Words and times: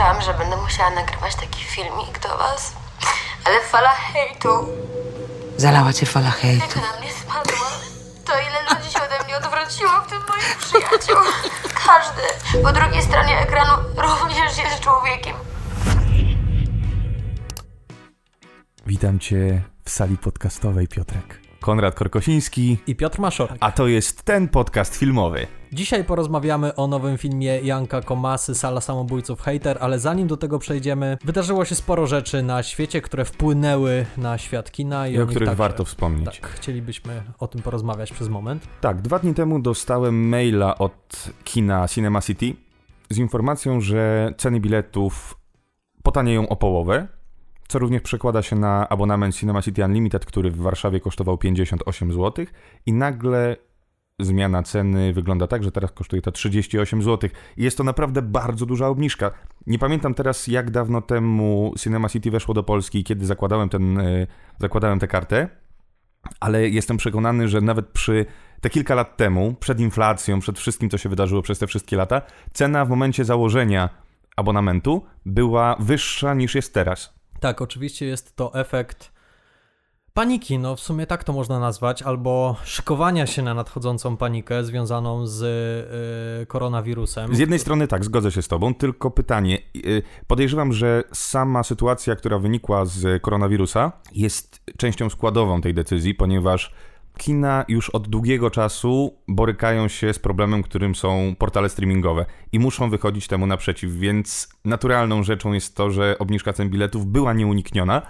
przypuszczałam, 0.00 0.22
że 0.22 0.34
będę 0.34 0.56
musiała 0.56 0.90
nagrywać 0.90 1.34
taki 1.34 1.64
filmik 1.64 2.18
do 2.18 2.28
was, 2.28 2.72
ale 3.44 3.60
fala 3.60 3.88
hejtu, 3.88 4.68
Zalała 5.56 5.92
cię 5.92 6.06
fala 6.06 6.30
hejtu. 6.30 6.66
jak 6.66 6.76
na 6.76 7.00
mnie 7.00 7.12
spadła, 7.12 7.66
to 8.24 8.32
ile 8.32 8.62
ludzi 8.62 8.92
się 8.92 8.98
ode 9.02 9.24
mnie 9.24 9.36
odwróciło, 9.36 9.90
w 10.00 10.10
tym 10.10 10.18
moich 10.28 10.56
przyjaciół. 10.58 11.16
Każdy 11.86 12.22
po 12.62 12.72
drugiej 12.72 13.02
stronie 13.02 13.38
ekranu 13.40 13.72
również 13.96 14.58
jest 14.58 14.80
człowiekiem. 14.80 15.36
Witam 18.86 19.18
Cię 19.18 19.62
w 19.84 19.90
sali 19.90 20.18
podcastowej, 20.18 20.88
Piotrek. 20.88 21.49
Konrad 21.70 21.94
Korkosiński, 21.94 22.78
i 22.86 22.96
Piotr 22.96 23.20
Maszorek. 23.20 23.56
a 23.60 23.72
to 23.72 23.86
jest 23.88 24.22
ten 24.22 24.48
podcast 24.48 24.96
filmowy. 24.96 25.46
Dzisiaj 25.72 26.04
porozmawiamy 26.04 26.74
o 26.74 26.86
nowym 26.86 27.18
filmie 27.18 27.60
Janka 27.60 28.00
Komasy, 28.02 28.54
Sala 28.54 28.80
Samobójców 28.80 29.40
Hater, 29.40 29.78
ale 29.80 29.98
zanim 29.98 30.26
do 30.28 30.36
tego 30.36 30.58
przejdziemy, 30.58 31.18
wydarzyło 31.24 31.64
się 31.64 31.74
sporo 31.74 32.06
rzeczy 32.06 32.42
na 32.42 32.62
świecie, 32.62 33.00
które 33.00 33.24
wpłynęły 33.24 34.06
na 34.16 34.38
świat 34.38 34.70
kina 34.70 35.08
i, 35.08 35.12
I 35.12 35.18
o 35.18 35.20
nich 35.20 35.30
których 35.30 35.48
także- 35.48 35.58
warto 35.58 35.84
wspomnieć. 35.84 36.40
Tak, 36.40 36.50
chcielibyśmy 36.50 37.22
o 37.38 37.48
tym 37.48 37.62
porozmawiać 37.62 38.12
przez 38.12 38.28
moment. 38.28 38.66
Tak, 38.80 39.02
dwa 39.02 39.18
dni 39.18 39.34
temu 39.34 39.58
dostałem 39.60 40.28
maila 40.28 40.78
od 40.78 41.24
kina 41.44 41.88
Cinema 41.88 42.20
City 42.20 42.54
z 43.10 43.18
informacją, 43.18 43.80
że 43.80 44.32
ceny 44.38 44.60
biletów 44.60 45.36
potanieją 46.02 46.48
o 46.48 46.56
połowę, 46.56 47.08
co 47.70 47.78
również 47.78 48.02
przekłada 48.02 48.42
się 48.42 48.56
na 48.56 48.88
abonament 48.88 49.36
Cinema 49.36 49.62
City 49.62 49.84
Unlimited, 49.84 50.24
który 50.24 50.50
w 50.50 50.56
Warszawie 50.56 51.00
kosztował 51.00 51.38
58 51.38 52.12
zł 52.12 52.46
i 52.86 52.92
nagle 52.92 53.56
zmiana 54.18 54.62
ceny 54.62 55.12
wygląda 55.12 55.46
tak, 55.46 55.64
że 55.64 55.72
teraz 55.72 55.92
kosztuje 55.92 56.22
to 56.22 56.32
38 56.32 57.02
zł. 57.02 57.30
I 57.56 57.62
jest 57.62 57.76
to 57.76 57.84
naprawdę 57.84 58.22
bardzo 58.22 58.66
duża 58.66 58.88
obniżka. 58.88 59.30
Nie 59.66 59.78
pamiętam 59.78 60.14
teraz, 60.14 60.46
jak 60.46 60.70
dawno 60.70 61.02
temu 61.02 61.74
Cinema 61.78 62.08
City 62.08 62.30
weszło 62.30 62.54
do 62.54 62.62
Polski 62.62 62.98
i 62.98 63.04
kiedy 63.04 63.26
zakładałem, 63.26 63.68
ten, 63.68 63.98
e, 63.98 64.26
zakładałem 64.58 64.98
tę 64.98 65.08
kartę, 65.08 65.48
ale 66.40 66.68
jestem 66.68 66.96
przekonany, 66.96 67.48
że 67.48 67.60
nawet 67.60 67.86
przy 67.86 68.26
te 68.60 68.70
kilka 68.70 68.94
lat 68.94 69.16
temu, 69.16 69.54
przed 69.60 69.80
inflacją, 69.80 70.40
przed 70.40 70.58
wszystkim, 70.58 70.90
co 70.90 70.98
się 70.98 71.08
wydarzyło 71.08 71.42
przez 71.42 71.58
te 71.58 71.66
wszystkie 71.66 71.96
lata, 71.96 72.22
cena 72.52 72.84
w 72.84 72.88
momencie 72.88 73.24
założenia 73.24 73.88
abonamentu 74.36 75.04
była 75.26 75.76
wyższa 75.78 76.34
niż 76.34 76.54
jest 76.54 76.74
teraz. 76.74 77.19
Tak, 77.40 77.62
oczywiście 77.62 78.06
jest 78.06 78.36
to 78.36 78.54
efekt 78.54 79.12
paniki, 80.14 80.58
no 80.58 80.76
w 80.76 80.80
sumie 80.80 81.06
tak 81.06 81.24
to 81.24 81.32
można 81.32 81.60
nazwać, 81.60 82.02
albo 82.02 82.56
szykowania 82.64 83.26
się 83.26 83.42
na 83.42 83.54
nadchodzącą 83.54 84.16
panikę 84.16 84.64
związaną 84.64 85.26
z 85.26 85.42
y, 86.42 86.46
koronawirusem. 86.46 87.34
Z 87.34 87.38
jednej 87.38 87.58
strony 87.58 87.88
tak, 87.88 88.04
zgodzę 88.04 88.32
się 88.32 88.42
z 88.42 88.48
Tobą, 88.48 88.74
tylko 88.74 89.10
pytanie. 89.10 89.58
y, 89.76 90.02
Podejrzewam, 90.26 90.72
że 90.72 91.04
sama 91.12 91.62
sytuacja, 91.62 92.16
która 92.16 92.38
wynikła 92.38 92.84
z 92.84 93.22
koronawirusa, 93.22 93.92
jest 94.12 94.60
częścią 94.78 95.10
składową 95.10 95.60
tej 95.60 95.74
decyzji, 95.74 96.14
ponieważ 96.14 96.74
kina 97.20 97.64
już 97.68 97.90
od 97.90 98.08
długiego 98.08 98.50
czasu 98.50 99.18
borykają 99.28 99.88
się 99.88 100.12
z 100.12 100.18
problemem, 100.18 100.62
którym 100.62 100.94
są 100.94 101.34
portale 101.38 101.68
streamingowe 101.68 102.26
i 102.52 102.58
muszą 102.58 102.90
wychodzić 102.90 103.26
temu 103.28 103.46
naprzeciw, 103.46 103.92
więc 103.92 104.48
naturalną 104.64 105.22
rzeczą 105.22 105.52
jest 105.52 105.76
to, 105.76 105.90
że 105.90 106.16
obniżka 106.18 106.52
cen 106.52 106.70
biletów 106.70 107.06
była 107.06 107.32
nieunikniona, 107.32 108.02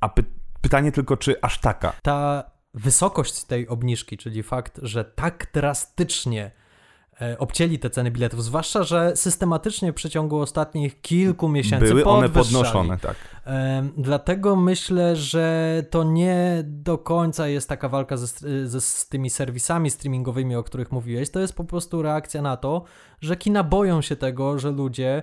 a 0.00 0.08
py- 0.08 0.24
pytanie 0.60 0.92
tylko, 0.92 1.16
czy 1.16 1.40
aż 1.42 1.60
taka. 1.60 1.92
ta 2.02 2.44
wysokość 2.74 3.44
tej 3.44 3.68
obniżki, 3.68 4.16
czyli 4.16 4.42
fakt, 4.42 4.80
że 4.82 5.04
tak 5.04 5.50
drastycznie 5.54 6.50
obcięli 7.38 7.78
te 7.78 7.90
ceny 7.90 8.10
biletów, 8.10 8.44
zwłaszcza, 8.44 8.82
że 8.82 9.16
systematycznie 9.16 9.92
w 9.92 9.94
przeciągu 9.94 10.40
ostatnich 10.40 11.00
kilku 11.00 11.48
miesięcy 11.48 11.86
Były 11.86 12.04
one 12.04 12.28
podnoszone, 12.28 12.98
tak. 12.98 13.16
Dlatego 13.96 14.56
myślę, 14.56 15.16
że 15.16 15.82
to 15.90 16.04
nie 16.04 16.62
do 16.64 16.98
końca 16.98 17.48
jest 17.48 17.68
taka 17.68 17.88
walka 17.88 18.16
ze, 18.16 18.26
ze, 18.68 18.80
z 18.80 19.08
tymi 19.08 19.30
serwisami 19.30 19.90
streamingowymi, 19.90 20.56
o 20.56 20.62
których 20.62 20.92
mówiłeś. 20.92 21.30
To 21.30 21.40
jest 21.40 21.54
po 21.54 21.64
prostu 21.64 22.02
reakcja 22.02 22.42
na 22.42 22.56
to, 22.56 22.84
że 23.20 23.36
kina 23.36 23.64
boją 23.64 24.02
się 24.02 24.16
tego, 24.16 24.58
że 24.58 24.70
ludzie 24.70 25.16
e, 25.18 25.22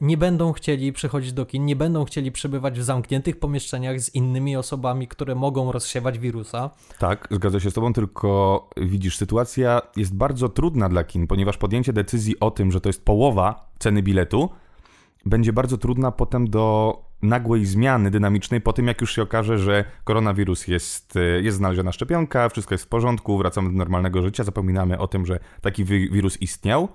nie 0.00 0.16
będą 0.16 0.52
chcieli 0.52 0.92
przychodzić 0.92 1.32
do 1.32 1.46
kin, 1.46 1.64
nie 1.64 1.76
będą 1.76 2.04
chcieli 2.04 2.32
przebywać 2.32 2.80
w 2.80 2.82
zamkniętych 2.82 3.38
pomieszczeniach 3.38 4.00
z 4.00 4.14
innymi 4.14 4.56
osobami, 4.56 5.08
które 5.08 5.34
mogą 5.34 5.72
rozsiewać 5.72 6.18
wirusa. 6.18 6.70
Tak, 6.98 7.28
zgadzam 7.30 7.60
się 7.60 7.70
z 7.70 7.74
Tobą, 7.74 7.92
tylko 7.92 8.68
widzisz, 8.76 9.16
sytuacja 9.16 9.80
jest 9.96 10.14
bardzo 10.16 10.48
trudna 10.48 10.88
dla 10.88 11.04
kin, 11.04 11.26
ponieważ 11.26 11.56
podjęcie 11.56 11.92
decyzji 11.92 12.40
o 12.40 12.50
tym, 12.50 12.72
że 12.72 12.80
to 12.80 12.88
jest 12.88 13.04
połowa 13.04 13.70
ceny 13.78 14.02
biletu, 14.02 14.48
będzie 15.26 15.52
bardzo 15.52 15.78
trudna 15.78 16.10
potem 16.12 16.50
do 16.50 16.98
nagłej 17.22 17.66
zmiany 17.66 18.10
dynamicznej 18.10 18.60
po 18.60 18.72
tym, 18.72 18.86
jak 18.86 19.00
już 19.00 19.14
się 19.14 19.22
okaże, 19.22 19.58
że 19.58 19.84
koronawirus 20.04 20.68
jest, 20.68 21.16
e, 21.16 21.20
jest 21.20 21.56
znaleziona 21.56 21.92
szczepionka, 21.92 22.48
wszystko 22.48 22.74
jest 22.74 22.84
w 22.84 22.88
porządku, 22.88 23.38
wracamy 23.38 23.70
do 23.70 23.76
normalnego 23.78 24.22
życia, 24.22 24.44
zapominamy 24.44 24.98
o 24.98 25.08
tym, 25.08 25.26
że 25.26 25.38
taki 25.60 25.84
wi- 25.84 26.10
wirus 26.10 26.42
istniał 26.42 26.88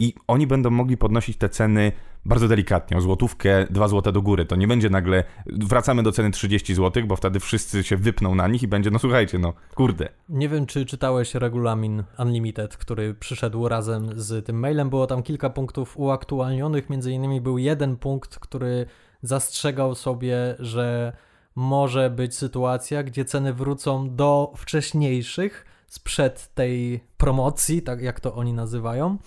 i 0.00 0.14
oni 0.26 0.46
będą 0.46 0.70
mogli 0.70 0.96
podnosić 0.96 1.36
te 1.36 1.48
ceny 1.48 1.92
bardzo 2.24 2.48
delikatnie, 2.48 2.96
o 2.96 3.00
złotówkę, 3.00 3.66
dwa 3.70 3.88
złote 3.88 4.12
do 4.12 4.22
góry. 4.22 4.44
To 4.44 4.56
nie 4.56 4.68
będzie 4.68 4.90
nagle, 4.90 5.24
wracamy 5.46 6.02
do 6.02 6.12
ceny 6.12 6.30
30 6.30 6.74
zł, 6.74 7.06
bo 7.06 7.16
wtedy 7.16 7.40
wszyscy 7.40 7.82
się 7.82 7.96
wypną 7.96 8.34
na 8.34 8.48
nich 8.48 8.62
i 8.62 8.68
będzie, 8.68 8.90
no 8.90 8.98
słuchajcie, 8.98 9.38
no 9.38 9.52
kurde. 9.74 10.08
Nie 10.28 10.48
wiem, 10.48 10.66
czy 10.66 10.86
czytałeś 10.86 11.34
regulamin 11.34 12.04
Unlimited, 12.18 12.76
który 12.76 13.14
przyszedł 13.14 13.68
razem 13.68 14.10
z 14.20 14.46
tym 14.46 14.58
mailem. 14.58 14.90
Było 14.90 15.06
tam 15.06 15.22
kilka 15.22 15.50
punktów 15.50 15.96
uaktualnionych. 15.96 16.90
Między 16.90 17.12
innymi 17.12 17.40
był 17.40 17.58
jeden 17.58 17.96
punkt, 17.96 18.38
który 18.38 18.86
zastrzegał 19.22 19.94
sobie, 19.94 20.36
że 20.58 21.12
może 21.54 22.10
być 22.10 22.34
sytuacja, 22.34 23.02
gdzie 23.02 23.24
ceny 23.24 23.54
wrócą 23.54 24.16
do 24.16 24.52
wcześniejszych 24.56 25.64
sprzed 25.86 26.54
tej 26.54 27.04
promocji, 27.16 27.82
tak 27.82 28.02
jak 28.02 28.20
to 28.20 28.34
oni 28.34 28.52
nazywają. 28.52 29.18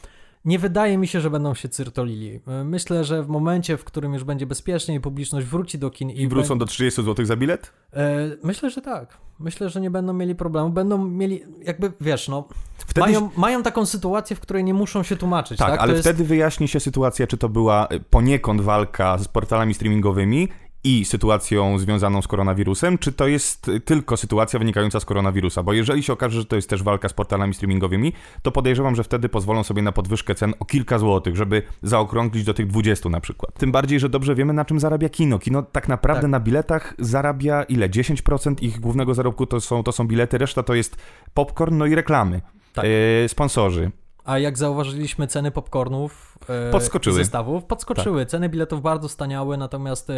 Nie 0.45 0.59
wydaje 0.59 0.97
mi 0.97 1.07
się, 1.07 1.21
że 1.21 1.29
będą 1.29 1.53
się 1.53 1.69
cyrtolili. 1.69 2.39
Myślę, 2.65 3.03
że 3.03 3.23
w 3.23 3.27
momencie, 3.27 3.77
w 3.77 3.83
którym 3.83 4.13
już 4.13 4.23
będzie 4.23 4.45
bezpiecznie 4.45 4.95
i 4.95 4.99
publiczność 4.99 5.47
wróci 5.47 5.79
do 5.79 5.89
kin 5.89 6.09
i, 6.09 6.21
I 6.21 6.27
wrócą 6.27 6.57
do 6.57 6.65
30 6.65 7.03
zł 7.03 7.25
za 7.25 7.35
bilet? 7.35 7.71
E, 7.93 8.29
Myślę, 8.43 8.69
że 8.69 8.81
tak. 8.81 9.17
Myślę, 9.39 9.69
że 9.69 9.81
nie 9.81 9.91
będą 9.91 10.13
mieli 10.13 10.35
problemu. 10.35 10.69
Będą 10.69 11.07
mieli, 11.07 11.43
jakby 11.63 11.91
wiesz, 12.01 12.27
no. 12.27 12.47
Wtedy 12.77 12.99
Mają, 12.99 13.29
mają 13.37 13.63
taką 13.63 13.85
sytuację, 13.85 14.35
w 14.35 14.39
której 14.39 14.63
nie 14.63 14.73
muszą 14.73 15.03
się 15.03 15.15
tłumaczyć. 15.15 15.57
Tak, 15.57 15.69
Tak, 15.71 15.79
ale 15.79 15.91
jest, 15.91 16.03
wtedy 16.03 16.23
wyjaśni 16.23 16.67
się 16.67 16.79
sytuacja, 16.79 17.27
czy 17.27 17.37
to 17.37 17.49
była 17.49 17.87
y, 17.91 17.99
poniekąd 17.99 18.61
walka 18.61 19.17
z 19.17 19.27
portalami 19.27 19.73
streamingowymi 19.73 20.47
i 20.83 21.05
sytuacją 21.05 21.79
związaną 21.79 22.21
z 22.21 22.27
koronawirusem, 22.27 22.97
czy 22.97 23.11
to 23.11 23.27
jest 23.27 23.71
tylko 23.85 24.17
sytuacja 24.17 24.59
wynikająca 24.59 24.99
z 24.99 25.05
koronawirusa. 25.05 25.63
Bo 25.63 25.73
jeżeli 25.73 26.03
się 26.03 26.13
okaże, 26.13 26.39
że 26.39 26.45
to 26.45 26.55
jest 26.55 26.69
też 26.69 26.83
walka 26.83 27.09
z 27.09 27.13
portalami 27.13 27.53
streamingowymi, 27.53 28.13
to 28.41 28.51
podejrzewam, 28.51 28.95
że 28.95 29.03
wtedy 29.03 29.29
pozwolą 29.29 29.63
sobie 29.63 29.81
na 29.81 29.91
podwyżkę 29.91 30.35
cen 30.35 30.53
o 30.59 30.65
kilka 30.65 30.99
złotych, 30.99 31.35
żeby 31.35 31.61
zaokrąglić 31.81 32.43
do 32.43 32.53
tych 32.53 32.67
20 32.67 33.09
na 33.09 33.19
przykład. 33.21 33.53
Tym 33.59 33.71
bardziej, 33.71 33.99
że 33.99 34.09
dobrze 34.09 34.35
wiemy, 34.35 34.53
na 34.53 34.65
czym 34.65 34.79
zarabia 34.79 35.09
kino. 35.09 35.39
Kino 35.39 35.63
tak 35.63 35.87
naprawdę 35.87 36.21
Tak. 36.21 36.31
na 36.31 36.39
biletach 36.39 36.93
zarabia 36.99 37.63
ile? 37.63 37.89
10% 37.89 38.63
ich 38.63 38.79
głównego 38.79 39.13
zarobku 39.13 39.45
to 39.45 39.61
są, 39.61 39.83
to 39.83 39.91
są 39.91 40.07
bilety, 40.07 40.37
reszta 40.37 40.63
to 40.63 40.73
jest 40.73 40.97
popcorn, 41.33 41.77
no 41.77 41.85
i 41.85 41.95
reklamy. 41.95 42.41
Tak. 42.73 42.85
E, 42.85 43.29
sponsorzy. 43.29 43.91
A 44.25 44.39
jak 44.39 44.57
zauważyliśmy, 44.57 45.27
ceny 45.27 45.51
popcornów 45.51 46.37
e, 46.49 46.71
Podskoczyły. 46.71 47.15
zestawów 47.15 47.63
podskoczyły. 47.65 48.25
Ceny 48.25 48.49
biletów 48.49 48.81
bardzo 48.81 49.09
staniały, 49.09 49.57
natomiast 49.57 50.09
e, 50.09 50.13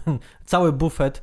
cały 0.46 0.72
bufet 0.72 1.22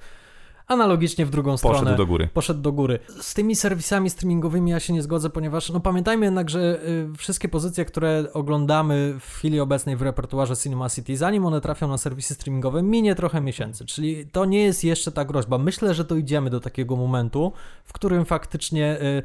analogicznie 0.67 1.25
w 1.25 1.29
drugą 1.29 1.51
Poszedł 1.51 1.75
stronę 1.75 1.97
do 1.97 2.05
góry. 2.05 2.29
poszedł 2.33 2.61
do 2.61 2.71
góry. 2.71 2.99
Z 3.21 3.33
tymi 3.33 3.55
serwisami 3.55 4.09
streamingowymi 4.09 4.71
ja 4.71 4.79
się 4.79 4.93
nie 4.93 5.01
zgodzę, 5.01 5.29
ponieważ 5.29 5.69
no 5.69 5.79
pamiętajmy 5.79 6.25
jednak, 6.25 6.49
że 6.49 6.79
y, 6.87 7.09
wszystkie 7.17 7.49
pozycje, 7.49 7.85
które 7.85 8.23
oglądamy 8.33 9.15
w 9.19 9.25
chwili 9.33 9.59
obecnej 9.59 9.95
w 9.95 10.01
repertuarze 10.01 10.55
Cinema 10.55 10.89
City, 10.89 11.17
zanim 11.17 11.45
one 11.45 11.61
trafią 11.61 11.87
na 11.87 11.97
serwisy 11.97 12.33
streamingowe, 12.33 12.83
minie 12.83 13.15
trochę 13.15 13.41
miesięcy, 13.41 13.85
czyli 13.85 14.25
to 14.27 14.45
nie 14.45 14.63
jest 14.63 14.83
jeszcze 14.83 15.11
ta 15.11 15.25
groźba. 15.25 15.57
Myślę, 15.57 15.93
że 15.93 16.03
dojdziemy 16.03 16.49
do 16.49 16.59
takiego 16.59 16.95
momentu, 16.95 17.51
w 17.85 17.93
którym 17.93 18.25
faktycznie 18.25 19.01
y, 19.01 19.23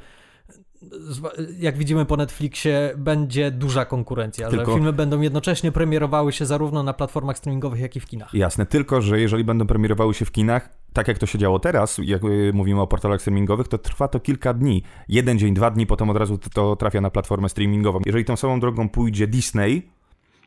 jak 1.58 1.78
widzimy 1.78 2.06
po 2.06 2.16
Netflixie, 2.16 2.92
będzie 2.96 3.50
duża 3.50 3.84
konkurencja, 3.84 4.48
Tylko- 4.48 4.66
że 4.66 4.72
filmy 4.72 4.92
będą 4.92 5.20
jednocześnie 5.20 5.72
premierowały 5.72 6.32
się 6.32 6.46
zarówno 6.46 6.82
na 6.82 6.92
platformach 6.92 7.38
streamingowych, 7.38 7.80
jak 7.80 7.96
i 7.96 8.00
w 8.00 8.06
kinach. 8.06 8.34
Jasne, 8.34 8.66
tylko 8.66 9.02
że 9.02 9.20
jeżeli 9.20 9.44
będą 9.44 9.66
premierowały 9.66 10.14
się 10.14 10.24
w 10.24 10.32
kinach, 10.32 10.68
tak 10.92 11.08
jak 11.08 11.18
to 11.18 11.26
się 11.26 11.38
działo 11.38 11.58
teraz, 11.58 12.00
jak 12.04 12.24
y, 12.24 12.50
mówimy 12.54 12.80
o 12.80 12.86
portalach 12.86 13.20
streamingowych, 13.20 13.68
to 13.68 13.78
trwa 13.78 14.08
to 14.08 14.20
kilka 14.20 14.54
dni. 14.54 14.82
Jeden 15.08 15.38
dzień, 15.38 15.54
dwa 15.54 15.70
dni, 15.70 15.86
potem 15.86 16.10
od 16.10 16.16
razu 16.16 16.38
to, 16.38 16.50
to 16.50 16.76
trafia 16.76 17.00
na 17.00 17.10
platformę 17.10 17.48
streamingową. 17.48 18.00
Jeżeli 18.06 18.24
tą 18.24 18.36
samą 18.36 18.60
drogą 18.60 18.88
pójdzie 18.88 19.26
Disney, 19.26 19.90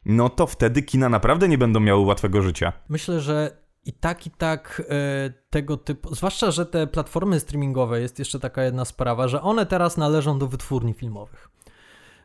no 0.06 0.30
to 0.30 0.48
wtedy 0.48 0.82
kina 0.82 1.10
naprawdę 1.10 1.48
nie 1.48 1.58
będą 1.58 1.80
miały 1.80 2.06
łatwego 2.06 2.42
życia. 2.42 2.74
Myślę, 2.90 3.22
że 3.22 3.63
i 3.86 3.94
tak, 3.94 4.28
i 4.28 4.32
tak 4.32 4.82
e, 4.90 5.34
tego 5.50 5.78
typu, 5.78 6.16
zwłaszcza, 6.16 6.52
że 6.52 6.66
te 6.66 6.88
platformy 6.88 7.40
streamingowe, 7.40 8.02
jest 8.02 8.20
jeszcze 8.20 8.40
taka 8.40 8.64
jedna 8.64 8.86
sprawa, 8.86 9.28
że 9.28 9.42
one 9.42 9.66
teraz 9.66 9.98
należą 9.98 10.40
do 10.40 10.48
wytwórni 10.48 10.94
filmowych. 10.94 11.50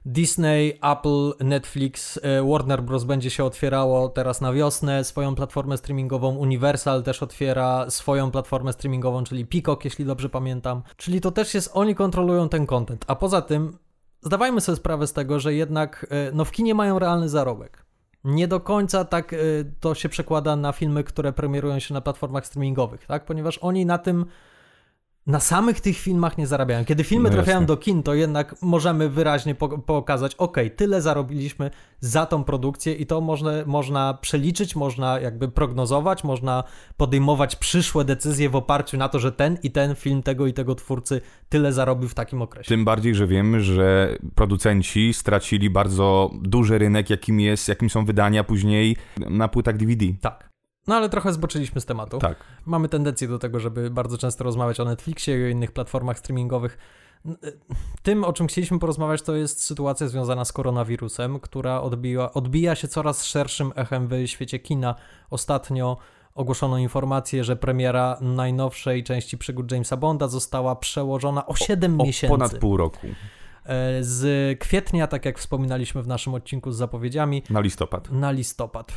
Disney, 0.06 0.78
Apple, 0.82 1.44
Netflix, 1.44 2.20
e, 2.22 2.42
Warner 2.42 2.82
Bros. 2.82 3.04
będzie 3.04 3.30
się 3.30 3.44
otwierało 3.44 4.08
teraz 4.08 4.40
na 4.40 4.52
wiosnę 4.52 5.04
swoją 5.04 5.34
platformę 5.34 5.76
streamingową. 5.76 6.36
Universal 6.36 7.02
też 7.02 7.22
otwiera 7.22 7.90
swoją 7.90 8.30
platformę 8.30 8.72
streamingową, 8.72 9.24
czyli 9.24 9.46
Peacock, 9.46 9.84
jeśli 9.84 10.04
dobrze 10.04 10.28
pamiętam. 10.28 10.82
Czyli 10.96 11.20
to 11.20 11.30
też 11.30 11.54
jest, 11.54 11.70
oni 11.74 11.94
kontrolują 11.94 12.48
ten 12.48 12.66
content. 12.66 13.04
A 13.08 13.16
poza 13.16 13.42
tym, 13.42 13.78
zdawajmy 14.20 14.60
sobie 14.60 14.76
sprawę 14.76 15.06
z 15.06 15.12
tego, 15.12 15.40
że 15.40 15.54
jednak 15.54 16.06
e, 16.10 16.32
no 16.32 16.44
w 16.44 16.50
kinie 16.50 16.74
mają 16.74 16.98
realny 16.98 17.28
zarobek. 17.28 17.87
Nie 18.24 18.48
do 18.48 18.60
końca 18.60 19.04
tak 19.04 19.32
e, 19.32 19.36
to 19.80 19.94
się 19.94 20.08
przekłada 20.08 20.56
na 20.56 20.72
filmy, 20.72 21.04
które 21.04 21.32
premierują 21.32 21.78
się 21.78 21.94
na 21.94 22.00
platformach 22.00 22.46
streamingowych, 22.46 23.06
tak? 23.06 23.24
Ponieważ 23.24 23.58
oni 23.58 23.86
na 23.86 23.98
tym 23.98 24.26
na 25.28 25.40
samych 25.40 25.80
tych 25.80 25.98
filmach 25.98 26.38
nie 26.38 26.46
zarabiają. 26.46 26.84
Kiedy 26.84 27.04
filmy 27.04 27.28
No 27.28 27.34
trafiają 27.34 27.66
do 27.66 27.76
kin, 27.76 28.02
to 28.02 28.14
jednak 28.14 28.54
możemy 28.62 29.08
wyraźnie 29.08 29.54
po- 29.54 29.78
pokazać, 29.78 30.34
ok, 30.34 30.56
tyle 30.76 31.02
zarobiliśmy 31.02 31.70
za 32.00 32.26
tą 32.26 32.44
produkcję 32.44 32.94
i 32.94 33.06
to 33.06 33.20
można, 33.20 33.50
można 33.66 34.14
przeliczyć, 34.14 34.76
można 34.76 35.20
jakby 35.20 35.48
prognozować, 35.48 36.24
można 36.24 36.64
podejmować 36.96 37.56
przyszłe 37.56 38.04
decyzje 38.04 38.50
w 38.50 38.56
oparciu 38.56 38.96
na 38.96 39.08
to, 39.08 39.18
że 39.18 39.32
ten 39.32 39.58
i 39.62 39.70
ten 39.70 39.94
film 39.94 40.22
tego 40.22 40.46
i 40.46 40.52
tego 40.52 40.74
twórcy 40.74 41.20
tyle 41.48 41.72
zarobił 41.72 42.08
w 42.08 42.14
takim 42.14 42.42
okresie. 42.42 42.68
Tym 42.68 42.84
bardziej, 42.84 43.14
że 43.14 43.26
wiemy, 43.26 43.60
że 43.60 44.16
producenci 44.34 45.14
stracili 45.14 45.70
bardzo 45.70 46.30
duży 46.42 46.78
rynek, 46.78 47.10
jakim 47.10 47.40
jest, 47.40 47.68
jakim 47.68 47.90
są 47.90 48.04
wydania 48.04 48.44
później 48.44 48.96
na 49.30 49.48
płytach 49.48 49.76
DVD. 49.76 50.06
Tak. 50.20 50.47
No 50.88 50.94
ale 50.94 51.08
trochę 51.08 51.32
zboczyliśmy 51.32 51.80
z 51.80 51.84
tematu. 51.86 52.18
Tak. 52.18 52.36
Mamy 52.66 52.88
tendencję 52.88 53.28
do 53.28 53.38
tego, 53.38 53.60
żeby 53.60 53.90
bardzo 53.90 54.18
często 54.18 54.44
rozmawiać 54.44 54.80
o 54.80 54.84
Netflixie 54.84 55.40
i 55.40 55.44
o 55.44 55.48
innych 55.48 55.72
platformach 55.72 56.18
streamingowych. 56.18 56.78
Y, 57.26 57.58
Tym, 58.02 58.24
o 58.24 58.32
czym 58.32 58.46
chcieliśmy 58.46 58.78
porozmawiać, 58.78 59.22
to 59.22 59.34
jest 59.36 59.62
sytuacja 59.64 60.08
związana 60.08 60.44
z 60.44 60.52
koronawirusem, 60.52 61.40
która 61.40 61.80
odbiła, 61.80 62.32
odbija 62.32 62.74
się 62.74 62.88
coraz 62.88 63.24
szerszym 63.24 63.72
echem 63.76 64.08
w 64.08 64.26
świecie 64.26 64.58
kina. 64.58 64.94
Ostatnio 65.30 65.96
ogłoszono 66.34 66.78
informację, 66.78 67.44
że 67.44 67.56
premiera 67.56 68.18
najnowszej 68.20 69.04
części 69.04 69.38
przygód 69.38 69.72
Jamesa 69.72 69.96
Bonda 69.96 70.28
została 70.28 70.76
przełożona 70.76 71.46
o 71.46 71.56
7 71.56 72.00
O 72.00 72.04
miesięcy. 72.04 72.34
ponad 72.36 72.58
pół 72.58 72.76
roku 72.76 73.06
E, 73.06 73.37
Z 74.00 74.58
kwietnia, 74.58 75.06
tak 75.06 75.24
jak 75.24 75.38
wspominaliśmy 75.38 76.02
w 76.02 76.06
naszym 76.06 76.34
odcinku 76.34 76.72
z 76.72 76.76
zapowiedziami, 76.76 77.42
na 77.50 77.60
listopad. 77.60 78.10
na 78.10 78.30
listopad. 78.30 78.96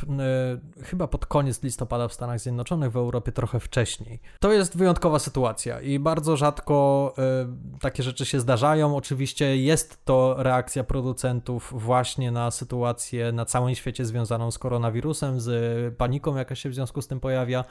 E, 0.78 0.82
Chyba 0.84 1.08
pod 1.08 1.26
koniec 1.26 1.62
listopada 1.62 2.08
w 2.08 2.12
Stanach 2.12 2.40
Zjednoczonych, 2.40 2.92
w 2.92 2.96
Europie 2.96 3.32
trochę 3.32 3.60
wcześniej. 3.60 4.20
To 4.40 4.52
jest 4.52 4.76
wyjątkowa 4.76 5.18
sytuacja 5.18 5.80
i 5.80 5.98
bardzo 5.98 6.36
rzadko 6.36 7.14
e, 7.18 7.78
takie 7.80 8.02
rzeczy 8.02 8.24
się 8.26 8.40
zdarzają. 8.40 8.96
Oczywiście 8.96 9.56
jest 9.56 10.04
to 10.04 10.34
reakcja 10.38 10.84
producentów 10.84 11.72
właśnie 11.76 12.30
na 12.30 12.50
sytuację 12.50 13.32
na 13.32 13.44
całym 13.44 13.74
świecie 13.74 14.04
związaną 14.04 14.50
z 14.50 14.58
koronawirusem, 14.58 15.40
z 15.40 15.96
paniką, 15.96 16.36
jaka 16.36 16.54
się 16.54 16.68
w 16.68 16.74
związku 16.74 17.02
z 17.02 17.08
tym 17.08 17.20
pojawia. 17.20 17.64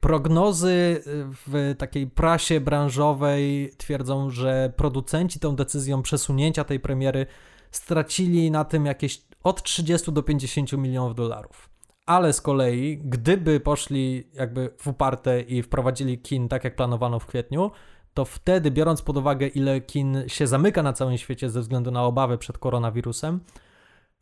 Prognozy 0.00 1.02
w 1.46 1.74
takiej 1.78 2.06
prasie 2.06 2.60
branżowej 2.60 3.72
twierdzą, 3.76 4.30
że 4.30 4.72
producenci 4.76 5.40
tą 5.40 5.56
decyzją 5.76 6.02
przesunięcia 6.02 6.64
tej 6.64 6.80
premiery 6.80 7.26
stracili 7.70 8.50
na 8.50 8.64
tym 8.64 8.86
jakieś 8.86 9.22
od 9.44 9.62
30 9.62 10.12
do 10.12 10.22
50 10.22 10.72
milionów 10.72 11.14
dolarów. 11.14 11.70
Ale 12.06 12.32
z 12.32 12.40
kolei, 12.40 12.98
gdyby 13.04 13.60
poszli 13.60 14.24
jakby 14.32 14.70
w 14.78 14.86
uparte 14.86 15.40
i 15.40 15.62
wprowadzili 15.62 16.18
kin 16.18 16.48
tak 16.48 16.64
jak 16.64 16.76
planowano 16.76 17.18
w 17.18 17.26
kwietniu, 17.26 17.70
to 18.14 18.24
wtedy, 18.24 18.70
biorąc 18.70 19.02
pod 19.02 19.16
uwagę, 19.16 19.46
ile 19.46 19.80
kin 19.80 20.24
się 20.26 20.46
zamyka 20.46 20.82
na 20.82 20.92
całym 20.92 21.18
świecie 21.18 21.50
ze 21.50 21.60
względu 21.60 21.90
na 21.90 22.04
obawy 22.04 22.38
przed 22.38 22.58
koronawirusem, 22.58 23.40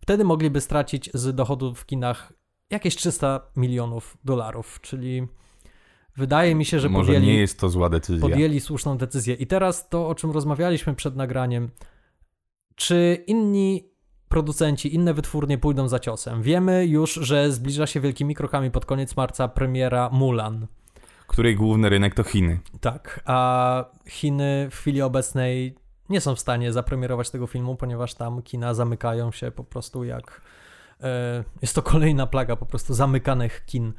wtedy 0.01 0.25
mogliby 0.25 0.61
stracić 0.61 1.11
z 1.15 1.35
dochodów 1.35 1.81
w 1.81 1.87
kinach 1.87 2.33
jakieś 2.71 2.97
300 2.97 3.41
milionów 3.57 4.17
dolarów, 4.25 4.81
czyli 4.81 5.29
wydaje 6.17 6.55
mi 6.55 6.65
się, 6.65 6.81
że 6.81 6.89
Może 6.89 7.07
podjęli 7.07 7.27
nie 7.27 7.41
jest 7.41 7.61
to 7.61 7.69
zła 7.69 7.89
decyzja. 7.89 8.29
podjęli 8.29 8.61
słuszną 8.61 8.99
decyzję. 8.99 9.35
I 9.35 9.47
teraz 9.47 9.89
to, 9.89 10.09
o 10.09 10.15
czym 10.15 10.31
rozmawialiśmy 10.31 10.95
przed 10.95 11.17
nagraniem, 11.17 11.71
czy 12.75 13.25
inni 13.27 13.89
producenci, 14.29 14.95
inne 14.95 15.15
wytwórnie 15.15 15.59
pójdą 15.59 15.89
za 15.89 15.99
ciosem? 15.99 16.43
Wiemy 16.43 16.87
już, 16.87 17.15
że 17.15 17.53
zbliża 17.53 17.87
się 17.87 18.01
wielkimi 18.01 18.35
krokami 18.35 18.71
pod 18.71 18.87
koniec 18.87 19.17
marca 19.17 19.49
premiera 19.49 20.11
Mulan. 20.13 20.67
Której 21.27 21.57
główny 21.57 21.89
rynek 21.89 22.15
to 22.15 22.23
Chiny. 22.23 22.61
Tak, 22.81 23.21
a 23.25 23.85
Chiny 24.09 24.69
w 24.71 24.75
chwili 24.77 25.03
obecnej 25.03 25.75
nie 26.09 26.21
są 26.21 26.35
w 26.35 26.41
stanie 26.41 26.73
zapremierować 26.73 27.31
tego 27.31 27.47
filmu, 27.47 27.77
ponieważ 27.77 28.15
tam 28.15 28.43
kina 28.43 28.75
zamykają 28.75 29.33
się 29.33 29.51
po 29.51 29.65
prostu 29.65 30.05
jak... 30.05 30.41
E, 31.03 31.45
jest 31.63 31.75
to 31.75 31.83
kolejna 31.83 32.27
plaga 32.27 32.57
po 32.57 32.67
prostu 32.67 32.95
zamykanych 32.95 33.65
kin. 33.67 33.93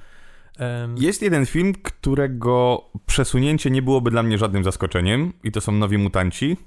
Em, 0.60 0.98
Jest 0.98 1.22
jeden 1.22 1.46
film, 1.46 1.74
którego 1.84 2.86
przesunięcie 3.06 3.72
nie 3.72 3.82
byłoby 3.82 4.12
dla 4.12 4.24
mnie 4.24 4.38
żadnym 4.38 4.64
zaskoczeniem 4.64 5.34
i 5.44 5.52
to 5.52 5.62
są 5.62 5.72
Nowi 5.72 5.98
Mutanci. 5.98 6.58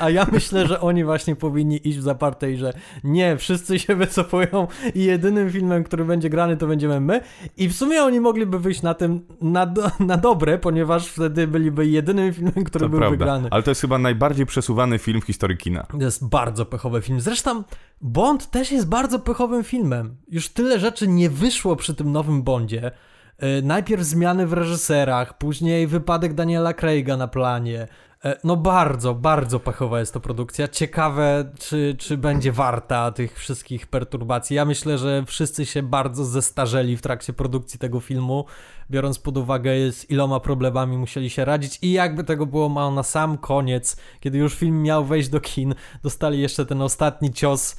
A 0.00 0.10
ja 0.10 0.26
myślę, 0.32 0.66
że 0.66 0.80
oni 0.80 1.04
właśnie 1.04 1.36
powinni 1.36 1.88
iść 1.88 1.98
w 1.98 2.02
zaparte 2.02 2.52
i 2.52 2.56
że 2.56 2.72
nie, 3.04 3.36
wszyscy 3.36 3.78
się 3.78 3.96
wycofują 3.96 4.66
i 4.94 5.04
jedynym 5.04 5.50
filmem, 5.50 5.84
który 5.84 6.04
będzie 6.04 6.30
grany, 6.30 6.56
to 6.56 6.66
będziemy 6.66 7.00
my. 7.00 7.20
I 7.56 7.68
w 7.68 7.74
sumie 7.74 8.02
oni 8.02 8.20
mogliby 8.20 8.58
wyjść 8.58 8.82
na 8.82 8.94
tym 8.94 9.20
na, 9.42 9.66
do, 9.66 9.90
na 10.00 10.16
dobre, 10.16 10.58
ponieważ 10.58 11.06
wtedy 11.08 11.46
byliby 11.46 11.86
jedynym 11.86 12.32
filmem, 12.34 12.64
który 12.64 12.84
To 12.84 12.88
byłby 12.88 12.98
prawda. 13.06 13.24
grany. 13.24 13.48
Ale 13.50 13.62
to 13.62 13.70
jest 13.70 13.80
chyba 13.80 13.98
najbardziej 13.98 14.46
przesuwany 14.46 14.98
film 14.98 15.20
w 15.20 15.24
historii 15.24 15.56
kina. 15.56 15.82
To 15.82 15.98
jest 16.04 16.28
bardzo 16.28 16.66
pechowy 16.66 17.02
film. 17.02 17.20
Zresztą 17.20 17.64
Bond 18.00 18.50
też 18.50 18.72
jest 18.72 18.88
bardzo 18.88 19.18
pechowym 19.18 19.64
filmem. 19.64 20.16
Już 20.28 20.48
tyle 20.48 20.78
rzeczy 20.80 21.08
nie 21.08 21.30
wyszło 21.30 21.76
przy 21.76 21.94
tym 21.94 22.12
nowym 22.12 22.42
Bondzie. 22.42 22.90
E, 23.38 23.62
Najpierw 23.62 24.02
zmiany 24.02 24.46
w 24.46 24.52
reżyserach, 24.52 25.38
później 25.38 25.86
wypadek 25.86 26.34
Daniela 26.34 26.74
Craiga 26.74 27.16
na 27.16 27.28
planie. 27.28 27.88
E, 28.24 28.36
No 28.44 28.56
bardzo, 28.56 29.14
bardzo 29.14 29.60
pechowa 29.60 30.00
jest 30.00 30.14
to 30.14 30.20
produkcja. 30.20 30.68
Ciekawe, 30.68 31.52
czy, 31.58 31.96
czy 31.98 32.16
będzie 32.16 32.52
warta 32.52 33.12
tych 33.12 33.38
wszystkich 33.38 33.86
perturbacji. 33.86 34.56
Ja 34.56 34.64
myślę, 34.64 34.98
że 34.98 35.24
wszyscy 35.26 35.66
się 35.66 35.82
bardzo 35.82 36.24
zestarzeli 36.24 36.96
w 36.96 37.02
trakcie 37.02 37.32
produkcji 37.32 37.78
tego 37.78 38.00
filmu, 38.00 38.44
biorąc 38.90 39.18
pod 39.18 39.36
uwagę 39.36 39.92
z 39.92 40.10
iloma 40.10 40.40
problemami 40.40 40.98
musieli 40.98 41.30
się 41.30 41.44
radzić 41.44 41.78
i 41.82 41.92
jakby 41.92 42.24
tego 42.24 42.46
było 42.46 42.68
mało 42.68 42.90
na 42.90 43.02
sam 43.02 43.38
koniec, 43.38 43.96
kiedy 44.20 44.38
już 44.38 44.54
film 44.54 44.82
miał 44.82 45.04
wejść 45.04 45.28
do 45.28 45.40
kin, 45.40 45.74
dostali 46.02 46.40
jeszcze 46.40 46.66
ten 46.66 46.82
ostatni 46.82 47.32
cios 47.32 47.76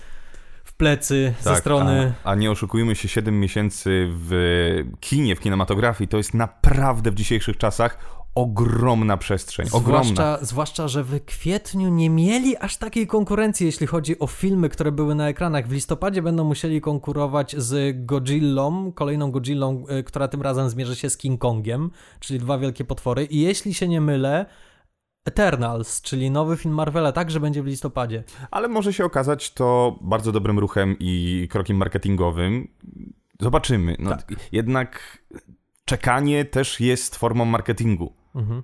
plecy 0.79 1.33
ze 1.41 1.55
strony... 1.55 2.13
A, 2.23 2.31
a 2.31 2.35
nie 2.35 2.51
oszukujmy 2.51 2.95
się, 2.95 3.07
7 3.07 3.39
miesięcy 3.39 4.07
w 4.11 4.31
kinie, 4.99 5.35
w 5.35 5.39
kinematografii 5.39 6.07
to 6.07 6.17
jest 6.17 6.33
naprawdę 6.33 7.11
w 7.11 7.15
dzisiejszych 7.15 7.57
czasach 7.57 8.19
ogromna 8.35 9.17
przestrzeń. 9.17 9.67
Ogromna. 9.71 10.03
Zwłaszcza, 10.03 10.45
zwłaszcza, 10.45 10.87
że 10.87 11.03
w 11.03 11.25
kwietniu 11.25 11.89
nie 11.89 12.09
mieli 12.09 12.57
aż 12.57 12.77
takiej 12.77 13.07
konkurencji, 13.07 13.65
jeśli 13.65 13.87
chodzi 13.87 14.19
o 14.19 14.27
filmy, 14.27 14.69
które 14.69 14.91
były 14.91 15.15
na 15.15 15.29
ekranach. 15.29 15.67
W 15.67 15.71
listopadzie 15.71 16.21
będą 16.21 16.43
musieli 16.43 16.81
konkurować 16.81 17.55
z 17.57 18.05
Godzillą, 18.05 18.91
kolejną 18.91 19.31
Godzillą, 19.31 19.85
y, 19.99 20.03
która 20.03 20.27
tym 20.27 20.41
razem 20.41 20.69
zmierzy 20.69 20.95
się 20.95 21.09
z 21.09 21.17
King 21.17 21.41
Kongiem, 21.41 21.91
czyli 22.19 22.39
dwa 22.39 22.57
wielkie 22.57 22.85
potwory. 22.85 23.25
I 23.25 23.41
jeśli 23.41 23.73
się 23.73 23.87
nie 23.87 24.01
mylę, 24.01 24.45
Eternals, 25.25 26.01
czyli 26.01 26.31
nowy 26.31 26.57
film 26.57 26.75
Marvela, 26.75 27.11
także 27.11 27.39
będzie 27.39 27.63
w 27.63 27.65
listopadzie. 27.65 28.23
Ale 28.51 28.67
może 28.67 28.93
się 28.93 29.05
okazać 29.05 29.53
to 29.53 29.99
bardzo 30.01 30.31
dobrym 30.31 30.59
ruchem 30.59 30.95
i 30.99 31.47
krokiem 31.51 31.77
marketingowym. 31.77 32.67
Zobaczymy. 33.39 33.95
No, 33.99 34.09
Tak. 34.09 34.33
Jednak 34.51 35.17
czekanie 35.85 36.45
też 36.45 36.79
jest 36.79 37.15
formą 37.15 37.45
marketingu. 37.45 38.13
Mhm. 38.35 38.63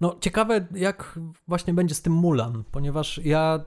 No, 0.00 0.16
ciekawe, 0.20 0.66
jak 0.74 1.18
właśnie 1.48 1.74
będzie 1.74 1.94
z 1.94 2.02
tym 2.02 2.12
Mulan, 2.12 2.64
ponieważ 2.70 3.20
ja 3.24 3.64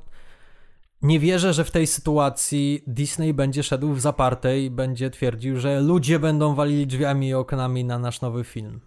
nie 1.01 1.19
wierzę, 1.19 1.53
że 1.53 1.65
w 1.65 1.71
tej 1.71 1.87
sytuacji 1.87 2.83
Disney 2.87 3.33
będzie 3.33 3.63
szedł 3.63 3.93
w 3.93 3.99
zaparte 4.01 4.59
i 4.59 4.69
będzie 4.69 5.09
twierdził, 5.09 5.59
że 5.59 5.81
ludzie 5.81 6.19
będą 6.19 6.55
walili 6.55 6.87
drzwiami 6.87 7.27
i 7.27 7.33
oknami 7.33 7.85
na 7.85 7.99
nasz 7.99 8.21
nowy 8.21 8.43
film. 8.43 8.79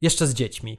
Jeszcze 0.00 0.26
z 0.26 0.34
dziećmi. 0.34 0.78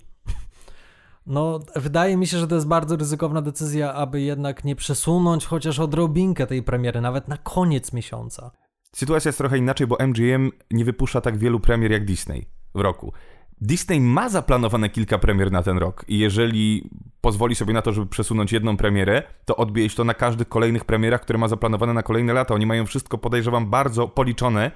No, 1.26 1.60
wydaje 1.76 2.18
mi 2.18 2.28
się, 2.28 2.38
że 2.38 2.48
to 2.48 2.56
jest 2.56 2.68
bardzo 2.68 2.96
ryzykowna 2.96 3.42
decyzja, 3.42 3.94
aby 3.94 4.22
jednak 4.22 4.64
nie 4.64 4.76
przesunąć 4.76 5.46
chociaż 5.46 5.80
odrobinkę 5.80 6.48
tej 6.48 6.64
premiery, 6.64 7.02
nawet 7.02 7.28
na 7.28 7.38
koniec 7.38 7.94
miesiąca. 7.94 8.52
Sytuacja 8.96 9.30
jest 9.30 9.38
trochę 9.38 9.58
inaczej, 9.58 9.88
bo 9.88 9.98
MGM 10.08 10.52
nie 10.72 10.86
wypuszcza 10.86 11.22
tak 11.22 11.38
wielu 11.38 11.60
premier 11.60 11.92
jak 11.92 12.06
Disney 12.06 12.46
w 12.76 12.80
roku. 12.80 13.14
Disney 13.62 14.00
ma 14.00 14.30
zaplanowane 14.30 14.90
kilka 14.90 15.18
premier 15.18 15.52
na 15.52 15.64
ten 15.64 15.78
rok 15.78 16.06
i 16.08 16.20
jeżeli 16.20 16.90
pozwoli 17.22 17.56
sobie 17.56 17.74
na 17.74 17.82
to, 17.82 17.92
żeby 17.92 18.08
przesunąć 18.08 18.52
jedną 18.52 18.78
premierę, 18.78 19.24
to 19.46 19.56
odbije 19.56 19.90
się 19.90 19.96
to 19.96 20.04
na 20.04 20.14
każdych 20.14 20.50
kolejnych 20.50 20.86
premierach, 20.86 21.22
które 21.22 21.40
ma 21.40 21.48
zaplanowane 21.48 21.94
na 21.94 22.04
kolejne 22.04 22.34
lata. 22.34 22.54
Oni 22.54 22.66
mają 22.66 22.86
wszystko, 22.86 23.18
podejrzewam, 23.18 23.70
bardzo 23.70 24.08
policzone, 24.08 24.72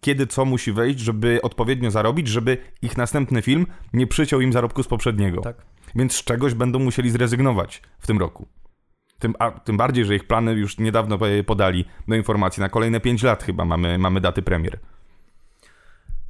kiedy 0.00 0.26
co 0.26 0.44
musi 0.44 0.72
wejść, 0.72 0.98
żeby 0.98 1.42
odpowiednio 1.42 1.90
zarobić, 1.90 2.28
żeby 2.28 2.58
ich 2.82 2.96
następny 2.96 3.42
film 3.42 3.66
nie 3.92 4.06
przyciął 4.06 4.40
im 4.40 4.52
zarobku 4.52 4.82
z 4.82 4.88
poprzedniego. 4.88 5.40
Tak. 5.40 5.56
Więc 5.94 6.14
z 6.14 6.24
czegoś 6.24 6.54
będą 6.54 6.78
musieli 6.78 7.10
zrezygnować 7.10 7.82
w 7.98 8.06
tym 8.06 8.18
roku. 8.18 8.48
Tym, 9.18 9.34
a, 9.38 9.50
tym 9.50 9.76
bardziej, 9.76 10.04
że 10.04 10.16
ich 10.16 10.26
plany 10.26 10.52
już 10.52 10.78
niedawno 10.78 11.18
podali 11.46 11.84
do 12.08 12.14
informacji. 12.14 12.60
Na 12.60 12.68
kolejne 12.68 13.00
5 13.00 13.22
lat 13.22 13.44
chyba 13.44 13.64
mamy, 13.64 13.98
mamy 13.98 14.20
daty 14.20 14.42
premier. 14.42 14.78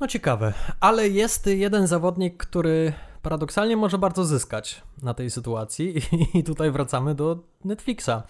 No 0.00 0.06
ciekawe, 0.06 0.52
ale 0.80 1.08
jest 1.08 1.46
jeden 1.46 1.86
zawodnik, 1.86 2.36
który 2.36 2.92
paradoksalnie 3.22 3.76
może 3.76 3.98
bardzo 3.98 4.24
zyskać 4.24 4.82
na 5.02 5.14
tej 5.14 5.30
sytuacji 5.30 5.94
i 6.34 6.44
tutaj 6.44 6.70
wracamy 6.70 7.14
do 7.14 7.38
Netflixa. 7.64 8.22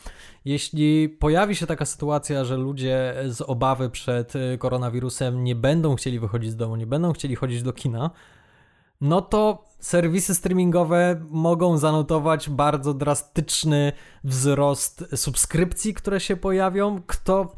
Jeśli 0.45 1.09
pojawi 1.09 1.57
się 1.57 1.67
taka 1.67 1.87
sytuacja, 1.87 2.45
że 2.45 2.57
ludzie 2.57 3.15
z 3.29 3.41
obawy 3.41 3.91
przed 3.91 4.37
y, 4.37 4.59
koronawirusem 4.59 5.45
nie 5.45 5.55
będą 5.55 5.95
chcieli 5.95 6.21
wychodzić 6.21 6.51
z 6.51 6.57
domu, 6.57 6.77
nie 6.77 6.87
będą 6.87 7.13
chcieli 7.13 7.35
chodzić 7.35 7.63
do 7.63 7.73
kina, 7.73 8.11
no 9.01 9.21
to 9.21 9.65
serwisy 9.81 10.35
streamingowe 10.35 11.21
mogą 11.31 11.79
zanotować 11.79 12.51
bardzo 12.51 12.95
drastyczny 12.95 13.93
wzrost 14.25 15.05
subskrypcji, 15.15 15.95
które 15.95 16.21
się 16.21 16.37
pojawią. 16.37 17.03
Kto 17.07 17.53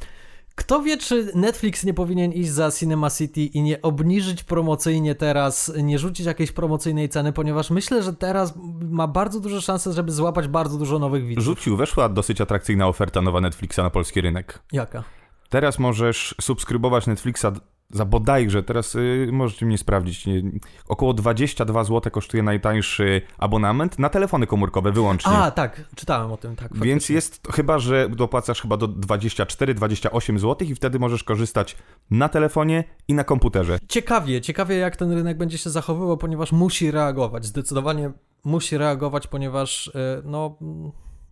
kto 0.61 0.83
wie, 0.83 0.97
czy 0.97 1.33
Netflix 1.35 1.85
nie 1.85 1.95
powinien 1.95 2.33
iść 2.33 2.51
za 2.51 2.71
Cinema 2.71 3.11
City 3.11 3.41
i 3.41 3.63
nie 3.63 3.83
obniżyć 3.83 4.45
promocyjnie 4.45 5.15
teraz, 5.15 5.73
nie 5.83 5.99
rzucić 5.99 6.27
jakiejś 6.27 6.53
promocyjnej 6.53 7.09
ceny, 7.09 7.33
ponieważ 7.33 7.71
myślę, 7.71 8.03
że 8.03 8.13
teraz 8.13 8.55
ma 8.81 9.07
bardzo 9.07 9.41
duże 9.41 9.63
szanse, 9.63 9.93
żeby 9.93 10.13
złapać 10.13 10.49
bardzo 10.49 10.79
dużo 10.79 10.99
nowych 10.99 11.27
widzów. 11.27 11.45
Rzucił, 11.45 11.77
weszła 11.77 12.09
dosyć 12.09 12.41
atrakcyjna 12.41 12.89
oferta 12.89 13.23
nowa 13.23 13.41
Netflixa 13.41 13.79
na 13.79 13.91
polski 13.91 14.21
rynek. 14.21 14.59
Jaka? 14.73 15.05
Teraz 15.49 15.79
możesz 15.79 16.35
subskrybować 16.41 17.07
Netflixa 17.07 17.47
za 17.91 18.05
bodajże, 18.05 18.63
teraz 18.63 18.95
y, 18.95 19.29
możecie 19.33 19.67
mnie 19.67 19.79
sprawdzić, 19.79 20.27
nie, 20.27 20.43
około 20.89 21.15
22 21.15 21.85
zł 21.85 22.13
kosztuje 22.13 22.43
najtańszy 22.43 23.23
abonament 23.39 23.99
na 23.99 24.09
telefony 24.09 24.47
komórkowe 24.47 24.93
wyłącznie. 24.93 25.33
A, 25.33 25.51
tak, 25.51 25.81
czytałem 25.97 26.33
o 26.33 26.37
tym, 26.37 26.57
tak. 26.57 26.63
Faktycznie. 26.63 26.87
Więc 26.87 27.09
jest 27.09 27.49
chyba, 27.53 27.79
że 27.79 28.09
dopłacasz 28.09 28.63
chyba 28.63 28.77
do 28.77 28.89
24-28 28.89 30.39
zł 30.39 30.69
i 30.69 30.75
wtedy 30.75 30.99
możesz 30.99 31.25
korzystać 31.25 31.77
na 32.11 32.29
telefonie 32.29 32.85
i 33.09 33.15
na 33.15 33.25
komputerze. 33.25 33.79
Ciekawie, 33.89 34.41
ciekawie 34.41 34.77
jak 34.77 34.97
ten 34.97 35.13
rynek 35.13 35.39
będzie 35.39 35.59
się 35.59 35.71
zachowywał, 35.71 36.17
ponieważ 36.17 36.53
musi 36.53 36.91
reagować, 36.91 37.45
zdecydowanie 37.45 38.11
musi 38.45 38.79
reagować, 38.79 39.27
ponieważ 39.27 39.87
y, 39.87 39.93
no 40.25 40.57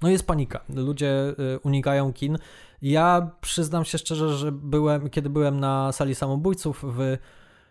no 0.02 0.08
jest 0.08 0.26
panika. 0.26 0.60
Ludzie 0.68 1.34
y, 1.56 1.58
unikają 1.62 2.12
kin. 2.12 2.38
Ja 2.82 3.30
przyznam 3.40 3.84
się 3.84 3.98
szczerze, 3.98 4.36
że 4.36 4.52
byłem, 4.52 5.10
kiedy 5.10 5.30
byłem 5.30 5.60
na 5.60 5.92
sali 5.92 6.14
samobójców 6.14 6.84
w, 6.88 7.16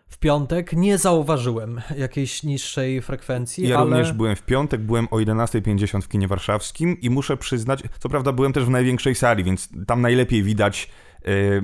w 0.08 0.18
piątek, 0.18 0.72
nie 0.72 0.98
zauważyłem 0.98 1.80
jakiejś 1.96 2.42
niższej 2.42 3.02
frekwencji. 3.02 3.68
Ja 3.68 3.76
ale... 3.76 3.84
również 3.84 4.12
byłem 4.12 4.36
w 4.36 4.42
piątek, 4.42 4.80
byłem 4.80 5.08
o 5.10 5.16
11.50 5.16 6.02
w 6.02 6.08
kinie 6.08 6.28
warszawskim 6.28 7.00
i 7.00 7.10
muszę 7.10 7.36
przyznać, 7.36 7.82
co 7.98 8.08
prawda 8.08 8.32
byłem 8.32 8.52
też 8.52 8.64
w 8.64 8.70
największej 8.70 9.14
sali, 9.14 9.44
więc 9.44 9.68
tam 9.86 10.00
najlepiej 10.00 10.42
widać, 10.42 10.90
yy, 11.24 11.62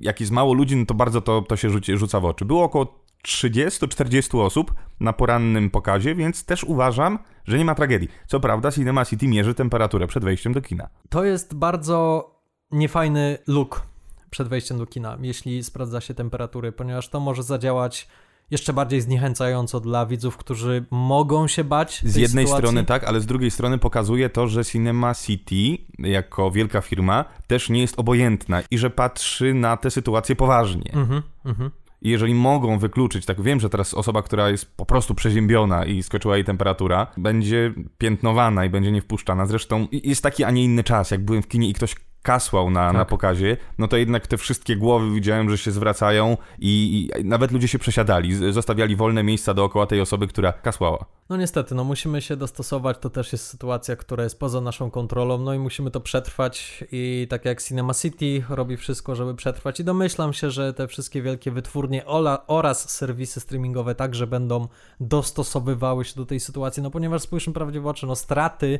jak 0.00 0.20
jest 0.20 0.32
mało 0.32 0.54
ludzi, 0.54 0.76
no 0.76 0.86
to 0.86 0.94
bardzo 0.94 1.20
to, 1.20 1.42
to 1.42 1.56
się 1.56 1.70
rzuci, 1.70 1.96
rzuca 1.96 2.20
w 2.20 2.24
oczy. 2.24 2.44
Było 2.44 2.64
około 2.64 3.08
30-40 3.24 4.40
osób 4.40 4.74
na 5.00 5.12
porannym 5.12 5.70
pokazie, 5.70 6.14
więc 6.14 6.44
też 6.44 6.64
uważam, 6.64 7.18
że 7.44 7.58
nie 7.58 7.64
ma 7.64 7.74
tragedii. 7.74 8.08
Co 8.26 8.40
prawda, 8.40 8.72
Cinema 8.72 9.04
City 9.04 9.28
mierzy 9.28 9.54
temperaturę 9.54 10.06
przed 10.06 10.24
wejściem 10.24 10.52
do 10.52 10.60
kina. 10.60 10.88
To 11.08 11.24
jest 11.24 11.54
bardzo 11.54 12.37
niefajny 12.70 13.38
look 13.46 13.86
przed 14.30 14.48
wejściem 14.48 14.78
do 14.78 14.86
kina, 14.86 15.18
jeśli 15.20 15.64
sprawdza 15.64 16.00
się 16.00 16.14
temperatury, 16.14 16.72
ponieważ 16.72 17.08
to 17.08 17.20
może 17.20 17.42
zadziałać 17.42 18.08
jeszcze 18.50 18.72
bardziej 18.72 19.00
zniechęcająco 19.00 19.80
dla 19.80 20.06
widzów, 20.06 20.36
którzy 20.36 20.84
mogą 20.90 21.48
się 21.48 21.64
bać. 21.64 22.00
Z 22.04 22.16
jednej 22.16 22.44
sytuacji. 22.44 22.66
strony 22.66 22.84
tak, 22.84 23.04
ale 23.04 23.20
z 23.20 23.26
drugiej 23.26 23.50
strony 23.50 23.78
pokazuje 23.78 24.30
to, 24.30 24.46
że 24.46 24.64
Cinema 24.64 25.14
City, 25.14 25.82
jako 25.98 26.50
wielka 26.50 26.80
firma, 26.80 27.24
też 27.46 27.68
nie 27.68 27.80
jest 27.80 27.98
obojętna 27.98 28.62
i 28.70 28.78
że 28.78 28.90
patrzy 28.90 29.54
na 29.54 29.76
tę 29.76 29.90
sytuację 29.90 30.36
poważnie. 30.36 30.92
Mhm, 30.92 31.22
mhm. 31.44 31.70
I 32.02 32.10
jeżeli 32.10 32.34
mogą 32.34 32.78
wykluczyć, 32.78 33.26
tak 33.26 33.42
wiem, 33.42 33.60
że 33.60 33.70
teraz 33.70 33.94
osoba, 33.94 34.22
która 34.22 34.50
jest 34.50 34.76
po 34.76 34.86
prostu 34.86 35.14
przeziębiona 35.14 35.84
i 35.84 36.02
skoczyła 36.02 36.36
jej 36.36 36.44
temperatura, 36.44 37.06
będzie 37.16 37.74
piętnowana 37.98 38.64
i 38.64 38.70
będzie 38.70 38.92
nie 38.92 39.02
wpuszczana. 39.02 39.46
Zresztą 39.46 39.86
jest 39.92 40.22
taki, 40.22 40.44
a 40.44 40.50
nie 40.50 40.64
inny 40.64 40.84
czas. 40.84 41.10
Jak 41.10 41.24
byłem 41.24 41.42
w 41.42 41.48
kinie 41.48 41.68
i 41.68 41.74
ktoś 41.74 41.94
kasłał 42.22 42.70
na, 42.70 42.86
tak. 42.86 42.96
na 42.96 43.04
pokazie, 43.04 43.56
no 43.78 43.88
to 43.88 43.96
jednak 43.96 44.26
te 44.26 44.36
wszystkie 44.36 44.76
głowy 44.76 45.10
widziałem, 45.10 45.50
że 45.50 45.58
się 45.58 45.70
zwracają 45.70 46.36
i, 46.58 47.10
i, 47.18 47.24
nawet 47.24 47.50
ludzie 47.50 47.68
się 47.68 47.78
przesiadali, 47.78 48.52
zostawiali 48.52 48.96
wolne 48.96 49.22
miejsca 49.22 49.54
dookoła 49.54 49.86
tej 49.86 50.00
osoby, 50.00 50.26
która 50.26 50.52
kasłała. 50.52 51.04
No 51.28 51.36
niestety, 51.36 51.74
no 51.74 51.84
musimy 51.84 52.22
się 52.22 52.36
dostosować, 52.36 52.98
to 53.00 53.10
też 53.10 53.32
jest 53.32 53.46
sytuacja, 53.46 53.96
która 53.96 54.24
jest 54.24 54.38
poza 54.38 54.60
naszą 54.60 54.90
kontrolą, 54.90 55.38
no 55.38 55.54
i 55.54 55.58
musimy 55.58 55.90
to 55.90 56.00
przetrwać 56.00 56.84
i 56.92 57.26
tak 57.30 57.44
jak 57.44 57.62
Cinema 57.62 57.94
City 57.94 58.44
robi 58.48 58.76
wszystko, 58.76 59.14
żeby 59.14 59.34
przetrwać 59.34 59.80
i 59.80 59.84
domyślam 59.84 60.32
się, 60.32 60.50
że 60.50 60.74
te 60.74 60.88
wszystkie 60.88 61.22
wielkie 61.22 61.50
wytwórnie 61.50 62.06
oraz 62.46 62.90
serwisy 62.90 63.40
streamingowe 63.40 63.94
także 63.94 64.26
będą 64.26 64.68
dostosowywały 65.00 66.04
się 66.04 66.14
do 66.16 66.26
tej 66.26 66.40
sytuacji, 66.40 66.82
no 66.82 66.90
ponieważ 66.90 67.22
spójrzmy 67.22 67.52
prawdzie 67.52 67.80
w 67.80 67.86
oczy, 67.86 68.06
no 68.06 68.16
straty 68.16 68.78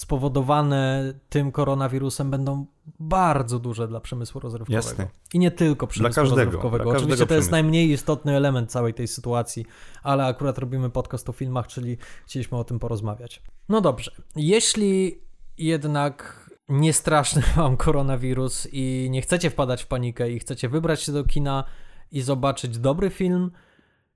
spowodowane 0.00 1.14
tym 1.28 1.52
koronawirusem 1.52 2.30
będą 2.30 2.66
bardzo 3.00 3.58
duże 3.58 3.88
dla 3.88 4.00
przemysłu 4.00 4.40
rozrywkowego. 4.40 4.88
Jasne. 4.88 5.08
I 5.34 5.38
nie 5.38 5.50
tylko 5.50 5.86
przemysłu 5.86 6.14
dla 6.14 6.22
każdego, 6.22 6.44
rozrywkowego. 6.44 6.84
Dla 6.84 6.92
Oczywiście 6.92 7.26
to 7.26 7.34
jest 7.34 7.50
najmniej 7.50 7.90
istotny 7.90 8.36
element 8.36 8.70
całej 8.70 8.94
tej 8.94 9.08
sytuacji, 9.08 9.66
ale 10.02 10.26
akurat 10.26 10.58
robimy 10.58 10.90
podcast 10.90 11.28
o 11.28 11.32
filmach, 11.32 11.66
czyli 11.66 11.98
chcieliśmy 12.26 12.58
o 12.58 12.64
tym 12.64 12.78
porozmawiać. 12.78 13.42
No 13.68 13.80
dobrze, 13.80 14.12
jeśli 14.36 15.20
jednak 15.58 16.50
nie 16.68 16.92
straszny 16.92 17.42
wam 17.56 17.76
koronawirus 17.76 18.68
i 18.72 19.08
nie 19.10 19.22
chcecie 19.22 19.50
wpadać 19.50 19.82
w 19.82 19.86
panikę 19.86 20.30
i 20.30 20.38
chcecie 20.38 20.68
wybrać 20.68 21.02
się 21.02 21.12
do 21.12 21.24
kina 21.24 21.64
i 22.12 22.20
zobaczyć 22.22 22.78
dobry 22.78 23.10
film, 23.10 23.50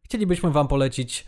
chcielibyśmy 0.03 0.51
wam 0.51 0.69
polecić 0.69 1.27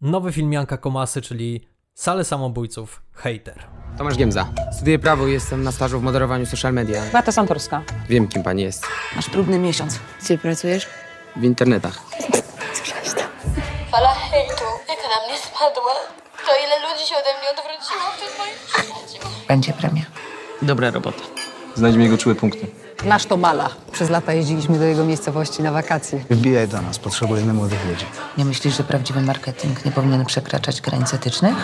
nowy 0.00 0.32
film 0.32 0.52
Janka 0.52 0.76
Komasy, 0.76 1.22
czyli 1.22 1.75
Salę 1.98 2.24
samobójców, 2.24 3.02
hater. 3.14 3.58
Tomasz 3.98 4.16
Giemza. 4.16 4.46
Studiuję 4.72 4.98
prawo 4.98 5.26
i 5.26 5.32
jestem 5.32 5.62
na 5.62 5.72
stażu 5.72 6.00
w 6.00 6.02
moderowaniu 6.02 6.46
social 6.46 6.72
media. 6.72 7.02
Beata 7.12 7.32
Santorska. 7.32 7.82
Wiem, 8.08 8.28
kim 8.28 8.42
pani 8.42 8.62
jest. 8.62 8.86
Masz 9.16 9.30
próbny 9.30 9.58
miesiąc. 9.58 9.98
Gdzie 10.24 10.38
pracujesz? 10.38 10.86
W 11.36 11.44
internetach. 11.44 12.00
Słyszałeś 12.74 13.08
to? 13.08 13.20
Fala 13.90 14.08
hejtu, 14.14 14.64
jaka 14.88 15.02
na 15.02 15.26
mnie 15.28 15.38
spadła. 15.38 15.92
To 16.46 16.52
ile 16.66 16.88
ludzi 16.92 17.08
się 17.08 17.14
ode 17.16 17.28
mnie 17.40 17.50
odwróciło 17.50 18.10
w 18.16 18.20
tym 18.20 18.38
moim. 18.38 18.96
Będzie 19.48 19.72
premia. 19.72 20.02
Dobra 20.62 20.90
robota. 20.90 21.22
Znajdźmy 21.74 22.02
jego 22.02 22.18
czułe 22.18 22.34
punkty. 22.34 22.66
Nasz 23.04 23.26
to 23.26 23.36
Mala. 23.36 23.68
Przez 23.92 24.10
lata 24.10 24.32
jeździliśmy 24.32 24.78
do 24.78 24.84
jego 24.84 25.04
miejscowości 25.04 25.62
na 25.62 25.72
wakacje. 25.72 26.24
Wbijaj 26.30 26.68
do 26.68 26.82
nas, 26.82 26.98
potrzebujemy 26.98 27.52
młodych 27.52 27.86
ludzi. 27.86 28.06
Nie 28.38 28.44
myślisz, 28.44 28.76
że 28.76 28.84
prawdziwy 28.84 29.20
marketing 29.20 29.84
nie 29.84 29.92
powinien 29.92 30.24
przekraczać 30.24 30.80
granic 30.80 31.14
etycznych? 31.14 31.54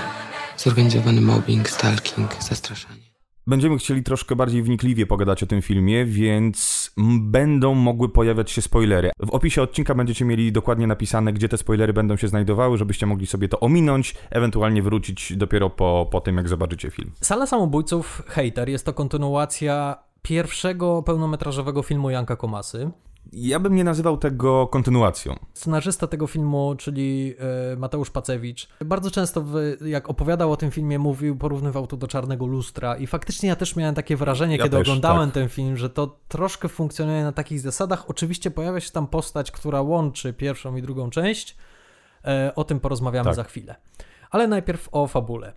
Zorganizowany 0.62 1.21
mobbing, 1.21 1.69
stalking, 1.69 2.42
zastraszanie. 2.42 3.02
Będziemy 3.47 3.78
chcieli 3.78 4.02
troszkę 4.02 4.37
bardziej 4.37 4.62
wnikliwie 4.62 5.07
pogadać 5.07 5.42
o 5.42 5.47
tym 5.47 5.62
filmie, 5.62 6.04
więc 6.04 6.90
będą 7.21 7.75
mogły 7.75 8.09
pojawiać 8.09 8.50
się 8.50 8.62
spoilery. 8.62 9.11
W 9.19 9.31
opisie 9.31 9.62
odcinka 9.62 9.95
będziecie 9.95 10.25
mieli 10.25 10.52
dokładnie 10.52 10.87
napisane, 10.87 11.33
gdzie 11.33 11.49
te 11.49 11.59
spoilery 11.59 11.92
będą 11.92 12.16
się 12.16 12.28
znajdowały, 12.28 12.78
żebyście 12.78 13.07
mogli 13.07 13.26
sobie 13.26 13.49
to 13.49 13.61
ominąć, 13.61 14.14
ewentualnie 14.31 14.83
wrócić 14.83 15.37
dopiero 15.37 15.71
po, 15.71 16.09
po 16.11 16.21
tym, 16.21 16.37
jak 16.37 16.49
zobaczycie 16.49 16.90
film. 16.90 17.11
Sala 17.21 17.47
Samobójców 17.47 18.23
Hater 18.26 18.69
jest 18.69 18.87
to 18.87 18.92
kontynuacja 18.92 19.97
pierwszego 20.23 21.02
pełnometrażowego 21.02 21.83
filmu 21.83 22.11
Janka 22.11 22.37
Komasy. 22.37 22.90
Ja 23.33 23.61
bym 23.61 23.75
nie 23.75 23.85
nazywał 23.85 24.17
tego 24.17 24.67
kontynuacją. 24.67 25.37
Scenarzysta 25.55 26.07
tego 26.07 26.26
filmu, 26.26 26.75
czyli 26.79 27.35
e, 27.73 27.76
Mateusz 27.76 28.11
Pacewicz, 28.11 28.69
bardzo 28.85 29.11
często, 29.11 29.45
jak 29.87 30.11
opowiadał 30.11 30.52
o 30.52 30.57
tym 30.57 30.71
filmie, 30.71 30.99
mówił, 30.99 31.37
porównywał 31.37 31.87
to 31.87 31.97
do 31.97 32.09
czarnego 32.09 32.47
lustra. 32.47 32.97
I 32.97 33.07
faktycznie 33.07 33.49
ja 33.49 33.57
też 33.57 33.76
miałem 33.76 33.95
takie 33.95 34.17
wrażenie, 34.17 34.57
ja 34.57 34.64
kiedy 34.64 34.76
też, 34.76 34.88
oglądałem 34.88 35.29
tak. 35.29 35.35
ten 35.35 35.49
film, 35.49 35.76
że 35.76 35.91
to 35.91 36.19
troszkę 36.29 36.69
funkcjonuje 36.69 37.23
na 37.23 37.33
takich 37.33 37.61
zasadach. 37.61 38.11
Oczywiście 38.11 38.50
pojawia 38.50 38.81
się 38.81 38.91
tam 38.91 39.07
postać, 39.07 39.50
która 39.50 39.83
łączy 39.83 40.33
pierwszą 40.33 40.76
i 40.76 40.83
drugą 40.83 41.11
część. 41.11 41.57
E, 42.25 42.52
o 42.55 42.64
tym 42.64 42.81
porozmawiamy 42.81 43.25
tak. 43.25 43.35
za 43.35 43.45
chwilę. 43.45 43.75
Ale 44.31 44.49
najpierw 44.49 44.88
o 44.93 45.07
fabule. 45.07 45.52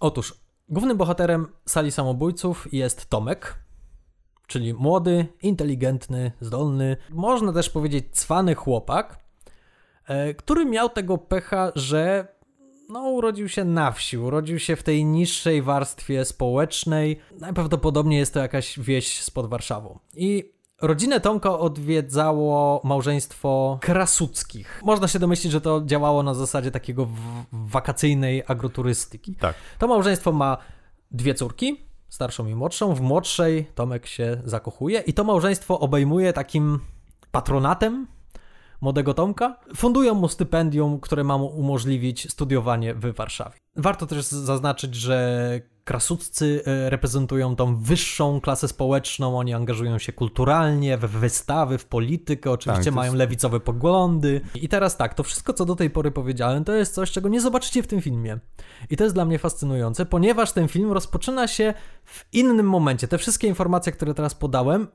Otóż 0.00 0.42
Głównym 0.72 0.96
bohaterem 0.96 1.46
sali 1.66 1.92
samobójców 1.92 2.68
jest 2.72 3.10
Tomek, 3.10 3.56
czyli 4.52 4.74
młody, 4.74 5.26
inteligentny, 5.42 6.32
zdolny, 6.40 6.96
można 7.10 7.52
też 7.52 7.70
powiedzieć 7.70 8.04
cwany 8.12 8.54
chłopak, 8.54 9.18
e, 10.06 10.34
który 10.34 10.64
miał 10.64 10.88
tego 10.88 11.18
pecha, 11.18 11.72
że 11.74 12.28
no, 12.88 13.00
urodził 13.00 13.48
się 13.48 13.64
na 13.64 13.92
wsi, 13.92 14.18
urodził 14.18 14.58
się 14.58 14.76
w 14.76 14.82
tej 14.82 15.04
niższej 15.04 15.62
warstwie 15.62 16.24
społecznej. 16.24 17.20
Najprawdopodobniej 17.40 18.18
jest 18.18 18.34
to 18.34 18.40
jakaś 18.40 18.78
wieś 18.78 19.22
spod 19.22 19.46
Warszawą. 19.50 19.98
I 20.14 20.52
Rodzinę 20.82 21.20
Tomka 21.20 21.58
odwiedzało 21.58 22.80
małżeństwo 22.84 23.78
Krasuckich. 23.80 24.80
Można 24.84 25.08
się 25.08 25.18
domyślić, 25.18 25.52
że 25.52 25.60
to 25.60 25.82
działało 25.84 26.22
na 26.22 26.34
zasadzie 26.34 26.70
takiego 26.70 27.08
wakacyjnej 27.52 28.42
agroturystyki. 28.46 29.34
Tak. 29.34 29.54
To 29.78 29.88
małżeństwo 29.88 30.32
ma 30.32 30.56
dwie 31.10 31.34
córki, 31.34 31.91
starszą 32.12 32.46
i 32.46 32.54
młodszą. 32.54 32.94
W 32.94 33.00
młodszej 33.00 33.66
Tomek 33.74 34.06
się 34.06 34.42
zakochuje 34.44 35.00
i 35.00 35.12
to 35.12 35.24
małżeństwo 35.24 35.80
obejmuje 35.80 36.32
takim 36.32 36.78
patronatem 37.30 38.06
młodego 38.80 39.14
Tomka. 39.14 39.56
Fundują 39.76 40.14
mu 40.14 40.28
stypendium, 40.28 41.00
które 41.00 41.24
ma 41.24 41.38
mu 41.38 41.46
umożliwić 41.46 42.30
studiowanie 42.30 42.94
w 42.94 43.14
Warszawie. 43.14 43.58
Warto 43.76 44.06
też 44.06 44.24
zaznaczyć, 44.24 44.94
że 44.94 45.60
krasudcy 45.84 46.62
e, 46.66 46.90
reprezentują 46.90 47.56
tą 47.56 47.76
wyższą 47.76 48.40
klasę 48.40 48.68
społeczną, 48.68 49.38
oni 49.38 49.54
angażują 49.54 49.98
się 49.98 50.12
kulturalnie, 50.12 50.98
w 50.98 51.00
wystawy, 51.00 51.78
w 51.78 51.84
politykę, 51.84 52.50
oczywiście 52.50 52.84
Tak, 52.84 52.94
mają 52.94 53.12
jest- 53.12 53.18
lewicowe 53.18 53.60
poglądy. 53.60 54.40
I 54.54 54.68
teraz 54.68 54.96
tak, 54.96 55.14
to 55.14 55.22
wszystko, 55.22 55.52
co 55.52 55.64
do 55.64 55.76
tej 55.76 55.90
pory 55.90 56.10
powiedziałem, 56.10 56.64
to 56.64 56.72
jest 56.72 56.94
coś, 56.94 57.10
czego 57.10 57.28
nie 57.28 57.40
zobaczycie 57.40 57.82
w 57.82 57.86
tym 57.86 58.00
filmie. 58.00 58.38
I 58.90 58.96
to 58.96 59.04
jest 59.04 59.16
dla 59.16 59.24
mnie 59.24 59.38
fascynujące, 59.38 60.06
ponieważ 60.06 60.52
ten 60.52 60.68
film 60.68 60.92
rozpoczyna 60.92 61.48
się 61.48 61.74
w 62.04 62.24
innym 62.32 62.66
momencie. 62.68 63.08
Te 63.08 63.18
wszystkie 63.18 63.46
informacje, 63.48 63.92
które 63.92 64.14
teraz 64.14 64.34
podałem, 64.34 64.88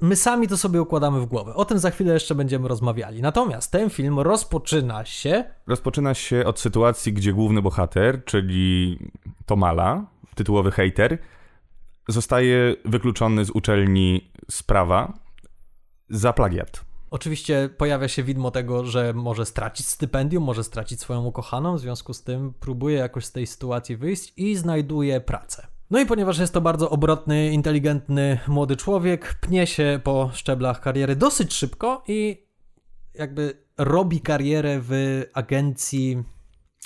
my 0.00 0.16
sami 0.16 0.48
to 0.48 0.56
sobie 0.56 0.82
układamy 0.82 1.20
w 1.20 1.26
głowę. 1.26 1.54
O 1.54 1.64
tym 1.64 1.78
za 1.78 1.90
chwilę 1.90 2.14
jeszcze 2.14 2.34
będziemy 2.34 2.68
rozmawiali. 2.68 3.22
Natomiast 3.22 3.72
ten 3.72 3.90
film 3.90 4.20
rozpoczyna 4.20 5.04
się 5.04 5.44
Rozpoczyna 5.66 6.14
się 6.14 6.44
od 6.46 6.60
sytuacji, 6.60 7.12
gdzie 7.12 7.32
główny 7.32 7.62
bohater, 7.62 8.24
czyli 8.24 8.98
Tomala, 9.46 10.06
tytułowy 10.34 10.70
hater, 10.70 11.18
zostaje 12.08 12.76
wykluczony 12.84 13.44
z 13.44 13.50
uczelni 13.50 14.30
z 14.50 14.62
prawa 14.62 15.12
za 16.10 16.32
plagiat. 16.32 16.84
Oczywiście 17.10 17.70
pojawia 17.76 18.08
się 18.08 18.22
widmo 18.22 18.50
tego, 18.50 18.84
że 18.84 19.12
może 19.12 19.46
stracić 19.46 19.86
stypendium, 19.86 20.44
może 20.44 20.64
stracić 20.64 21.00
swoją 21.00 21.24
ukochaną, 21.24 21.76
w 21.76 21.80
związku 21.80 22.14
z 22.14 22.22
tym 22.22 22.54
próbuje 22.60 22.96
jakoś 22.96 23.24
z 23.24 23.32
tej 23.32 23.46
sytuacji 23.46 23.96
wyjść 23.96 24.32
i 24.36 24.56
znajduje 24.56 25.20
pracę. 25.20 25.66
No 25.90 26.00
i 26.00 26.06
ponieważ 26.06 26.38
jest 26.38 26.54
to 26.54 26.60
bardzo 26.60 26.90
obrotny, 26.90 27.50
inteligentny 27.50 28.38
młody 28.48 28.76
człowiek, 28.76 29.34
pnie 29.40 29.66
się 29.66 30.00
po 30.04 30.30
szczeblach 30.32 30.80
kariery 30.80 31.16
dosyć 31.16 31.54
szybko 31.54 32.02
i 32.08 32.46
jakby 33.14 33.64
robi 33.78 34.20
karierę 34.20 34.80
w 34.82 35.22
agencji 35.34 36.22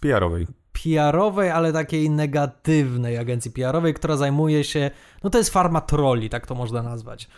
PR-owej. 0.02 0.46
PR-owej, 0.82 1.50
ale 1.50 1.72
takiej 1.72 2.10
negatywnej 2.10 3.18
agencji 3.18 3.50
PR-owej, 3.50 3.94
która 3.94 4.16
zajmuje 4.16 4.64
się, 4.64 4.90
no 5.24 5.30
to 5.30 5.38
jest 5.38 5.50
farma 5.50 5.80
trolli, 5.80 6.30
tak 6.30 6.46
to 6.46 6.54
można 6.54 6.82
nazwać. 6.82 7.28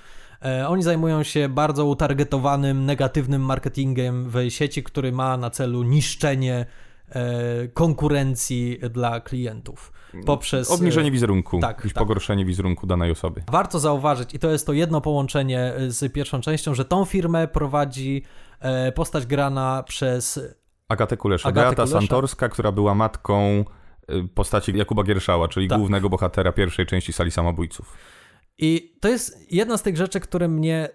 E, 0.44 0.68
oni 0.68 0.82
zajmują 0.82 1.22
się 1.22 1.48
bardzo 1.48 1.86
utargetowanym, 1.86 2.86
negatywnym 2.86 3.42
marketingiem 3.42 4.30
w 4.30 4.36
sieci, 4.48 4.82
który 4.82 5.12
ma 5.12 5.36
na 5.36 5.50
celu 5.50 5.82
niszczenie 5.82 6.66
e, 7.10 7.68
konkurencji 7.68 8.78
dla 8.90 9.20
klientów. 9.20 9.92
Poprzez. 10.26 10.70
Obniżenie 10.70 11.10
wizerunku, 11.10 11.58
tak, 11.60 11.76
jakieś 11.76 11.92
tak. 11.92 12.02
pogorszenie 12.02 12.44
wizerunku 12.44 12.86
danej 12.86 13.10
osoby. 13.10 13.42
Warto 13.50 13.78
zauważyć, 13.78 14.34
i 14.34 14.38
to 14.38 14.50
jest 14.50 14.66
to 14.66 14.72
jedno 14.72 15.00
połączenie 15.00 15.72
z 15.88 16.12
pierwszą 16.12 16.40
częścią, 16.40 16.74
że 16.74 16.84
tą 16.84 17.04
firmę 17.04 17.48
prowadzi 17.48 18.22
e, 18.60 18.92
postać 18.92 19.26
grana 19.26 19.84
przez 19.86 20.40
Agatę 20.88 21.16
Kulesza. 21.16 21.48
Agatę 21.48 21.66
Beata 21.66 21.82
Kulesza. 21.82 21.98
Santorska, 22.00 22.48
która 22.48 22.72
była 22.72 22.94
matką 22.94 23.64
y, 24.10 24.28
postaci 24.34 24.76
Jakuba 24.76 25.04
Gierszała, 25.04 25.48
czyli 25.48 25.68
Tak. 25.68 25.78
głównego 25.78 26.08
bohatera 26.08 26.52
pierwszej 26.52 26.86
części 26.86 27.12
Sali 27.12 27.30
Samobójców. 27.30 27.96
I 28.58 28.96
to 29.00 29.08
jest 29.08 29.52
jedna 29.52 29.76
z 29.76 29.82
tych 29.82 29.96
rzeczy, 29.96 30.20
które 30.20 30.48
mnie 30.48 30.88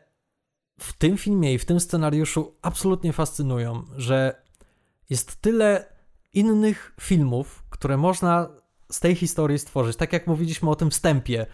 w 0.79 0.93
tym 0.93 1.17
filmie 1.17 1.53
i 1.53 1.57
w 1.57 1.65
tym 1.65 1.79
scenariuszu 1.79 2.55
absolutnie 2.61 3.13
fascynują, 3.13 3.83
że 3.97 4.41
jest 5.09 5.41
tyle 5.41 5.85
innych 6.33 6.93
filmów, 7.01 7.63
które 7.69 7.97
można 7.97 8.49
z 8.91 8.99
tej 8.99 9.15
historii 9.15 9.59
stworzyć. 9.59 9.97
Tak 9.97 10.13
jak 10.13 10.27
mówiliśmy 10.27 10.69
o 10.69 10.75
tym 10.75 10.89
wstępie, 10.91 11.45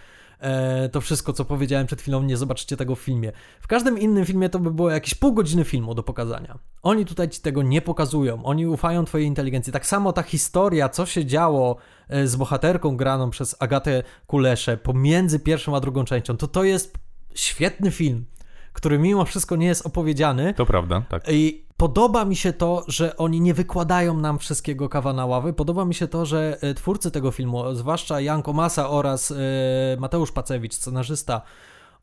to 0.92 1.02
wszystko, 1.02 1.34
co 1.34 1.46
powiedziałem 1.46 1.88
przed 1.88 2.02
chwilą, 2.02 2.24
nie 2.24 2.38
zobaczycie 2.38 2.78
tego 2.78 2.96
w 2.96 3.00
filmie. 3.00 3.32
W 3.62 3.68
każdym 3.68 4.00
innym 4.00 4.26
filmie 4.26 4.50
to 4.50 4.60
by 4.60 4.72
było 4.72 4.90
jakieś 4.90 5.16
pół 5.16 5.34
godziny 5.34 5.64
filmu 5.64 5.96
do 5.96 6.04
pokazania. 6.04 6.60
Oni 6.84 7.06
tutaj 7.06 7.30
ci 7.30 7.42
tego 7.42 7.64
nie 7.64 7.82
pokazują, 7.82 8.44
oni 8.44 8.68
ufają 8.68 9.06
twojej 9.06 9.28
inteligencji. 9.28 9.74
Tak 9.74 9.86
samo 9.86 10.14
ta 10.14 10.24
historia, 10.24 10.90
co 10.90 11.06
się 11.06 11.26
działo 11.26 11.78
e, 12.10 12.28
z 12.28 12.36
bohaterką 12.36 12.98
graną 12.98 13.30
przez 13.30 13.56
Agatę 13.60 14.04
Kuleszę 14.28 14.78
pomiędzy 14.78 15.40
pierwszą 15.40 15.76
a 15.76 15.80
drugą 15.80 16.04
częścią, 16.04 16.38
to 16.38 16.48
to 16.48 16.64
jest 16.64 16.98
świetny 17.36 17.92
film, 17.92 18.26
który 18.80 19.00
mimo 19.00 19.26
wszystko 19.26 19.56
nie 19.56 19.68
jest 19.68 19.86
opowiedziany. 19.86 20.54
To 20.54 20.66
prawda, 20.66 21.02
tak. 21.10 21.24
I 21.32 21.64
podoba 21.78 22.26
mi 22.26 22.36
się 22.36 22.54
to, 22.54 22.84
że 22.88 23.18
oni 23.18 23.42
nie 23.42 23.54
wykładają 23.54 24.18
nam 24.18 24.40
wszystkiego 24.40 24.90
kawa 24.90 25.14
na 25.14 25.26
ławy. 25.26 25.54
Podoba 25.54 25.86
mi 25.86 25.94
się 25.94 26.08
to, 26.08 26.26
że 26.26 26.58
e, 26.62 26.74
twórcy 26.74 27.12
tego 27.12 27.32
filmu, 27.32 27.76
zwłaszcza 27.76 28.22
Janko 28.22 28.54
Masa 28.54 28.90
oraz 28.90 29.32
e, 29.32 29.36
Mateusz 30.00 30.32
Pacewicz, 30.32 30.74
scenarzysta, 30.74 31.42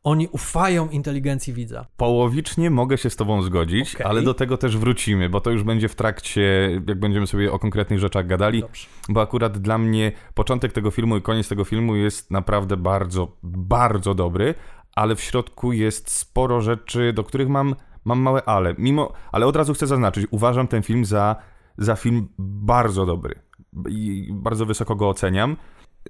oni 0.03 0.27
ufają 0.27 0.89
inteligencji 0.89 1.53
widza. 1.53 1.85
Połowicznie 1.97 2.69
mogę 2.69 2.97
się 2.97 3.09
z 3.09 3.15
tobą 3.15 3.41
zgodzić, 3.41 3.95
Okej. 3.95 4.07
ale 4.07 4.21
do 4.21 4.33
tego 4.33 4.57
też 4.57 4.77
wrócimy, 4.77 5.29
bo 5.29 5.41
to 5.41 5.51
już 5.51 5.63
będzie 5.63 5.89
w 5.89 5.95
trakcie, 5.95 6.41
jak 6.87 6.99
będziemy 6.99 7.27
sobie 7.27 7.51
o 7.53 7.59
konkretnych 7.59 7.99
rzeczach 7.99 8.27
gadali, 8.27 8.61
Dobrze. 8.61 8.87
bo 9.09 9.21
akurat 9.21 9.57
dla 9.57 9.77
mnie 9.77 10.11
początek 10.33 10.73
tego 10.73 10.91
filmu 10.91 11.17
i 11.17 11.21
koniec 11.21 11.47
tego 11.47 11.63
filmu 11.63 11.95
jest 11.95 12.31
naprawdę 12.31 12.77
bardzo, 12.77 13.37
bardzo 13.43 14.15
dobry, 14.15 14.53
ale 14.95 15.15
w 15.15 15.21
środku 15.21 15.73
jest 15.73 16.11
sporo 16.11 16.61
rzeczy, 16.61 17.13
do 17.13 17.23
których 17.23 17.49
mam, 17.49 17.75
mam 18.05 18.19
małe 18.19 18.43
ale. 18.45 18.75
Mimo, 18.77 19.13
ale 19.31 19.45
od 19.45 19.55
razu 19.55 19.73
chcę 19.73 19.87
zaznaczyć, 19.87 20.27
uważam 20.31 20.67
ten 20.67 20.83
film 20.83 21.05
za, 21.05 21.35
za 21.77 21.95
film 21.95 22.27
bardzo 22.39 23.05
dobry 23.05 23.35
i 23.89 24.29
bardzo 24.33 24.65
wysoko 24.65 24.95
go 24.95 25.09
oceniam. 25.09 25.57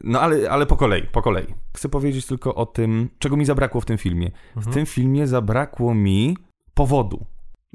No 0.04 0.22
ale, 0.22 0.50
ale 0.52 0.66
po 0.66 0.78
kolei, 0.78 1.04
po 1.04 1.22
kolei. 1.22 1.46
Chcę 1.78 1.90
powiedzieć 1.90 2.26
tylko 2.26 2.56
o 2.56 2.66
tym, 2.66 3.10
czego 3.20 3.38
mi 3.38 3.46
zabrakło 3.46 3.82
w 3.82 3.86
tym 3.86 3.98
filmie. 3.98 4.32
W 4.56 4.74
tym 4.74 4.86
filmie 4.86 5.28
zabrakło 5.28 5.94
mi 5.94 6.38
powodu. 6.74 7.26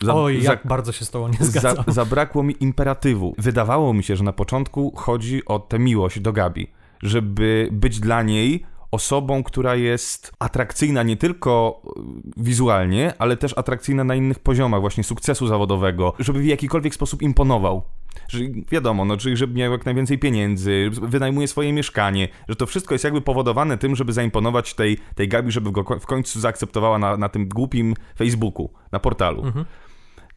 Za- 0.02 0.14
Oj, 0.14 0.42
za- 0.42 0.50
jak 0.50 0.66
bardzo 0.66 0.92
się 0.92 1.04
z 1.04 1.10
tobą 1.10 1.28
nie 1.28 1.38
za, 1.40 1.44
zgadzam. 1.44 1.84
zabrakło 2.02 2.42
mi 2.42 2.56
imperatywu. 2.60 3.34
Wydawało 3.38 3.94
mi 3.94 4.02
się, 4.02 4.16
że 4.16 4.24
na 4.24 4.32
początku 4.32 4.92
chodzi 4.96 5.44
o 5.44 5.58
tę 5.58 5.78
miłość 5.78 6.20
do 6.20 6.32
Gabi, 6.32 6.66
żeby 7.02 7.68
być 7.72 8.00
dla 8.00 8.22
niej 8.22 8.66
osobą, 8.90 9.42
która 9.42 9.74
jest 9.74 10.32
atrakcyjna 10.38 11.02
nie 11.02 11.16
tylko 11.16 11.82
y, 11.86 12.00
wizualnie, 12.36 13.12
ale 13.18 13.36
też 13.36 13.58
atrakcyjna 13.58 14.04
na 14.04 14.14
innych 14.14 14.38
poziomach, 14.38 14.80
właśnie 14.80 15.04
sukcesu 15.04 15.46
zawodowego, 15.46 16.12
żeby 16.18 16.40
w 16.40 16.44
jakikolwiek 16.44 16.94
sposób 16.94 17.22
imponował. 17.22 17.82
Że 18.28 18.38
wiadomo, 18.70 19.04
no, 19.04 19.16
czyli 19.16 19.36
żeby 19.36 19.54
miał 19.54 19.72
jak 19.72 19.84
najwięcej 19.84 20.18
pieniędzy, 20.18 20.90
wynajmuje 20.90 21.48
swoje 21.48 21.72
mieszkanie, 21.72 22.28
że 22.48 22.56
to 22.56 22.66
wszystko 22.66 22.94
jest 22.94 23.04
jakby 23.04 23.20
powodowane 23.20 23.78
tym, 23.78 23.96
żeby 23.96 24.12
zaimponować 24.12 24.74
tej, 24.74 24.98
tej 25.14 25.28
Gabi, 25.28 25.52
żeby 25.52 25.72
go 25.72 25.84
w 26.00 26.06
końcu 26.06 26.40
zaakceptowała 26.40 26.98
na, 26.98 27.16
na 27.16 27.28
tym 27.28 27.48
głupim 27.48 27.94
Facebooku, 28.16 28.70
na 28.92 28.98
portalu. 28.98 29.42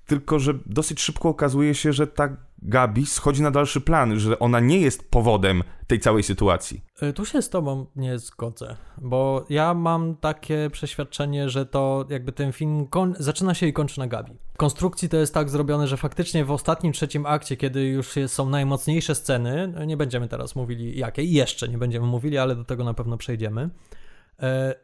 Tylko, 0.05 0.39
że 0.39 0.53
dosyć 0.65 1.01
szybko 1.01 1.29
okazuje 1.29 1.75
się, 1.75 1.93
że 1.93 2.07
ta 2.07 2.37
Gabi 2.67 3.05
schodzi 3.05 3.41
na 3.41 3.51
dalszy 3.51 3.81
plan, 3.81 4.19
że 4.19 4.39
ona 4.39 4.59
nie 4.59 4.79
jest 4.79 5.09
powodem 5.11 5.63
tej 5.87 5.99
całej 5.99 6.23
sytuacji. 6.23 6.81
Y, 7.03 7.13
Tu 7.13 7.25
się 7.25 7.41
z 7.41 7.49
tobą 7.49 7.85
nie 7.95 8.19
zgodzę, 8.19 8.75
bo 8.97 9.45
ja 9.49 9.73
mam 9.73 10.15
takie 10.15 10.69
przeświadczenie, 10.71 11.49
że 11.49 11.65
to 11.65 12.05
jakby 12.09 12.31
ten 12.31 12.51
film 12.51 12.87
zaczyna 13.19 13.53
się 13.53 13.67
i 13.67 13.73
kończy 13.73 13.99
na 13.99 14.07
Gabi. 14.07 14.31
Konstrukcji 14.57 15.09
to 15.09 15.17
jest 15.17 15.33
tak 15.33 15.49
zrobione, 15.49 15.87
że 15.87 15.97
faktycznie 15.97 16.45
w 16.45 16.51
ostatnim 16.51 16.93
trzecim 16.93 17.25
akcie, 17.25 17.57
kiedy 17.57 17.85
już 17.85 18.13
są 18.27 18.49
najmocniejsze 18.49 19.15
sceny, 19.15 19.73
no 19.75 19.85
nie 19.85 19.97
będziemy 19.97 20.27
teraz 20.27 20.55
mówili 20.55 20.99
jakie 20.99 21.23
jeszcze 21.23 21.67
nie 21.67 21.77
będziemy 21.77 22.07
mówili, 22.07 22.37
ale 22.37 22.55
do 22.55 22.63
tego 22.63 22.83
na 22.83 22.93
pewno 22.93 23.17
przejdziemy, 23.17 23.69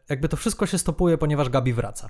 jakby 0.09 0.29
to 0.29 0.37
wszystko 0.37 0.65
się 0.65 0.77
stopuje, 0.77 1.17
ponieważ 1.17 1.49
Gabi 1.49 1.73
wraca. 1.73 2.09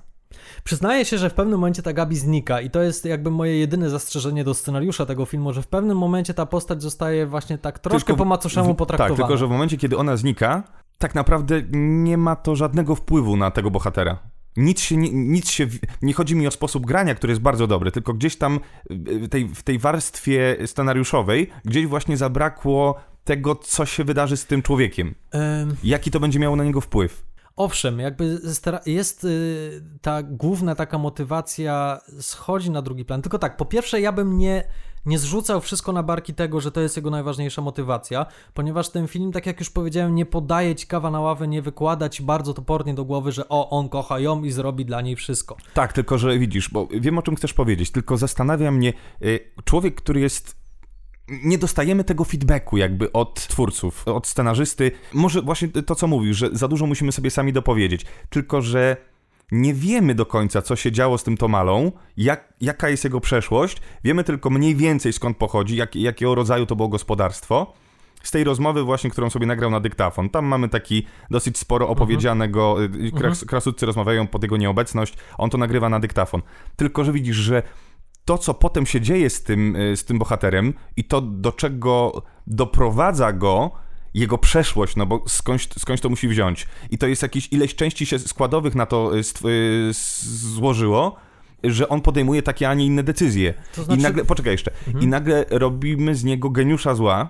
Przyznaję 0.64 1.04
się, 1.04 1.18
że 1.18 1.30
w 1.30 1.34
pewnym 1.34 1.58
momencie 1.58 1.82
ta 1.82 1.92
Gabi 1.92 2.16
znika 2.16 2.60
i 2.60 2.70
to 2.70 2.82
jest 2.82 3.04
jakby 3.04 3.30
moje 3.30 3.58
jedyne 3.58 3.90
zastrzeżenie 3.90 4.44
do 4.44 4.54
scenariusza 4.54 5.06
tego 5.06 5.24
filmu, 5.26 5.52
że 5.52 5.62
w 5.62 5.66
pewnym 5.66 5.98
momencie 5.98 6.34
ta 6.34 6.46
postać 6.46 6.82
zostaje 6.82 7.26
właśnie 7.26 7.58
tak 7.58 7.78
troszkę 7.78 8.06
Tylko 8.06 8.18
po 8.18 8.24
macoszemu 8.24 8.74
w- 8.74 8.76
potraktowana. 8.76 9.14
Tak, 9.16 9.16
tylko 9.16 9.36
że 9.36 9.46
w 9.46 9.50
momencie, 9.50 9.76
kiedy 9.76 9.96
ona 9.96 10.16
znika, 10.16 10.62
tak 10.98 11.14
naprawdę 11.14 11.62
nie 11.72 12.16
ma 12.18 12.36
to 12.36 12.56
żadnego 12.56 12.94
wpływu 12.94 13.36
na 13.36 13.50
tego 13.50 13.70
bohatera. 13.70 14.18
Nic 14.56 14.80
się, 14.80 14.96
nie, 14.96 15.10
nic 15.12 15.50
się, 15.50 15.66
nie 16.02 16.12
chodzi 16.14 16.36
mi 16.36 16.46
o 16.46 16.50
sposób 16.50 16.86
grania, 16.86 17.14
który 17.14 17.30
jest 17.30 17.42
bardzo 17.42 17.66
dobry, 17.66 17.90
tylko 17.92 18.14
gdzieś 18.14 18.36
tam 18.36 18.60
w 18.90 19.28
tej, 19.28 19.48
w 19.48 19.62
tej 19.62 19.78
warstwie 19.78 20.56
scenariuszowej, 20.66 21.50
gdzieś 21.64 21.86
właśnie 21.86 22.16
zabrakło 22.16 22.94
tego, 23.24 23.54
co 23.54 23.86
się 23.86 24.04
wydarzy 24.04 24.36
z 24.36 24.46
tym 24.46 24.62
człowiekiem. 24.62 25.14
Em, 25.30 25.76
Jaki 25.84 26.10
to 26.10 26.20
będzie 26.20 26.38
miało 26.38 26.56
na 26.56 26.64
niego 26.64 26.80
wpływ. 26.80 27.24
Owszem, 27.56 27.98
jakby 27.98 28.40
jest 28.86 29.24
y, 29.24 29.82
ta 30.02 30.22
główna 30.22 30.74
taka 30.74 30.98
motywacja 30.98 32.00
schodzi 32.20 32.70
na 32.70 32.82
drugi 32.82 33.04
plan. 33.04 33.22
Tylko 33.22 33.38
tak, 33.38 33.56
po 33.56 33.64
pierwsze 33.64 34.00
ja 34.00 34.12
bym 34.12 34.38
nie, 34.38 34.64
nie 35.06 35.18
zrzucał 35.18 35.60
wszystko 35.60 35.92
na 35.92 36.02
barki 36.02 36.34
tego, 36.34 36.60
że 36.60 36.72
to 36.72 36.80
jest 36.80 36.96
jego 36.96 37.10
najważniejsza 37.10 37.62
motywacja, 37.62 38.26
ponieważ 38.54 38.88
ten 38.88 39.08
film, 39.08 39.32
tak 39.32 39.46
jak 39.46 39.60
już 39.60 39.70
powiedziałem, 39.70 40.14
nie 40.14 40.26
podaje 40.26 40.74
ci 40.74 40.86
kawa 40.86 41.10
na 41.10 41.20
ławę, 41.20 41.48
nie 41.48 41.62
wykłada 41.62 42.08
ci 42.08 42.22
bardzo 42.22 42.54
topornie 42.54 42.94
do 42.94 43.04
głowy, 43.04 43.32
że 43.32 43.48
o, 43.48 43.70
on 43.70 43.88
kocha 43.88 44.18
ją 44.18 44.44
i 44.44 44.50
zrobi 44.50 44.84
dla 44.84 45.00
niej 45.00 45.16
wszystko. 45.16 45.56
Tak, 45.74 45.92
tylko 45.92 46.18
że 46.18 46.38
widzisz, 46.38 46.68
bo 46.68 46.88
wiem 47.00 47.18
o 47.18 47.22
czym 47.22 47.36
chcesz 47.36 47.54
powiedzieć, 47.54 47.90
tylko 47.90 48.16
zastanawia 48.16 48.70
mnie, 48.70 48.92
y, 49.22 49.40
człowiek, 49.64 49.94
który 49.94 50.20
jest 50.20 50.61
nie 51.28 51.58
dostajemy 51.58 52.04
tego 52.04 52.24
feedbacku 52.24 52.76
jakby 52.76 53.12
od 53.12 53.46
twórców, 53.48 54.08
od 54.08 54.26
scenarzysty. 54.26 54.90
Może 55.12 55.42
właśnie 55.42 55.68
to, 55.68 55.94
co 55.94 56.06
mówisz, 56.06 56.36
że 56.36 56.48
za 56.52 56.68
dużo 56.68 56.86
musimy 56.86 57.12
sobie 57.12 57.30
sami 57.30 57.52
dopowiedzieć. 57.52 58.06
Tylko, 58.30 58.62
że 58.62 58.96
nie 59.52 59.74
wiemy 59.74 60.14
do 60.14 60.26
końca, 60.26 60.62
co 60.62 60.76
się 60.76 60.92
działo 60.92 61.18
z 61.18 61.24
tym 61.24 61.36
Tomalą, 61.36 61.92
jak, 62.16 62.52
jaka 62.60 62.88
jest 62.88 63.04
jego 63.04 63.20
przeszłość. 63.20 63.80
Wiemy 64.04 64.24
tylko 64.24 64.50
mniej 64.50 64.76
więcej 64.76 65.12
skąd 65.12 65.36
pochodzi, 65.36 65.76
jak, 65.76 65.96
jakiego 65.96 66.34
rodzaju 66.34 66.66
to 66.66 66.76
było 66.76 66.88
gospodarstwo. 66.88 67.72
Z 68.22 68.30
tej 68.30 68.44
rozmowy 68.44 68.82
właśnie, 68.82 69.10
którą 69.10 69.30
sobie 69.30 69.46
nagrał 69.46 69.70
na 69.70 69.80
dyktafon. 69.80 70.30
Tam 70.30 70.46
mamy 70.46 70.68
taki 70.68 71.06
dosyć 71.30 71.58
sporo 71.58 71.88
opowiedzianego, 71.88 72.84
mhm. 72.84 73.10
Kras, 73.10 73.44
krasudcy 73.44 73.86
rozmawiają 73.86 74.26
pod 74.26 74.42
jego 74.42 74.56
nieobecność, 74.56 75.14
on 75.38 75.50
to 75.50 75.58
nagrywa 75.58 75.88
na 75.88 76.00
dyktafon. 76.00 76.42
Tylko, 76.76 77.04
że 77.04 77.12
widzisz, 77.12 77.36
że 77.36 77.62
to, 78.24 78.38
co 78.38 78.54
potem 78.54 78.86
się 78.86 79.00
dzieje 79.00 79.30
z 79.30 79.42
tym, 79.42 79.76
y, 79.76 79.96
z 79.96 80.04
tym 80.04 80.18
bohaterem 80.18 80.74
i 80.96 81.04
to, 81.04 81.20
do 81.20 81.52
czego 81.52 82.22
doprowadza 82.46 83.32
go 83.32 83.70
jego 84.14 84.38
przeszłość, 84.38 84.96
no 84.96 85.06
bo 85.06 85.24
skądś, 85.26 85.68
skądś 85.78 86.02
to 86.02 86.08
musi 86.08 86.28
wziąć. 86.28 86.66
I 86.90 86.98
to 86.98 87.06
jest 87.06 87.22
jakieś 87.22 87.52
ileś 87.52 87.74
części 87.74 88.06
się 88.06 88.18
składowych 88.18 88.74
na 88.74 88.86
to 88.86 89.16
y, 89.16 89.20
y, 89.48 89.92
złożyło, 90.54 91.16
że 91.64 91.88
on 91.88 92.00
podejmuje 92.00 92.42
takie, 92.42 92.68
a 92.68 92.74
nie 92.74 92.86
inne 92.86 93.02
decyzje. 93.02 93.54
To 93.74 93.84
znaczy... 93.84 94.00
I 94.00 94.02
nagle, 94.02 94.24
poczekaj 94.24 94.52
jeszcze, 94.52 94.70
mhm. 94.86 95.04
i 95.04 95.06
nagle 95.06 95.44
robimy 95.50 96.14
z 96.14 96.24
niego 96.24 96.50
geniusza 96.50 96.94
zła. 96.94 97.28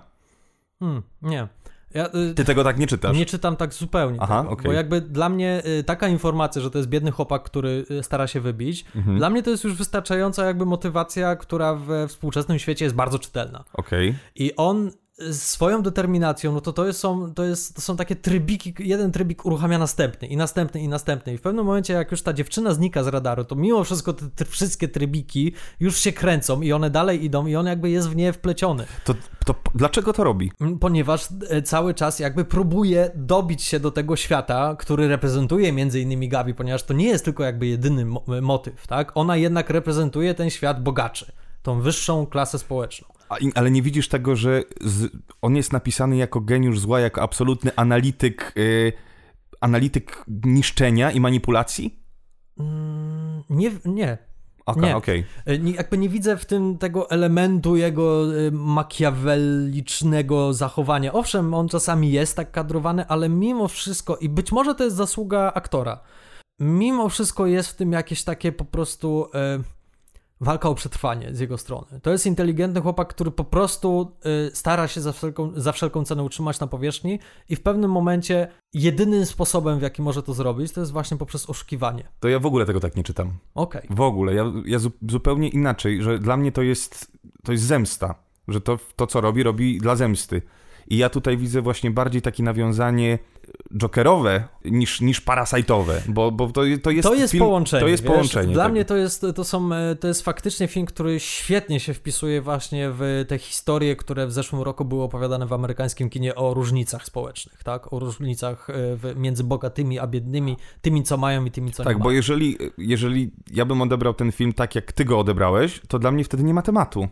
Hmm, 0.79 1.03
nie. 1.23 1.49
Ja, 1.95 2.07
y, 2.07 2.35
Ty 2.35 2.45
tego 2.45 2.65
tak 2.65 2.79
nie 2.79 2.87
czytasz? 2.87 3.17
Nie 3.17 3.27
czytam 3.27 3.57
tak 3.57 3.75
zupełnie. 3.75 4.19
Aha, 4.21 4.39
tego, 4.43 4.51
okay. 4.53 4.65
Bo 4.65 4.73
jakby 4.73 5.01
dla 5.01 5.29
mnie 5.29 5.63
y, 5.81 5.85
taka 5.85 6.09
informacja, 6.09 6.63
że 6.63 6.71
to 6.71 6.79
jest 6.79 6.89
biedny 6.89 7.11
chłopak, 7.11 7.43
który 7.43 7.85
y, 7.91 8.03
stara 8.03 8.27
się 8.27 8.41
wybić, 8.41 8.85
mhm. 8.97 9.19
dla 9.19 9.31
mnie 9.31 9.43
to 9.43 9.51
jest 9.51 9.65
już 9.65 9.75
wystarczająca 9.75 10.45
jakby 10.47 10.67
motywacja, 10.67 11.37
która 11.37 11.75
we 11.75 12.09
współczesnym 12.09 12.59
świecie 12.59 12.85
jest 12.85 12.95
bardzo 12.95 13.19
czytelna. 13.19 13.65
Okej. 13.73 14.09
Okay. 14.09 14.21
I 14.35 14.57
on 14.57 14.91
swoją 15.31 15.83
determinacją, 15.83 16.53
no 16.53 16.61
to 16.61 16.73
to, 16.73 16.87
jest, 16.87 17.01
są, 17.01 17.35
to, 17.35 17.45
jest, 17.45 17.75
to 17.75 17.81
są 17.81 17.97
takie 17.97 18.17
trybiki, 18.17 18.75
jeden 18.79 19.13
trybik 19.13 19.47
uruchamia 19.47 19.79
następny 19.79 20.29
i 20.29 20.37
następny 20.37 20.81
i 20.81 20.89
następny 20.89 21.35
i 21.35 21.39
w 21.39 21.41
pewnym 21.41 21.67
momencie 21.67 21.93
jak 21.93 22.11
już 22.11 22.23
ta 22.23 22.33
dziewczyna 22.33 22.75
znika 22.75 23.05
z 23.05 23.07
radaru, 23.07 23.45
to 23.45 23.55
mimo 23.55 23.85
wszystko 23.85 24.13
te, 24.13 24.27
te 24.37 24.45
wszystkie 24.45 24.89
trybiki 24.89 25.53
już 25.81 25.99
się 25.99 26.13
kręcą 26.13 26.61
i 26.61 26.73
one 26.73 26.91
dalej 26.91 27.25
idą 27.25 27.47
i 27.47 27.57
on 27.57 27.67
jakby 27.67 27.91
jest 27.91 28.09
w 28.09 28.17
nie 28.17 28.33
wpleciony. 28.33 28.87
To, 29.05 29.15
to 29.47 29.55
dlaczego 29.75 30.13
to 30.13 30.25
robi? 30.25 30.53
Mm, 30.61 30.79
ponieważ 30.79 31.29
e, 31.49 31.63
cały 31.63 31.95
czas 31.95 32.19
jakby 32.19 32.45
próbuje 32.45 33.11
dobić 33.15 33.63
się 33.63 33.81
do 33.81 33.91
tego 33.91 34.17
świata, 34.17 34.77
który 34.79 35.09
reprezentuje 35.09 35.73
między 35.73 36.01
innymi 36.01 36.29
Gabi, 36.29 36.55
ponieważ 36.55 36.83
to 36.83 36.95
nie 36.95 37.07
jest 37.07 37.25
tylko 37.25 37.45
jakby 37.45 37.67
jedyny 37.67 38.07
motyw, 38.43 38.87
tak? 38.87 39.13
Ona 39.15 39.37
jednak 39.37 39.71
reprezentuje 39.71 40.35
ten 40.35 40.51
świat 40.51 40.83
bogaczy 40.83 41.33
tą 41.63 41.81
wyższą 41.81 42.27
klasę 42.27 42.59
społeczną. 42.59 43.09
Ale 43.55 43.71
nie 43.71 43.83
widzisz 43.83 44.09
tego, 44.09 44.37
że 44.37 44.63
z, 44.81 45.13
on 45.43 45.57
jest 45.57 45.73
napisany 45.73 46.17
jako 46.17 46.41
geniusz 46.41 46.79
zła, 46.79 47.01
jako 47.01 47.23
absolutny 47.23 47.71
analityk, 47.77 48.53
yy, 48.57 48.93
analityk 49.61 50.25
niszczenia 50.45 51.11
i 51.11 51.21
manipulacji? 51.21 52.03
Mm, 52.59 53.43
nie, 53.51 53.71
nie. 53.85 54.19
Okay, 54.67 54.83
nie, 54.83 54.97
okay. 54.97 55.25
jakby 55.65 55.99
nie 55.99 56.09
widzę 56.09 56.37
w 56.37 56.45
tym 56.45 56.79
tego 56.79 57.11
elementu 57.11 57.77
jego 57.77 58.37
y, 58.37 58.53
makiawelicznego 58.53 60.53
zachowania. 60.53 61.13
Owszem, 61.13 61.55
on 61.55 61.69
czasami 61.69 62.13
jest 62.13 62.37
tak 62.37 62.51
kadrowany, 62.51 63.07
ale 63.07 63.29
mimo 63.29 63.69
wszystko, 63.69 64.17
i 64.17 64.29
być 64.29 64.53
może 64.53 64.75
to 64.75 64.85
jest 64.85 64.97
zasługa 64.97 65.53
aktora, 65.55 66.01
mimo 66.61 67.09
wszystko 67.09 67.47
jest 67.47 67.69
w 67.69 67.77
tym 67.77 67.93
jakieś 67.93 68.25
takie 68.25 68.53
po 68.53 68.65
prostu... 68.65 69.29
Y, 69.59 69.82
walka 70.43 70.69
o 70.69 70.75
przetrwanie 70.75 71.35
z 71.35 71.41
jego 71.41 71.59
strony. 71.59 72.01
To 72.03 72.11
jest 72.11 72.27
inteligentny 72.27 72.81
chłopak, 72.81 73.09
który 73.09 73.31
po 73.31 73.45
prostu 73.45 74.13
y, 74.49 74.57
stara 74.57 74.89
się 74.89 75.01
za 75.01 75.13
wszelką, 75.13 75.53
za 75.57 75.73
wszelką 75.73 76.05
cenę 76.05 76.23
utrzymać 76.23 76.61
na 76.61 76.67
powierzchni 76.67 77.19
i 77.49 77.57
w 77.57 77.63
pewnym 77.63 77.91
momencie 77.91 78.49
jedynym 78.75 79.27
sposobem, 79.27 79.79
w 79.79 79.83
jaki 79.83 80.03
może 80.03 80.23
to 80.23 80.35
zrobić, 80.35 80.73
to 80.73 80.81
jest 80.81 80.93
właśnie 80.93 81.17
poprzez 81.17 81.51
oszukiwanie. 81.51 82.09
To 82.21 82.29
ja 82.29 82.39
w 82.39 82.47
ogóle 82.47 82.67
tego 82.67 82.81
tak 82.81 82.97
nie 82.97 83.03
czytam. 83.03 83.33
Okej. 83.55 83.83
Okay. 83.83 83.97
W 83.97 84.01
ogóle. 84.01 84.35
Ja, 84.35 84.53
ja 84.67 84.79
zu, 84.79 84.91
zupełnie 85.09 85.49
inaczej, 85.49 86.03
że 86.03 86.19
dla 86.19 86.37
mnie 86.37 86.53
to 86.53 86.63
jest, 86.63 87.19
to 87.45 87.53
jest 87.53 87.65
zemsta. 87.65 88.15
Że 88.49 88.61
to, 88.61 88.79
to, 88.97 89.07
co 89.07 89.21
robi, 89.21 89.43
robi 89.43 89.79
dla 89.79 89.97
zemsty. 89.97 90.43
I 90.89 90.97
ja 90.97 91.09
tutaj 91.09 91.37
widzę 91.37 91.63
właśnie 91.63 91.91
bardziej 91.91 92.23
takie 92.23 92.43
nawiązanie 92.43 93.19
jokerowe 93.77 94.49
niż, 94.65 95.01
niż 95.01 95.21
parasajtowe, 95.21 96.03
bo, 96.09 96.31
bo 96.31 96.47
to, 96.47 96.63
to 96.83 96.91
jest 96.91 97.09
To 97.09 97.15
jest 97.15 97.33
film, 97.33 97.45
połączenie. 97.45 97.81
To 97.81 97.89
jest 97.89 98.03
wiesz, 98.03 98.13
połączenie. 98.13 98.53
Dla 98.53 98.65
tak. 98.65 98.73
mnie 98.73 98.85
to 98.85 98.97
jest, 98.97 99.27
to, 99.35 99.45
są, 99.45 99.75
e, 99.75 99.97
to 99.97 100.09
jest 100.09 100.23
faktycznie 100.23 100.69
film, 100.69 100.87
który 100.87 101.21
świetnie 101.21 101.81
się 101.81 101.95
wpisuje 101.95 102.43
właśnie 102.43 102.91
w 102.93 103.25
te 103.29 103.39
historie, 103.39 103.97
które 103.97 104.27
w 104.27 104.33
zeszłym 104.33 104.63
roku 104.63 104.85
były 104.85 105.03
opowiadane 105.03 105.47
w 105.47 105.53
amerykańskim 105.53 106.11
kinie 106.11 106.35
o 106.35 106.55
różnicach 106.55 107.05
społecznych, 107.05 107.65
tak? 107.65 107.93
O 107.93 107.99
różnicach 107.99 108.71
e, 108.71 108.73
w, 108.97 109.13
między 109.17 109.45
bogatymi 109.45 109.99
a 109.99 110.07
biednymi, 110.07 110.57
tymi 110.83 111.03
co 111.03 111.17
mają 111.17 111.45
i 111.45 111.51
tymi 111.51 111.73
co 111.73 111.85
tak, 111.85 111.87
nie 111.87 111.93
mają. 111.93 111.99
Tak, 111.99 112.05
bo 112.05 112.11
jeżeli, 112.11 112.59
jeżeli 112.79 113.33
ja 113.53 113.65
bym 113.65 113.83
odebrał 113.83 114.15
ten 114.15 114.33
film 114.33 114.53
tak, 114.53 114.75
jak 114.75 114.93
ty 114.93 115.05
go 115.05 115.19
odebrałeś, 115.19 115.81
to 115.89 115.99
dla 115.99 116.11
mnie 116.11 116.25
wtedy 116.25 116.43
nie 116.43 116.55
ma 116.55 116.63
tematu 116.63 117.09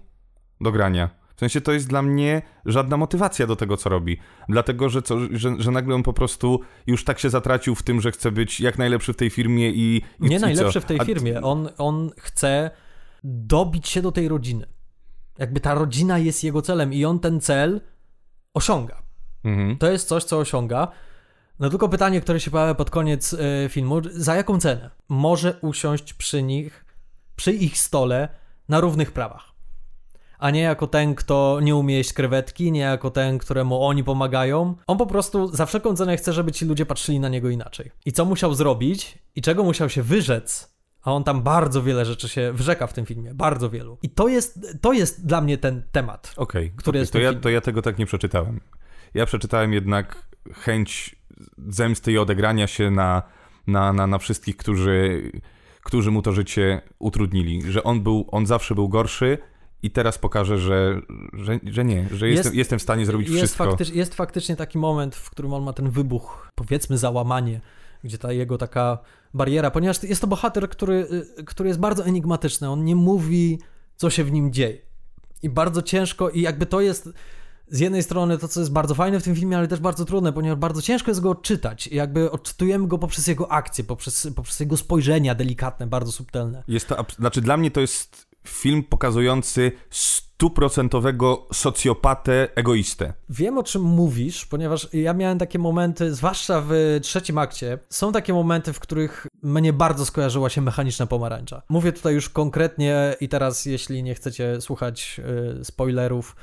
do 0.60 0.72
grania. 0.72 1.19
W 1.40 1.48
sensie 1.48 1.60
to 1.60 1.72
jest 1.72 1.88
dla 1.88 2.02
mnie 2.02 2.42
żadna 2.66 2.96
motywacja 2.96 3.46
do 3.46 3.56
tego, 3.56 3.76
co 3.76 3.90
robi. 3.90 4.18
Dlatego, 4.48 4.88
że, 4.88 5.02
co, 5.02 5.18
że, 5.30 5.54
że 5.58 5.70
nagle 5.70 5.94
on 5.94 6.02
po 6.02 6.12
prostu 6.12 6.60
już 6.86 7.04
tak 7.04 7.18
się 7.18 7.30
zatracił 7.30 7.74
w 7.74 7.82
tym, 7.82 8.00
że 8.00 8.12
chce 8.12 8.32
być 8.32 8.60
jak 8.60 8.78
najlepszy 8.78 9.12
w 9.12 9.16
tej 9.16 9.30
firmie 9.30 9.70
i. 9.70 10.02
i 10.20 10.28
Nie 10.28 10.36
i 10.36 10.40
najlepszy 10.40 10.80
w 10.80 10.84
tej 10.84 11.00
firmie. 11.00 11.42
On, 11.42 11.68
on 11.78 12.10
chce 12.18 12.70
dobić 13.24 13.88
się 13.88 14.02
do 14.02 14.12
tej 14.12 14.28
rodziny. 14.28 14.66
Jakby 15.38 15.60
ta 15.60 15.74
rodzina 15.74 16.18
jest 16.18 16.44
jego 16.44 16.62
celem 16.62 16.92
i 16.92 17.04
on 17.04 17.18
ten 17.18 17.40
cel 17.40 17.80
osiąga. 18.54 19.02
Mhm. 19.44 19.78
To 19.78 19.90
jest 19.90 20.08
coś, 20.08 20.24
co 20.24 20.38
osiąga. 20.38 20.88
No 21.58 21.70
tylko 21.70 21.88
pytanie, 21.88 22.20
które 22.20 22.40
się 22.40 22.50
pojawia 22.50 22.74
pod 22.74 22.90
koniec 22.90 23.32
y, 23.32 23.38
filmu, 23.68 24.00
za 24.10 24.34
jaką 24.34 24.60
cenę? 24.60 24.90
Może 25.08 25.58
usiąść 25.62 26.14
przy 26.14 26.42
nich, 26.42 26.84
przy 27.36 27.52
ich 27.52 27.78
stole 27.78 28.28
na 28.68 28.80
równych 28.80 29.12
prawach 29.12 29.49
a 30.40 30.50
nie 30.50 30.60
jako 30.60 30.86
ten, 30.86 31.14
kto 31.14 31.58
nie 31.62 31.76
umie 31.76 31.96
jeść 31.96 32.12
krewetki, 32.12 32.72
nie 32.72 32.80
jako 32.80 33.10
ten, 33.10 33.38
któremu 33.38 33.84
oni 33.84 34.04
pomagają. 34.04 34.74
On 34.86 34.98
po 34.98 35.06
prostu 35.06 35.46
za 35.46 35.66
wszelką 35.66 35.96
cenę 35.96 36.16
chce, 36.16 36.32
żeby 36.32 36.52
ci 36.52 36.64
ludzie 36.64 36.86
patrzyli 36.86 37.20
na 37.20 37.28
niego 37.28 37.50
inaczej. 37.50 37.90
I 38.06 38.12
co 38.12 38.24
musiał 38.24 38.54
zrobić 38.54 39.18
i 39.36 39.42
czego 39.42 39.64
musiał 39.64 39.88
się 39.88 40.02
wyrzec, 40.02 40.74
a 41.02 41.12
on 41.12 41.24
tam 41.24 41.42
bardzo 41.42 41.82
wiele 41.82 42.04
rzeczy 42.04 42.28
się 42.28 42.52
wyrzeka 42.52 42.86
w 42.86 42.92
tym 42.92 43.06
filmie, 43.06 43.34
bardzo 43.34 43.70
wielu. 43.70 43.98
I 44.02 44.10
to 44.10 44.28
jest, 44.28 44.78
to 44.80 44.92
jest 44.92 45.26
dla 45.26 45.40
mnie 45.40 45.58
ten 45.58 45.82
temat, 45.92 46.34
okay, 46.36 46.70
który 46.76 46.90
okay, 46.90 47.00
jest 47.00 47.12
to 47.12 47.18
ja, 47.18 47.34
to 47.34 47.48
ja 47.48 47.60
tego 47.60 47.82
tak 47.82 47.98
nie 47.98 48.06
przeczytałem. 48.06 48.60
Ja 49.14 49.26
przeczytałem 49.26 49.72
jednak 49.72 50.28
chęć 50.52 51.16
zemsty 51.68 52.12
i 52.12 52.18
odegrania 52.18 52.66
się 52.66 52.90
na, 52.90 53.22
na, 53.66 53.92
na, 53.92 54.06
na 54.06 54.18
wszystkich, 54.18 54.56
którzy, 54.56 55.30
którzy 55.82 56.10
mu 56.10 56.22
to 56.22 56.32
życie 56.32 56.82
utrudnili. 56.98 57.72
Że 57.72 57.82
on 57.82 58.00
był, 58.00 58.26
on 58.30 58.46
zawsze 58.46 58.74
był 58.74 58.88
gorszy, 58.88 59.38
i 59.82 59.90
teraz 59.90 60.18
pokażę, 60.18 60.58
że, 60.58 61.00
że, 61.32 61.60
że 61.64 61.84
nie, 61.84 62.08
że 62.12 62.28
jest, 62.28 62.36
jestem, 62.36 62.54
jestem 62.54 62.78
w 62.78 62.82
stanie 62.82 63.06
zrobić 63.06 63.28
jest 63.28 63.38
wszystko. 63.38 63.64
Faktycz, 63.64 63.90
jest 63.92 64.14
faktycznie 64.14 64.56
taki 64.56 64.78
moment, 64.78 65.16
w 65.16 65.30
którym 65.30 65.52
on 65.52 65.62
ma 65.62 65.72
ten 65.72 65.90
wybuch, 65.90 66.48
powiedzmy 66.54 66.98
załamanie, 66.98 67.60
gdzie 68.04 68.18
ta 68.18 68.32
jego 68.32 68.58
taka 68.58 68.98
bariera, 69.34 69.70
ponieważ 69.70 70.02
jest 70.02 70.20
to 70.20 70.26
bohater, 70.26 70.68
który, 70.68 71.06
y, 71.38 71.44
który 71.44 71.68
jest 71.68 71.80
bardzo 71.80 72.04
enigmatyczny, 72.04 72.70
on 72.70 72.84
nie 72.84 72.96
mówi, 72.96 73.58
co 73.96 74.10
się 74.10 74.24
w 74.24 74.32
nim 74.32 74.52
dzieje. 74.52 74.78
I 75.42 75.50
bardzo 75.50 75.82
ciężko, 75.82 76.30
i 76.30 76.40
jakby 76.40 76.66
to 76.66 76.80
jest 76.80 77.08
z 77.68 77.80
jednej 77.80 78.02
strony 78.02 78.38
to, 78.38 78.48
co 78.48 78.60
jest 78.60 78.72
bardzo 78.72 78.94
fajne 78.94 79.20
w 79.20 79.22
tym 79.22 79.34
filmie, 79.34 79.58
ale 79.58 79.68
też 79.68 79.80
bardzo 79.80 80.04
trudne, 80.04 80.32
ponieważ 80.32 80.58
bardzo 80.58 80.82
ciężko 80.82 81.10
jest 81.10 81.20
go 81.20 81.30
odczytać. 81.30 81.86
I 81.86 81.94
jakby 81.94 82.30
odczytujemy 82.30 82.86
go 82.86 82.98
poprzez 82.98 83.26
jego 83.26 83.52
akcje, 83.52 83.84
poprzez, 83.84 84.28
poprzez 84.36 84.60
jego 84.60 84.76
spojrzenia 84.76 85.34
delikatne, 85.34 85.86
bardzo 85.86 86.12
subtelne. 86.12 86.62
Jest 86.68 86.88
to, 86.88 87.06
znaczy 87.18 87.40
dla 87.40 87.56
mnie 87.56 87.70
to 87.70 87.80
jest 87.80 88.29
film 88.44 88.82
pokazujący 88.82 89.72
stuprocentowego 89.90 91.46
socjopatę, 91.52 92.48
egoistę. 92.54 93.12
Wiem 93.28 93.58
o 93.58 93.62
czym 93.62 93.82
mówisz, 93.82 94.46
ponieważ 94.46 94.88
ja 94.92 95.14
miałem 95.14 95.38
takie 95.38 95.58
momenty, 95.58 96.14
zwłaszcza 96.14 96.62
w 96.66 96.98
trzecim 97.02 97.38
akcie, 97.38 97.78
są 97.88 98.12
takie 98.12 98.32
momenty, 98.32 98.72
w 98.72 98.80
których 98.80 99.26
mnie 99.42 99.72
bardzo 99.72 100.06
skojarzyła 100.06 100.50
się 100.50 100.60
mechaniczna 100.60 101.06
pomarańcza. 101.06 101.62
Mówię 101.68 101.92
tutaj 101.92 102.14
już 102.14 102.28
konkretnie 102.28 103.16
i 103.20 103.28
teraz, 103.28 103.66
jeśli 103.66 104.02
nie 104.02 104.14
chcecie 104.14 104.60
słuchać 104.60 105.20
y, 105.60 105.64
spoilerów, 105.64 106.36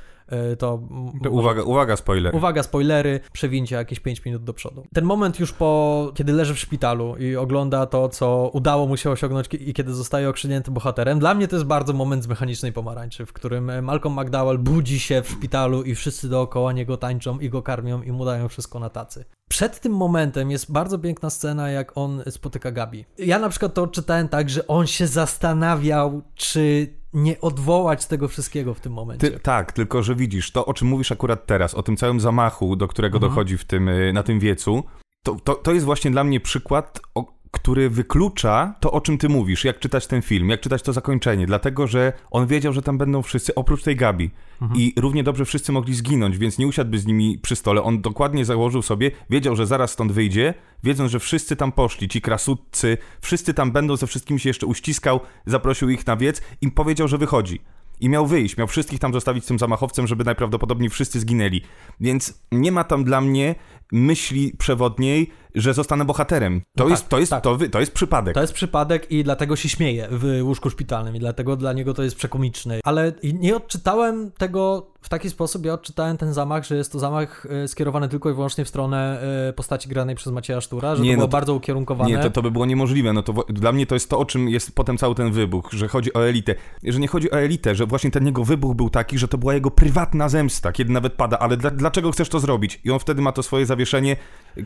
to... 0.57 0.81
to 1.23 1.29
uwaga, 1.29 1.63
uwaga, 1.63 1.95
spoiler. 1.95 2.35
Uwaga, 2.35 2.63
spoilery, 2.63 3.19
przewincie 3.33 3.75
jakieś 3.75 3.99
5 3.99 4.25
minut 4.25 4.43
do 4.43 4.53
przodu. 4.53 4.83
Ten 4.93 5.05
moment 5.05 5.39
już 5.39 5.53
po, 5.53 6.11
kiedy 6.15 6.33
leży 6.33 6.53
w 6.53 6.59
szpitalu 6.59 7.15
i 7.15 7.35
ogląda 7.35 7.85
to, 7.85 8.09
co 8.09 8.49
udało 8.53 8.87
mu 8.87 8.97
się 8.97 9.09
osiągnąć 9.09 9.47
i 9.53 9.73
kiedy 9.73 9.93
zostaje 9.93 10.29
okrzydnięty 10.29 10.71
bohaterem, 10.71 11.19
dla 11.19 11.33
mnie 11.33 11.47
to 11.47 11.55
jest 11.55 11.65
bardzo 11.65 11.93
moment 11.93 12.23
z 12.23 12.27
mechanicznej 12.27 12.73
pomarańczy, 12.73 13.25
w 13.25 13.33
którym 13.33 13.83
Malcolm 13.83 14.19
McDowell 14.19 14.57
budzi 14.57 14.99
się 14.99 15.21
w 15.21 15.29
szpitalu 15.29 15.83
i 15.83 15.95
wszyscy 15.95 16.29
dookoła 16.29 16.73
niego 16.73 16.97
tańczą 16.97 17.39
i 17.39 17.49
go 17.49 17.61
karmią 17.61 18.01
i 18.01 18.11
mu 18.11 18.25
dają 18.25 18.47
wszystko 18.47 18.79
na 18.79 18.89
tacy. 18.89 19.25
Przed 19.49 19.79
tym 19.79 19.91
momentem 19.91 20.51
jest 20.51 20.71
bardzo 20.71 20.99
piękna 20.99 21.29
scena, 21.29 21.69
jak 21.69 21.97
on 21.97 22.23
spotyka 22.29 22.71
Gabi. 22.71 23.05
Ja 23.17 23.39
na 23.39 23.49
przykład 23.49 23.73
to 23.73 23.87
czytałem 23.87 24.29
tak, 24.29 24.49
że 24.49 24.67
on 24.67 24.87
się 24.87 25.07
zastanawiał, 25.07 26.21
czy 26.35 26.93
nie 27.13 27.41
odwołać 27.41 28.05
tego 28.05 28.27
wszystkiego 28.27 28.73
w 28.73 28.79
tym 28.79 28.93
momencie. 28.93 29.31
Ty, 29.31 29.39
tak, 29.39 29.71
tylko 29.71 30.03
że 30.03 30.15
widzisz, 30.15 30.51
to 30.51 30.65
o 30.65 30.73
czym 30.73 30.87
mówisz 30.87 31.11
akurat 31.11 31.45
teraz, 31.45 31.73
o 31.73 31.83
tym 31.83 31.97
całym 31.97 32.19
zamachu, 32.19 32.75
do 32.75 32.87
którego 32.87 33.17
Mhm. 33.17 33.31
dochodzi 33.31 33.57
w 33.57 33.65
tym, 33.65 33.89
y, 33.89 34.13
na 34.13 34.23
tym 34.23 34.39
wiecu, 34.39 34.83
to, 35.23 35.35
to, 35.43 35.55
to 35.55 35.73
jest 35.73 35.85
właśnie 35.85 36.11
dla 36.11 36.23
mnie 36.23 36.39
przykład, 36.39 36.99
o, 37.15 37.25
który 37.51 37.89
wyklucza 37.89 38.75
to, 38.79 38.91
o 38.91 39.01
czym 39.01 39.17
ty 39.17 39.29
mówisz, 39.29 39.65
jak 39.65 39.79
czytać 39.79 40.07
ten 40.07 40.21
film, 40.21 40.49
jak 40.49 40.61
czytać 40.61 40.81
to 40.81 40.93
zakończenie, 40.93 41.45
dlatego, 41.45 41.87
że 41.87 42.13
on 42.31 42.47
wiedział, 42.47 42.73
że 42.73 42.81
tam 42.81 42.97
będą 42.97 43.21
wszyscy, 43.21 43.55
oprócz 43.55 43.83
tej 43.83 43.95
Gabi. 43.95 44.31
Mhm. 44.61 44.81
I 44.81 44.93
równie 44.97 45.23
dobrze 45.23 45.45
wszyscy 45.45 45.71
mogli 45.71 45.95
zginąć, 45.95 46.37
więc 46.37 46.57
nie 46.57 46.67
usiadłby 46.67 46.99
z 46.99 47.05
nimi 47.05 47.39
przy 47.39 47.55
stole. 47.55 47.83
On 47.83 48.01
dokładnie 48.01 48.45
założył 48.45 48.81
sobie, 48.81 49.11
wiedział, 49.29 49.55
że 49.55 49.65
zaraz 49.65 49.91
stąd 49.91 50.11
wyjdzie, 50.11 50.53
wiedząc, 50.83 51.11
że 51.11 51.19
wszyscy 51.19 51.55
tam 51.55 51.71
poszli, 51.71 52.07
ci 52.07 52.21
krasutcy, 52.21 52.97
wszyscy 53.21 53.53
tam 53.53 53.71
będą, 53.71 53.95
ze 53.95 54.07
wszystkimi 54.07 54.39
się 54.39 54.49
jeszcze 54.49 54.65
uściskał, 54.65 55.19
zaprosił 55.45 55.89
ich 55.89 56.07
na 56.07 56.17
wiec 56.17 56.41
i 56.61 56.71
powiedział, 56.71 57.07
że 57.07 57.17
wychodzi. 57.17 57.59
I 57.99 58.09
miał 58.09 58.27
wyjść, 58.27 58.57
miał 58.57 58.67
wszystkich 58.67 58.99
tam 58.99 59.13
zostawić 59.13 59.43
z 59.43 59.47
tym 59.47 59.59
zamachowcem, 59.59 60.07
żeby 60.07 60.23
najprawdopodobniej 60.23 60.89
wszyscy 60.89 61.19
zginęli. 61.19 61.61
Więc 61.99 62.43
nie 62.51 62.71
ma 62.71 62.83
tam 62.83 63.03
dla 63.03 63.21
mnie 63.21 63.55
myśli 63.91 64.53
przewodniej, 64.57 65.31
że 65.55 65.73
zostanę 65.73 66.05
bohaterem. 66.05 66.61
To 66.77 66.83
No 66.83 66.89
jest, 66.89 67.03
tak, 67.03 67.09
to 67.09 67.19
jest, 67.19 67.29
tak. 67.29 67.43
to, 67.43 67.57
to 67.71 67.79
jest 67.79 67.91
przypadek. 67.91 68.33
To 68.33 68.41
jest 68.41 68.53
przypadek 68.53 69.11
i 69.11 69.23
dlatego 69.23 69.55
się 69.55 69.69
śmieje 69.69 70.07
w 70.11 70.39
łóżku 70.43 70.69
szpitalnym 70.69 71.15
i 71.15 71.19
dlatego 71.19 71.55
dla 71.55 71.73
niego 71.73 71.93
to 71.93 72.03
jest 72.03 72.15
przekomiczne. 72.15 72.79
Ale 72.83 73.13
nie 73.23 73.55
odczytałem 73.55 74.31
tego 74.31 74.87
w 75.01 75.09
taki 75.09 75.29
sposób, 75.29 75.65
ja 75.65 75.73
odczytałem 75.73 76.17
ten 76.17 76.33
zamach, 76.33 76.65
że 76.65 76.75
jest 76.75 76.91
to 76.91 76.99
zamach 76.99 77.45
e, 77.63 77.67
skierowany 77.67 78.09
tylko 78.09 78.29
i 78.29 78.33
wyłącznie 78.33 78.65
w 78.65 78.69
stronę 78.69 79.21
e, 79.49 79.53
postaci 79.53 79.89
granej 79.89 80.15
przez 80.15 80.33
Macieja 80.33 80.61
Sztura, 80.61 80.95
że 80.95 81.03
Nie, 81.03 81.09
to 81.11 81.13
no 81.13 81.17
było 81.17 81.27
to- 81.27 81.31
bardzo 81.31 81.53
ukierunkowane. 81.53 82.09
Nie, 82.09 82.17
to, 82.17 82.29
to 82.29 82.41
by 82.41 82.51
było 82.51 82.65
niemożliwe. 82.65 83.13
No 83.13 83.23
to 83.23 83.33
dla 83.49 83.71
mnie 83.71 83.85
to 83.85 83.95
jest 83.95 84.09
to, 84.09 84.19
o 84.19 84.25
czym 84.25 84.49
jest 84.49 84.75
potem 84.75 84.97
cały 84.97 85.15
ten 85.15 85.31
wybuch, 85.31 85.69
że 85.73 85.87
chodzi 85.87 86.13
o 86.13 86.27
elitę. 86.27 86.55
Że 86.83 86.99
nie 86.99 87.07
chodzi 87.07 87.31
o 87.31 87.39
elitę, 87.39 87.75
że 87.75 87.85
właśnie 87.85 88.11
ten 88.11 88.25
jego 88.25 88.43
wybuch 88.43 88.75
był 88.75 88.89
taki, 88.89 89.17
że 89.17 89.27
to 89.27 89.37
była 89.37 89.53
jego 89.53 89.71
prywatna 89.71 90.29
zemsta, 90.29 90.71
kiedy 90.71 90.93
nawet 90.93 91.13
pada, 91.13 91.39
ale 91.39 91.57
dla, 91.57 91.71
dlaczego 91.71 92.11
chcesz 92.11 92.29
to 92.29 92.39
zrobić? 92.39 92.79
I 92.83 92.91
on 92.91 92.99
wtedy 92.99 93.21
ma 93.21 93.31
to 93.31 93.43
swoje 93.43 93.65
zawieszenie. 93.65 94.15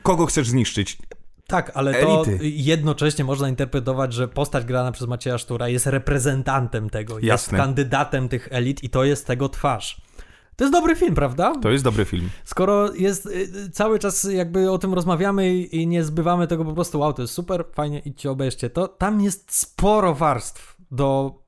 Kogo 0.03 0.25
chcesz 0.25 0.47
zniszczyć? 0.49 0.70
Tak, 1.47 1.71
ale 1.73 1.93
to 1.93 2.23
Elity. 2.25 2.49
jednocześnie 2.49 3.25
można 3.25 3.49
interpretować, 3.49 4.13
że 4.13 4.27
postać 4.27 4.65
grana 4.65 4.91
przez 4.91 5.07
Macieja 5.07 5.37
Sztura 5.37 5.69
jest 5.69 5.85
reprezentantem 5.85 6.89
tego, 6.89 7.13
jest 7.13 7.23
Jasne. 7.27 7.57
kandydatem 7.57 8.29
tych 8.29 8.47
elit 8.51 8.83
i 8.83 8.89
to 8.89 9.03
jest 9.03 9.27
tego 9.27 9.49
twarz. 9.49 10.01
To 10.55 10.63
jest 10.63 10.73
dobry 10.73 10.95
film, 10.95 11.15
prawda? 11.15 11.53
To 11.61 11.69
jest 11.71 11.83
dobry 11.83 12.05
film. 12.05 12.29
Skoro 12.45 12.93
jest 12.93 13.25
y, 13.25 13.69
cały 13.71 13.99
czas 13.99 14.23
jakby 14.23 14.71
o 14.71 14.77
tym 14.77 14.93
rozmawiamy 14.93 15.57
i, 15.57 15.87
nie 15.87 16.03
zbywamy 16.03 16.47
tego 16.47 16.65
po 16.65 16.73
prostu, 16.73 16.99
wow, 16.99 17.13
to 17.13 17.21
jest 17.21 17.33
super, 17.33 17.65
fajnie, 17.73 17.99
idźcie, 17.99 18.31
obejrzcie 18.31 18.69
to, 18.69 18.87
tam 18.87 19.21
jest 19.21 19.55
sporo 19.55 20.15
warstw 20.15 20.77
do 20.91 21.39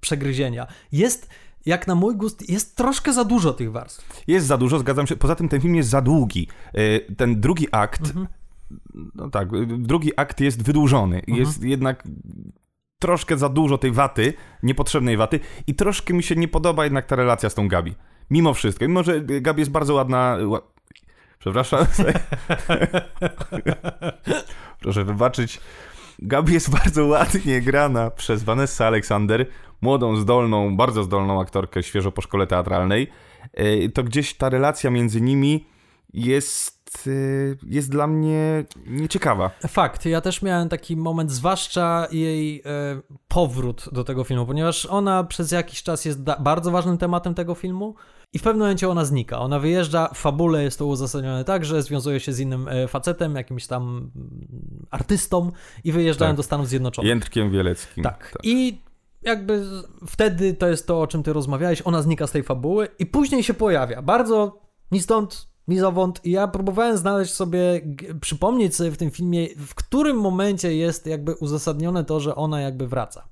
przegryzienia. 0.00 0.66
Jest, 0.92 1.28
jak 1.66 1.86
na 1.86 1.94
mój 1.94 2.16
gust, 2.16 2.50
jest 2.50 2.76
troszkę 2.76 3.12
za 3.12 3.24
dużo 3.24 3.52
tych 3.52 3.72
warstw. 3.72 4.22
Jest 4.26 4.46
za 4.46 4.56
dużo, 4.58 4.78
zgadzam 4.78 5.06
się. 5.06 5.16
Poza 5.16 5.34
tym 5.34 5.48
ten 5.48 5.60
film 5.60 5.74
jest 5.76 5.88
za 5.88 6.00
długi. 6.00 6.48
E, 6.74 7.14
Ten 7.14 7.40
drugi 7.40 7.66
akt, 7.72 8.02
no 9.14 9.30
tak, 9.30 9.48
drugi 9.66 10.10
akt 10.16 10.40
jest 10.40 10.62
wydłużony. 10.62 11.22
Jest 11.26 11.64
jednak 11.64 12.04
troszkę 12.98 13.38
za 13.38 13.48
dużo 13.48 13.78
tej 13.78 13.92
waty, 13.92 14.32
niepotrzebnej 14.62 15.16
waty 15.16 15.40
i 15.66 15.74
troszkę 15.74 16.14
mi 16.14 16.22
się 16.22 16.36
nie 16.36 16.48
podoba 16.48 16.84
jednak 16.84 17.06
ta 17.06 17.16
relacja 17.16 17.50
z 17.50 17.54
tą 17.54 17.68
Gabi. 17.68 17.94
Mimo 18.30 18.54
wszystko. 18.54 18.88
Mimo, 18.88 19.02
że 19.02 19.20
Gabi 19.20 19.60
jest 19.60 19.70
bardzo 19.70 19.94
ładna... 19.94 20.36
Ła... 20.46 20.60
Przepraszam. 21.38 21.86
Proszę 24.80 25.04
wybaczyć. 25.04 25.60
Gabi 26.18 26.52
jest 26.52 26.70
bardzo 26.70 27.06
ładnie 27.06 27.60
grana 27.60 28.10
przez 28.10 28.42
Vanessa 28.42 28.86
Alexander, 28.86 29.46
młodą, 29.80 30.16
zdolną, 30.16 30.76
bardzo 30.76 31.04
zdolną 31.04 31.40
aktorkę, 31.40 31.82
świeżo 31.82 32.12
po 32.12 32.22
szkole 32.22 32.46
teatralnej. 32.46 33.10
E, 33.54 33.88
To 33.88 34.02
gdzieś 34.02 34.34
ta 34.34 34.48
relacja 34.48 34.90
między 34.90 35.20
nimi 35.20 35.66
jest, 36.12 36.79
e, 37.06 37.10
jest 37.66 37.90
dla 37.90 38.06
mnie 38.06 38.64
nieciekawa. 38.86 39.50
Fakt, 39.68 40.06
ja 40.06 40.20
też 40.20 40.42
miałem 40.42 40.68
taki 40.68 40.96
moment, 40.96 41.30
zwłaszcza 41.30 42.06
jej 42.12 42.62
e, 42.66 43.00
powrót 43.28 43.88
do 43.92 44.04
tego 44.04 44.24
filmu, 44.24 44.46
ponieważ 44.46 44.86
ona 44.86 45.24
przez 45.24 45.52
jakiś 45.52 45.82
czas 45.82 46.04
jest 46.04 46.20
bardzo 46.40 46.70
ważnym 46.70 46.98
tematem 46.98 47.34
tego 47.34 47.54
filmu 47.54 47.94
i 48.32 48.38
w 48.38 48.42
pewnym 48.42 48.60
momencie 48.60 48.88
ona 48.88 49.04
znika. 49.04 49.38
Ona 49.38 49.58
wyjeżdża, 49.58 50.08
w 50.14 50.18
fabule 50.18 50.62
jest 50.62 50.78
to 50.78 50.86
uzasadnione 50.86 51.44
tak, 51.44 51.64
że 51.64 51.82
związuje 51.82 52.20
się 52.20 52.32
z 52.32 52.40
innym 52.40 52.68
e, 52.68 52.88
facetem, 52.88 53.34
jakimś 53.34 53.66
tam 53.66 54.10
mm, 54.16 54.86
artystą 54.90 55.52
i 55.84 55.92
wyjeżdżają 55.92 56.30
Tak. 56.30 56.36
do 56.36 56.42
Stanów 56.42 56.68
Zjednoczonych. 56.68 57.08
Jędrkiem 57.08 57.50
Wieleckim. 57.50 58.04
Tak. 58.04 58.38
I 58.42 58.82
jakby 59.22 59.64
wtedy 60.06 60.54
to 60.54 60.68
jest 60.68 60.86
to, 60.86 61.00
o 61.00 61.06
czym 61.06 61.22
ty 61.22 61.32
rozmawiałeś, 61.32 61.82
ona 61.84 62.02
znika 62.02 62.26
z 62.26 62.32
tej 62.32 62.42
fabuły 62.42 62.88
i 62.98 63.06
później 63.06 63.42
się 63.42 63.54
pojawia. 63.54 64.02
Bardzo 64.02 64.60
ni 64.92 65.00
stąd, 65.00 65.49
ni 65.68 65.78
zowąd. 65.78 66.20
I 66.24 66.30
ja 66.30 66.48
próbowałem 66.48 66.96
znaleźć 66.98 67.34
sobie, 67.34 67.58
przypomnieć 68.20 68.76
sobie 68.76 68.90
w 68.90 68.96
tym 68.96 69.10
filmie, 69.10 69.46
w 69.56 69.74
którym 69.74 70.16
momencie 70.20 70.76
jest 70.76 71.06
jakby 71.06 71.34
uzasadnione 71.34 72.04
to, 72.04 72.20
że 72.20 72.34
ona 72.34 72.60
jakby 72.60 72.88
wraca. 72.88 73.24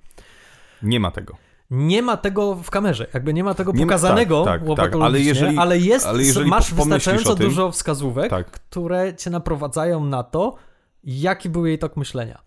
Nie 0.83 1.01
ma 1.01 1.11
tego. 1.11 1.37
Nie 1.71 2.03
ma 2.03 2.17
tego 2.17 2.55
w 2.55 2.71
kamerze, 2.71 3.07
jakby 3.15 3.35
nie 3.35 3.45
ma 3.45 3.55
tego 3.55 3.73
Nie 3.73 3.79
ma- 3.79 3.87
pokazanego 3.87 4.45
tak, 4.45 4.53
tak, 4.53 4.61
tak, 4.61 4.69
łopatologicznie, 4.69 5.05
ale 5.07 5.19
jeżeli- 5.21 5.59
ale 5.59 5.79
jest, 5.79 6.07
ale 6.07 6.23
jeżeli 6.23 6.51
masz 6.51 6.75
wystarczająco 6.75 7.37
tym- 7.37 7.47
dużo 7.49 7.71
wskazówek, 7.73 8.31
Tak. 8.31 8.51
które 8.51 9.15
cię 9.17 9.31
naprowadzają 9.31 10.05
na 10.05 10.23
to, 10.23 10.55
jaki 11.05 11.49
był 11.49 11.67
jej 11.67 11.79
tok 11.79 11.97
myślenia. 11.97 12.39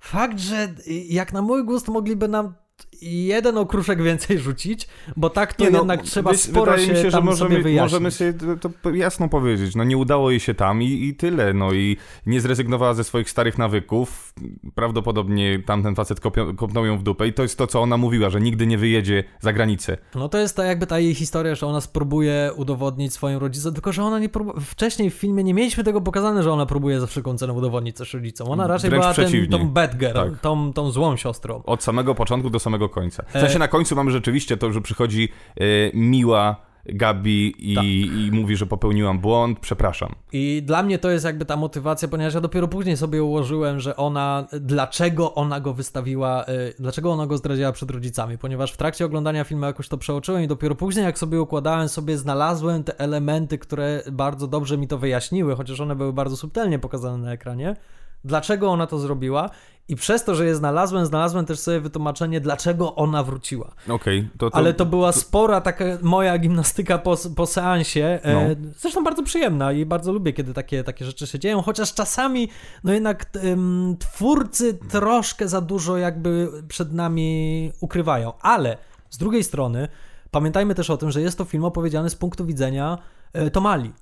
Fakt, 0.00 0.38
że 0.40 0.68
y, 0.88 0.92
jak 0.92 1.32
na 1.32 1.42
mój 1.42 1.64
gust 1.64 1.88
mogliby 1.88 2.28
nam 2.28 2.54
jeden 3.02 3.58
okruszek 3.58 4.02
więcej 4.02 4.38
rzucić, 4.38 4.88
bo 5.16 5.30
tak 5.30 5.54
to 5.54 5.64
Nie, 5.64 5.70
no, 5.70 5.78
jednak 5.78 6.02
trzeba 6.02 6.30
wy- 6.30 6.36
sporo 6.38 6.72
wydaje 6.72 6.86
się, 6.88 7.02
się, 7.02 7.10
że 7.10 7.20
możemy, 7.20 7.62
sobie 7.62 7.80
możemy 7.80 8.10
sobie 8.10 8.34
to, 8.82 8.90
jasno 8.90 9.28
powiedzieć. 9.28 9.74
No 9.74 9.84
nie 9.84 9.96
udało 9.96 10.30
jej 10.30 10.40
się 10.40 10.54
tam 10.54 10.82
i, 10.82 10.86
i 11.08 11.14
tyle. 11.14 11.52
No 11.54 11.72
i 11.72 11.96
nie 12.26 12.40
zrezygnowała 12.40 12.94
ze 12.94 13.04
swoich 13.04 13.30
starych 13.30 13.58
nawyków. 13.58 14.34
Prawdopodobnie 14.74 15.58
tamten 15.66 15.94
facet 15.94 16.20
kopio- 16.20 16.56
kopnął 16.56 16.86
ją 16.86 16.98
w 16.98 17.02
dupę 17.02 17.28
i 17.28 17.32
to 17.32 17.42
jest 17.42 17.58
to, 17.58 17.66
co 17.66 17.80
ona 17.82 17.96
mówiła, 17.96 18.30
że 18.30 18.40
nigdy 18.40 18.66
nie 18.66 18.78
wyjedzie 18.78 19.24
za 19.40 19.52
granicę. 19.52 19.96
No 20.14 20.28
to 20.28 20.38
jest 20.38 20.56
ta 20.56 20.64
jakby 20.64 20.86
ta 20.86 20.98
jej 20.98 21.14
historia, 21.14 21.54
że 21.54 21.66
ona 21.66 21.80
spróbuje 21.80 22.50
udowodnić 22.56 23.12
swoim 23.12 23.38
rodzicom, 23.38 23.74
tylko 23.74 23.92
że 23.92 24.04
ona 24.04 24.18
nie 24.18 24.28
próbuje. 24.28 24.60
Wcześniej 24.60 25.10
w 25.10 25.14
filmie 25.14 25.44
nie 25.44 25.54
mieliśmy 25.54 25.84
tego 25.84 26.00
pokazane, 26.00 26.42
że 26.42 26.52
ona 26.52 26.66
próbuje 26.66 27.00
za 27.00 27.06
wszelką 27.06 27.38
cenę 27.38 27.52
udowodnić 27.52 27.96
coś 27.96 28.14
rodzicom. 28.14 28.50
Ona 28.50 28.66
raczej 28.66 28.90
Wręcz 28.90 29.02
była 29.02 29.14
ten, 29.14 29.48
tą 29.50 29.68
bad 29.68 29.96
girl, 29.98 30.14
Tak. 30.14 30.40
tą, 30.40 30.72
tą 30.72 30.90
złą 30.90 31.16
siostrą. 31.16 31.62
Od 31.66 31.82
samego 31.82 32.14
początku 32.14 32.50
do 32.50 32.58
samego 32.58 32.83
końca. 32.88 33.22
W 33.28 33.36
E- 33.36 33.40
sensie 33.40 33.58
na 33.58 33.68
końcu 33.68 33.96
mamy 33.96 34.10
rzeczywiście 34.10 34.56
to, 34.56 34.72
że 34.72 34.80
przychodzi 34.80 35.28
e, 35.56 35.64
miła 35.94 36.56
Gabi 36.86 37.54
i, 37.72 37.74
Tak. 37.74 37.84
i 37.84 38.30
mówi, 38.32 38.56
że 38.56 38.66
popełniłam 38.66 39.18
błąd, 39.18 39.58
przepraszam. 39.60 40.14
I 40.32 40.62
dla 40.66 40.82
mnie 40.82 40.98
to 40.98 41.10
jest 41.10 41.24
jakby 41.24 41.44
ta 41.44 41.56
motywacja, 41.56 42.08
ponieważ 42.08 42.34
ja 42.34 42.40
dopiero 42.40 42.68
później 42.68 42.96
sobie 42.96 43.22
ułożyłem, 43.22 43.80
że 43.80 43.96
ona, 43.96 44.46
dlaczego 44.60 45.34
ona 45.34 45.60
go 45.60 45.74
wystawiła, 45.74 46.44
y, 46.48 46.74
dlaczego 46.78 47.12
ona 47.12 47.26
go 47.26 47.36
zdradziła 47.36 47.72
przed 47.72 47.90
rodzicami, 47.90 48.38
ponieważ 48.38 48.72
w 48.72 48.76
trakcie 48.76 49.04
oglądania 49.04 49.44
filmu 49.44 49.64
jakoś 49.66 49.88
to 49.88 49.98
przeoczyłem 49.98 50.42
i 50.42 50.48
dopiero 50.48 50.74
później 50.74 51.04
jak 51.04 51.18
sobie 51.18 51.40
układałem, 51.42 51.88
sobie 51.88 52.18
znalazłem 52.18 52.84
te 52.84 53.00
elementy, 53.00 53.58
które 53.58 54.02
bardzo 54.12 54.46
dobrze 54.46 54.78
mi 54.78 54.88
to 54.88 54.98
wyjaśniły, 54.98 55.56
chociaż 55.56 55.80
one 55.80 55.96
były 55.96 56.12
bardzo 56.12 56.36
subtelnie 56.36 56.78
pokazane 56.78 57.18
na 57.18 57.32
ekranie, 57.32 57.76
dlaczego 58.24 58.70
ona 58.70 58.86
to 58.86 58.98
zrobiła 58.98 59.50
i 59.88 59.96
przez 59.96 60.24
to, 60.24 60.34
że 60.34 60.46
je 60.46 60.54
znalazłem, 60.54 61.06
znalazłem 61.06 61.46
też 61.46 61.58
sobie 61.58 61.80
wytłumaczenie, 61.80 62.40
dlaczego 62.40 62.94
ona 62.94 63.22
wróciła. 63.22 63.74
Okej, 63.88 64.28
to, 64.38 64.50
to, 64.50 64.56
Ale 64.56 64.74
to 64.74 64.86
była 64.86 65.12
spora 65.12 65.60
taka 65.60 65.84
moja 66.02 66.38
gimnastyka 66.38 66.98
po, 66.98 67.16
po 67.36 67.46
seansie. 67.46 68.20
E, 68.22 68.34
No. 68.34 68.40
Zresztą 68.78 69.04
bardzo 69.04 69.22
przyjemna 69.22 69.72
i 69.72 69.86
bardzo 69.86 70.12
lubię, 70.12 70.32
kiedy 70.32 70.54
takie, 70.54 70.84
takie 70.84 71.04
rzeczy 71.04 71.26
się 71.26 71.38
dzieją, 71.38 71.62
chociaż 71.62 71.94
czasami 71.94 72.48
no 72.84 72.92
jednak 72.92 73.26
em, 73.42 73.96
twórcy 73.98 74.74
troszkę 74.74 75.48
za 75.48 75.60
dużo 75.60 75.96
jakby 75.96 76.48
przed 76.68 76.92
nami 76.92 77.72
ukrywają. 77.80 78.32
Ale 78.40 78.76
z 79.10 79.18
drugiej 79.18 79.44
strony 79.44 79.88
pamiętajmy 80.30 80.74
też 80.74 80.90
o 80.90 80.96
tym, 80.96 81.10
że 81.10 81.20
jest 81.20 81.38
to 81.38 81.44
film 81.44 81.64
opowiedziany 81.64 82.10
z 82.10 82.14
punktu 82.16 82.46
widzenia 82.46 82.98
e, 83.32 83.50
Tomali. 83.50 83.92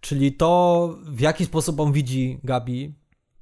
Czyli 0.00 0.32
to, 0.32 0.94
w 1.04 1.20
jaki 1.20 1.44
sposób 1.44 1.80
on 1.80 1.92
widzi 1.92 2.40
Gabi, 2.44 2.94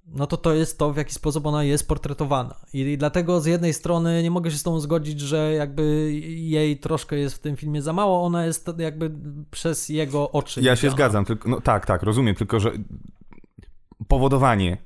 no 0.06 0.26
to 0.26 0.36
to 0.36 0.54
jest 0.54 0.78
to, 0.78 0.92
w 0.92 0.96
jaki 0.96 1.14
sposób 1.14 1.46
ona 1.46 1.64
jest 1.64 1.88
portretowana. 1.88 2.54
I 2.72 2.98
dlatego 2.98 3.40
z 3.40 3.46
jednej 3.46 3.74
strony 3.74 4.22
nie 4.22 4.30
mogę 4.30 4.50
się 4.50 4.58
z 4.58 4.62
tą 4.62 4.80
zgodzić, 4.80 5.20
że 5.20 5.52
jakby 5.52 6.12
jej 6.36 6.78
troszkę 6.78 7.16
jest 7.16 7.34
w 7.34 7.38
tym 7.38 7.56
filmie 7.56 7.82
za 7.82 7.92
mało, 7.92 8.24
ona 8.24 8.46
jest 8.46 8.70
jakby 8.78 9.10
przez 9.50 9.88
jego 9.88 10.30
oczy. 10.30 10.60
Ja 10.62 10.76
się 10.76 10.90
zgadzam, 10.90 11.24
tylko, 11.24 11.48
no 11.48 11.60
tak, 11.60 11.86
tak, 11.86 12.02
rozumiem, 12.02 12.34
tylko 12.34 12.60
że 12.60 12.72
powodowanie, 14.08 14.76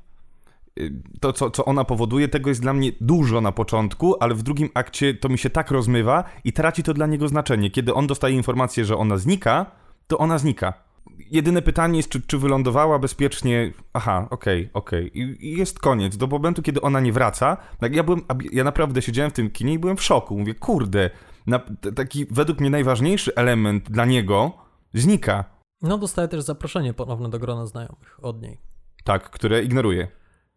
y, 0.78 1.02
to 1.20 1.32
co, 1.32 1.50
co 1.50 1.64
ona 1.64 1.84
powoduje, 1.84 2.28
tego 2.28 2.48
jest 2.48 2.60
dla 2.62 2.72
mnie 2.72 2.92
dużo 3.00 3.40
na 3.40 3.52
początku, 3.52 4.14
ale 4.20 4.34
w 4.34 4.42
drugim 4.42 4.68
akcie 4.74 5.14
to 5.14 5.28
mi 5.28 5.38
się 5.38 5.50
tak 5.50 5.70
rozmywa 5.70 6.24
i 6.44 6.52
traci 6.52 6.82
to 6.82 6.94
dla 6.94 7.06
niego 7.06 7.28
znaczenie. 7.28 7.70
Kiedy 7.70 7.94
on 7.94 8.06
dostaje 8.06 8.34
informację, 8.34 8.84
że 8.84 8.96
ona 8.96 9.16
znika, 9.16 9.66
to 10.06 10.18
ona 10.18 10.38
znika. 10.38 10.87
Jedyne 11.18 11.62
pytanie 11.62 11.96
jest, 11.96 12.08
czy, 12.08 12.22
czy 12.22 12.38
wylądowała 12.38 12.98
bezpiecznie. 12.98 13.72
Aha, 13.92 14.26
okej, 14.30 14.70
okej. 14.74 15.18
I, 15.18 15.46
I 15.46 15.58
jest 15.58 15.78
koniec. 15.78 16.16
Do 16.16 16.26
momentu, 16.26 16.62
kiedy 16.62 16.80
ona 16.80 17.00
nie 17.00 17.12
wraca, 17.12 17.56
tak 17.78 17.94
ja 17.94 18.02
byłem, 18.02 18.20
ja 18.52 18.64
naprawdę 18.64 19.02
siedziałem 19.02 19.30
w 19.30 19.34
tym 19.34 19.50
kinie 19.50 19.72
i 19.72 19.78
byłem 19.78 19.96
w 19.96 20.02
szoku. 20.02 20.38
Mówię, 20.38 20.54
kurde, 20.54 21.10
na, 21.46 21.60
taki 21.96 22.26
według 22.30 22.60
mnie 22.60 22.70
najważniejszy 22.70 23.34
element 23.34 23.90
dla 23.90 24.04
niego 24.04 24.52
znika. 24.94 25.44
No, 25.82 25.98
dostaje 25.98 26.28
też 26.28 26.42
zaproszenie 26.42 26.94
ponowne 26.94 27.28
do 27.28 27.38
grona 27.38 27.66
znajomych 27.66 28.24
od 28.24 28.42
niej. 28.42 28.60
Tak, 29.04 29.30
które 29.30 29.62
ignoruje. 29.62 30.08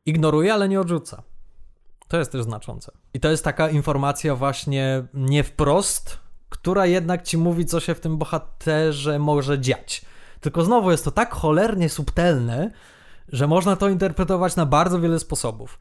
Ignoruje, 0.05 0.53
ale 0.53 0.69
nie 0.69 0.81
odrzuca. 0.81 1.23
To 2.07 2.17
jest 2.17 2.31
też 2.31 2.43
znaczące. 2.43 2.91
I 3.13 3.19
to 3.19 3.31
jest 3.31 3.43
taka 3.43 3.69
informacja 3.69 4.35
właśnie 4.35 5.07
nie 5.13 5.43
wprost, 5.43 6.19
która 6.49 6.85
jednak 6.85 7.23
ci 7.23 7.37
mówi, 7.37 7.65
co 7.65 7.79
się 7.79 7.95
w 7.95 7.99
tym 7.99 8.17
bohaterze 8.17 9.19
może 9.19 9.59
dziać. 9.59 10.05
Tylko 10.41 10.63
znowu 10.63 10.91
jest 10.91 11.05
to 11.05 11.11
tak 11.11 11.33
cholernie 11.33 11.89
subtelne, 11.89 12.71
że 13.29 13.47
można 13.47 13.75
to 13.75 13.89
interpretować 13.89 14.55
na 14.55 14.65
bardzo 14.65 14.99
wiele 14.99 15.19
sposobów. 15.19 15.79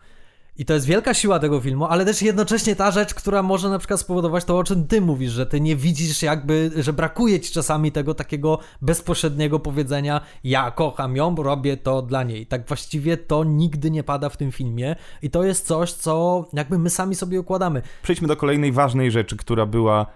I 0.57 0.65
to 0.65 0.75
jest 0.75 0.87
wielka 0.87 1.15
siła 1.15 1.39
tego 1.39 1.61
filmu, 1.61 1.85
ale 1.85 2.05
też 2.05 2.23
jednocześnie 2.23 2.77
ta 2.77 2.91
rzecz, 2.91 3.15
która 3.15 3.43
może 3.43 3.69
na 3.69 3.79
przykład 3.79 4.01
spowodować 4.01 4.45
to, 4.45 4.59
o 4.59 4.65
czym 4.65 4.87
ty 4.87 5.01
mówisz, 5.01 5.33
że 5.33 5.47
ty 5.47 5.61
nie 5.61 5.77
widzisz 5.77 6.23
jakby, 6.23 6.71
że 6.77 6.93
brakuje 6.93 7.41
ci 7.41 7.53
czasami 7.53 7.93
tego 7.93 8.15
takiego 8.15 8.59
bezpośredniego 8.83 9.59
powiedzenia 9.59 10.21
ja 10.45 10.71
kocham 10.71 11.17
ją, 11.17 11.35
robię 11.37 11.77
to 11.77 12.03
dla 12.03 12.23
niej. 12.23 12.47
Tak 12.47 12.69
właściwie 12.69 13.17
to 13.17 13.45
nigdy 13.45 13.91
nie 13.91 14.05
pada 14.05 14.29
w 14.29 14.37
tym 14.37 14.53
filmie 14.53 14.97
i 15.23 15.31
to 15.31 15.45
jest 15.45 15.67
coś, 15.67 15.93
co 15.93 16.45
jakby 16.53 16.79
my 16.79 16.91
sami 16.91 17.15
sobie 17.15 17.41
układamy. 17.41 17.83
Przejdźmy 18.03 18.29
do 18.29 18.37
kolejnej 18.37 18.73
ważnej 18.73 19.11
rzeczy, 19.11 19.37
która 19.37 19.67
była 19.67 20.07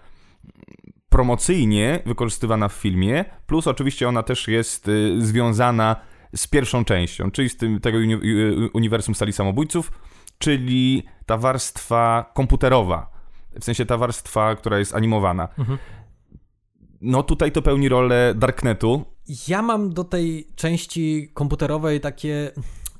promocyjnie 1.14 2.02
wykorzystywana 2.06 2.68
w 2.68 2.72
filmie, 2.72 3.24
plus 3.46 3.66
oczywiście 3.66 4.08
ona 4.08 4.22
też 4.22 4.48
jest 4.48 4.88
y, 4.88 5.26
związana 5.26 5.96
z 6.36 6.46
pierwszą 6.46 6.84
częścią, 6.84 7.30
czyli 7.30 7.48
z 7.48 7.56
tym, 7.56 7.80
tego 7.80 7.98
uni 7.98 8.16
uniwersum 8.72 9.14
sali 9.14 9.32
samobójców, 9.32 9.92
czyli 10.38 11.02
ta 11.26 11.36
warstwa 11.36 12.32
komputerowa, 12.34 13.10
w 13.60 13.64
sensie 13.64 13.86
ta 13.86 13.96
warstwa, 13.96 14.54
która 14.54 14.78
jest 14.78 14.94
animowana. 14.94 15.48
Mhm. 15.58 15.78
No 17.00 17.22
tutaj 17.22 17.52
to 17.52 17.62
pełni 17.62 17.88
rolę 17.88 18.34
Darknetu. 18.36 19.04
Ja 19.48 19.62
mam 19.62 19.92
do 19.92 20.04
tej 20.04 20.48
części 20.56 21.30
komputerowej 21.34 22.00
takie. 22.00 22.50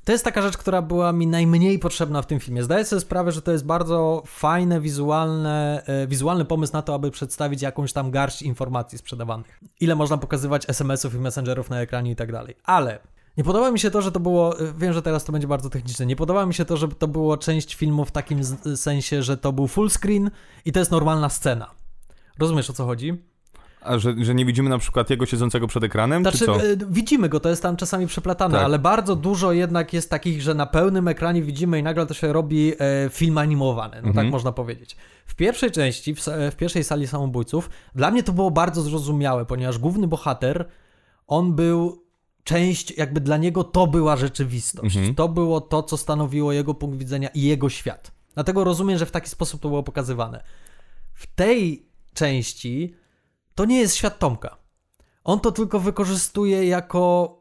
To 0.05 0.11
jest 0.11 0.23
taka 0.23 0.41
rzecz, 0.41 0.57
która 0.57 0.81
była 0.81 1.11
mi 1.11 1.27
najmniej 1.27 1.79
potrzebna 1.79 2.21
w 2.21 2.25
tym 2.27 2.39
filmie. 2.39 2.63
Zdaję 2.63 2.85
sobie 2.85 2.99
sprawę, 2.99 3.31
że 3.31 3.41
to 3.41 3.51
jest 3.51 3.65
bardzo 3.65 4.23
fajne, 4.25 4.81
wizualne, 4.81 5.83
e, 5.85 6.07
wizualny 6.07 6.45
pomysł 6.45 6.73
na 6.73 6.81
to, 6.81 6.93
aby 6.93 7.11
przedstawić 7.11 7.61
jakąś 7.61 7.93
tam 7.93 8.11
garść 8.11 8.41
informacji 8.41 8.97
sprzedawanych. 8.97 9.59
Ile 9.79 9.95
można 9.95 10.17
pokazywać 10.17 10.69
SMS-ów 10.69 11.15
i 11.15 11.17
messengerów 11.19 11.69
na 11.69 11.81
ekranie 11.81 12.11
i 12.11 12.15
tak 12.15 12.31
dalej. 12.31 12.55
Ale 12.63 12.99
nie 13.37 13.43
podoba 13.43 13.71
mi 13.71 13.79
się 13.79 13.91
to, 13.91 14.01
że 14.01 14.11
to 14.11 14.19
było. 14.19 14.59
e, 14.59 14.73
Wiem, 14.77 14.93
że 14.93 15.01
teraz 15.01 15.23
to 15.23 15.31
będzie 15.31 15.47
bardzo 15.47 15.69
techniczne. 15.69 16.05
Nie 16.05 16.15
podoba 16.15 16.45
mi 16.45 16.53
się 16.53 16.65
to, 16.65 16.77
że 16.77 16.87
to 16.87 17.07
było 17.07 17.37
część 17.37 17.75
filmu 17.75 18.05
w 18.05 18.11
takim 18.11 18.41
sensie, 18.75 19.23
że 19.23 19.37
to 19.37 19.53
był 19.53 19.67
full 19.67 19.89
screen 19.89 20.31
i 20.65 20.71
to 20.71 20.79
jest 20.79 20.91
normalna 20.91 21.29
scena. 21.29 21.71
Rozumiesz 22.39 22.69
o 22.69 22.73
co 22.73 22.85
chodzi? 22.85 23.23
A 23.85 23.97
że, 23.99 24.15
że 24.21 24.35
nie 24.35 24.45
widzimy 24.45 24.69
na 24.69 24.77
przykład 24.77 25.09
jego 25.09 25.25
siedzącego 25.25 25.67
przed 25.67 25.83
ekranem, 25.83 26.23
Znaczy, 26.23 26.37
czy 26.37 26.45
co? 26.45 26.55
e, 26.63 26.75
widzimy 26.89 27.29
go, 27.29 27.39
to 27.39 27.49
jest 27.49 27.61
tam 27.61 27.75
czasami 27.77 28.07
przeplatane, 28.07 28.55
Tak. 28.55 28.65
ale 28.65 28.79
bardzo 28.79 29.15
dużo 29.15 29.51
jednak 29.51 29.93
jest 29.93 30.09
takich, 30.09 30.41
że 30.41 30.53
na 30.53 30.65
pełnym 30.65 31.07
ekranie 31.07 31.41
widzimy 31.41 31.79
i 31.79 31.83
nagle 31.83 32.05
to 32.05 32.13
się 32.13 32.33
robi 32.33 32.73
e, 32.79 33.09
film 33.09 33.37
animowany, 33.37 33.95
no 34.01 34.07
Mhm. 34.07 34.25
tak 34.25 34.31
można 34.31 34.51
powiedzieć. 34.51 34.95
W 35.25 35.35
pierwszej 35.35 35.71
części, 35.71 36.15
w, 36.15 36.19
sa- 36.19 36.51
w 36.51 36.55
pierwszej 36.55 36.83
sali 36.83 37.07
samobójców, 37.07 37.69
dla 37.95 38.11
mnie 38.11 38.23
to 38.23 38.31
było 38.33 38.51
bardzo 38.51 38.81
zrozumiałe, 38.81 39.45
ponieważ 39.45 39.77
główny 39.77 40.07
bohater, 40.07 40.65
on 41.27 41.53
był 41.55 42.05
część, 42.43 42.97
jakby 42.97 43.21
dla 43.21 43.37
niego 43.37 43.63
to 43.63 43.87
była 43.87 44.15
rzeczywistość. 44.17 44.95
Mhm. 44.97 45.15
To 45.15 45.27
było 45.29 45.61
to, 45.61 45.83
co 45.83 45.97
stanowiło 45.97 46.51
jego 46.53 46.73
punkt 46.73 46.97
widzenia 46.97 47.29
i 47.29 47.41
jego 47.41 47.69
świat. 47.69 48.11
Dlatego 48.33 48.63
rozumiem, 48.63 48.97
że 48.97 49.05
w 49.05 49.11
taki 49.11 49.29
sposób 49.29 49.61
to 49.61 49.69
było 49.69 49.83
pokazywane. 49.83 50.43
W 51.13 51.27
tej 51.35 51.85
części 52.13 52.95
to 53.55 53.65
nie 53.65 53.79
jest 53.79 53.95
świat 53.95 54.19
Tomka. 54.19 54.57
On 55.23 55.39
to 55.39 55.51
tylko 55.51 55.79
wykorzystuje 55.79 56.67
jako 56.67 57.35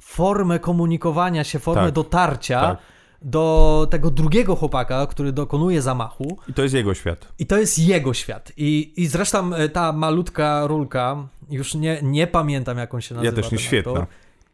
formę 0.00 0.58
komunikowania 0.58 1.44
się, 1.44 1.58
formę 1.58 1.84
Tak, 1.84 1.94
dotarcia 1.94 2.60
tak. 2.60 2.78
do 3.22 3.86
tego 3.90 4.10
drugiego 4.10 4.56
chłopaka, 4.56 5.06
który 5.06 5.32
dokonuje 5.32 5.82
zamachu. 5.82 6.38
I 6.48 6.54
to 6.54 6.62
jest 6.62 6.74
jego 6.74 6.94
świat. 6.94 7.32
I 7.38 7.46
to 7.46 7.58
jest 7.58 7.78
jego 7.78 8.14
świat. 8.14 8.52
I, 8.56 8.92
i 8.96 9.06
zresztą 9.06 9.54
e, 9.54 9.68
ta 9.68 9.92
malutka 9.92 10.66
rulka, 10.66 11.28
już 11.50 11.74
nie, 11.74 11.98
nie 12.02 12.26
pamiętam 12.26 12.78
jak 12.78 12.94
on 12.94 13.00
się 13.00 13.14
nazywa. 13.14 13.36
Ja 13.36 13.42
też 13.42 13.52
nie, 13.52 13.58
świetna. 13.58 13.92
aktor. 13.92 14.06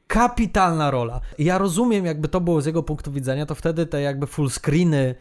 Kapitalna 0.06 0.90
rola. 0.90 1.20
I 1.38 1.44
ja 1.44 1.58
rozumiem, 1.58 2.06
jakby 2.06 2.28
to 2.28 2.40
było 2.40 2.60
z 2.60 2.66
jego 2.66 2.82
punktu 2.82 3.12
widzenia, 3.12 3.46
to 3.46 3.54
wtedy 3.54 3.86
te 3.86 4.00
jakby 4.00 4.26
full 4.26 4.50
screeny 4.50 5.14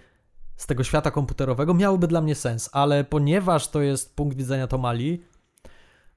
z 0.57 0.67
tego 0.67 0.83
świata 0.83 1.11
komputerowego 1.11 1.73
miałyby 1.73 2.07
dla 2.07 2.21
mnie 2.21 2.35
sens, 2.35 2.69
ale 2.73 3.03
ponieważ 3.03 3.67
to 3.67 3.81
jest 3.81 4.15
punkt 4.15 4.37
widzenia 4.37 4.67
Tomali, 4.67 5.23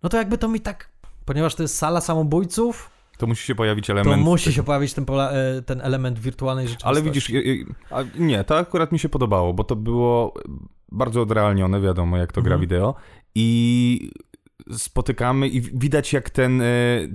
no 0.02 0.08
to 0.08 0.16
jakby 0.16 0.38
to 0.38 0.48
mi 0.48 0.60
tak, 0.60 0.88
ponieważ 1.24 1.54
to 1.54 1.62
jest 1.62 1.76
sala 1.78 2.00
samobójców, 2.00 2.90
To 3.18 3.26
musi 3.26 3.46
się 3.46 3.54
pojawić 3.54 3.86
to 3.86 3.92
element. 3.92 4.22
musi 4.22 4.52
się 4.52 4.62
pojawić 4.62 4.94
ten, 4.94 5.04
e, 5.20 5.62
ten 5.62 5.80
element 5.80 6.18
wirtualnej 6.18 6.68
rzeczywistości. 6.68 6.88
Ale 6.88 7.02
widzisz, 7.02 7.32
nie, 8.18 8.44
to 8.44 8.58
akurat 8.58 8.92
mi 8.92 8.98
się 8.98 9.08
podobało, 9.08 9.54
bo 9.54 9.64
to 9.64 9.76
było 9.76 10.34
bardzo 10.92 11.22
odrealnione, 11.22 11.80
wiadomo 11.80 12.16
jak 12.16 12.32
to 12.32 12.42
gra 12.42 12.54
Mhm. 12.54 12.60
wideo 12.60 12.94
i 13.34 14.10
spotykamy 14.70 15.48
i 15.48 15.60
widać 15.60 16.12
jak 16.12 16.30
ten, 16.30 16.62
e, 16.62 16.64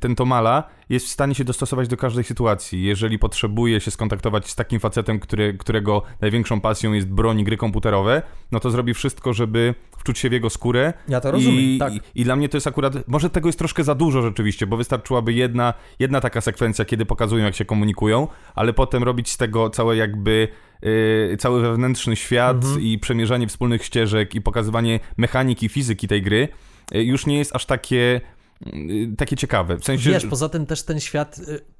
ten 0.01 0.15
Tomala 0.15 0.63
jest 0.89 1.05
w 1.05 1.09
stanie 1.09 1.35
się 1.35 1.43
dostosować 1.43 1.87
do 1.87 1.97
każdej 1.97 2.23
sytuacji. 2.23 2.83
Jeżeli 2.83 3.19
potrzebuje 3.19 3.81
się 3.81 3.91
skontaktować 3.91 4.49
z 4.49 4.55
takim 4.55 4.79
facetem, 4.79 5.19
który, 5.19 5.53
którego 5.53 6.03
największą 6.21 6.61
pasją 6.61 6.93
jest 6.93 7.07
broń 7.07 7.43
gry 7.43 7.57
komputerowe, 7.57 8.21
no 8.51 8.59
to 8.59 8.71
zrobi 8.71 8.93
wszystko, 8.93 9.33
żeby 9.33 9.75
wczuć 9.97 10.19
się 10.19 10.29
w 10.29 10.31
jego 10.31 10.49
skórę. 10.49 10.93
Ja 11.07 11.21
to 11.21 11.31
rozumiem, 11.31 11.59
I, 11.59 11.77
tak. 11.79 11.93
i, 11.93 12.01
I 12.15 12.23
dla 12.23 12.35
mnie 12.35 12.49
to 12.49 12.57
jest 12.57 12.67
akurat, 12.67 13.07
może 13.07 13.29
tego 13.29 13.49
jest 13.49 13.59
troszkę 13.59 13.83
za 13.83 13.95
dużo 13.95 14.21
rzeczywiście, 14.21 14.67
bo 14.67 14.77
wystarczyłaby 14.77 15.33
jedna, 15.33 15.73
jedna 15.99 16.21
taka 16.21 16.41
sekwencja, 16.41 16.85
kiedy 16.85 17.05
pokazują 17.05 17.45
jak 17.45 17.55
się 17.55 17.65
komunikują, 17.65 18.27
ale 18.55 18.73
potem 18.73 19.03
robić 19.03 19.29
z 19.29 19.37
tego 19.37 19.69
całe 19.69 19.95
jakby 19.95 20.47
yy, 20.81 21.37
cały 21.39 21.61
wewnętrzny 21.61 22.15
świat 22.15 22.63
Mhm. 22.63 22.81
i 22.81 22.99
przemierzanie 22.99 23.47
wspólnych 23.47 23.83
ścieżek 23.83 24.35
i 24.35 24.41
pokazywanie 24.41 24.99
mechaniki, 25.17 25.69
fizyki 25.69 26.07
tej 26.07 26.21
gry 26.21 26.47
już 26.91 27.25
nie 27.25 27.37
jest 27.37 27.55
aż 27.55 27.65
takie, 27.65 28.21
yy, 28.65 29.15
takie 29.17 29.35
ciekawe. 29.35 29.77
W 29.77 29.85
sensie, 29.85 30.09
Wiesz, 30.09 30.25
poza 30.25 30.49
tym 30.49 30.65
też 30.65 30.83
ten 30.83 30.99
świat 30.99 31.39
y, 31.39 31.76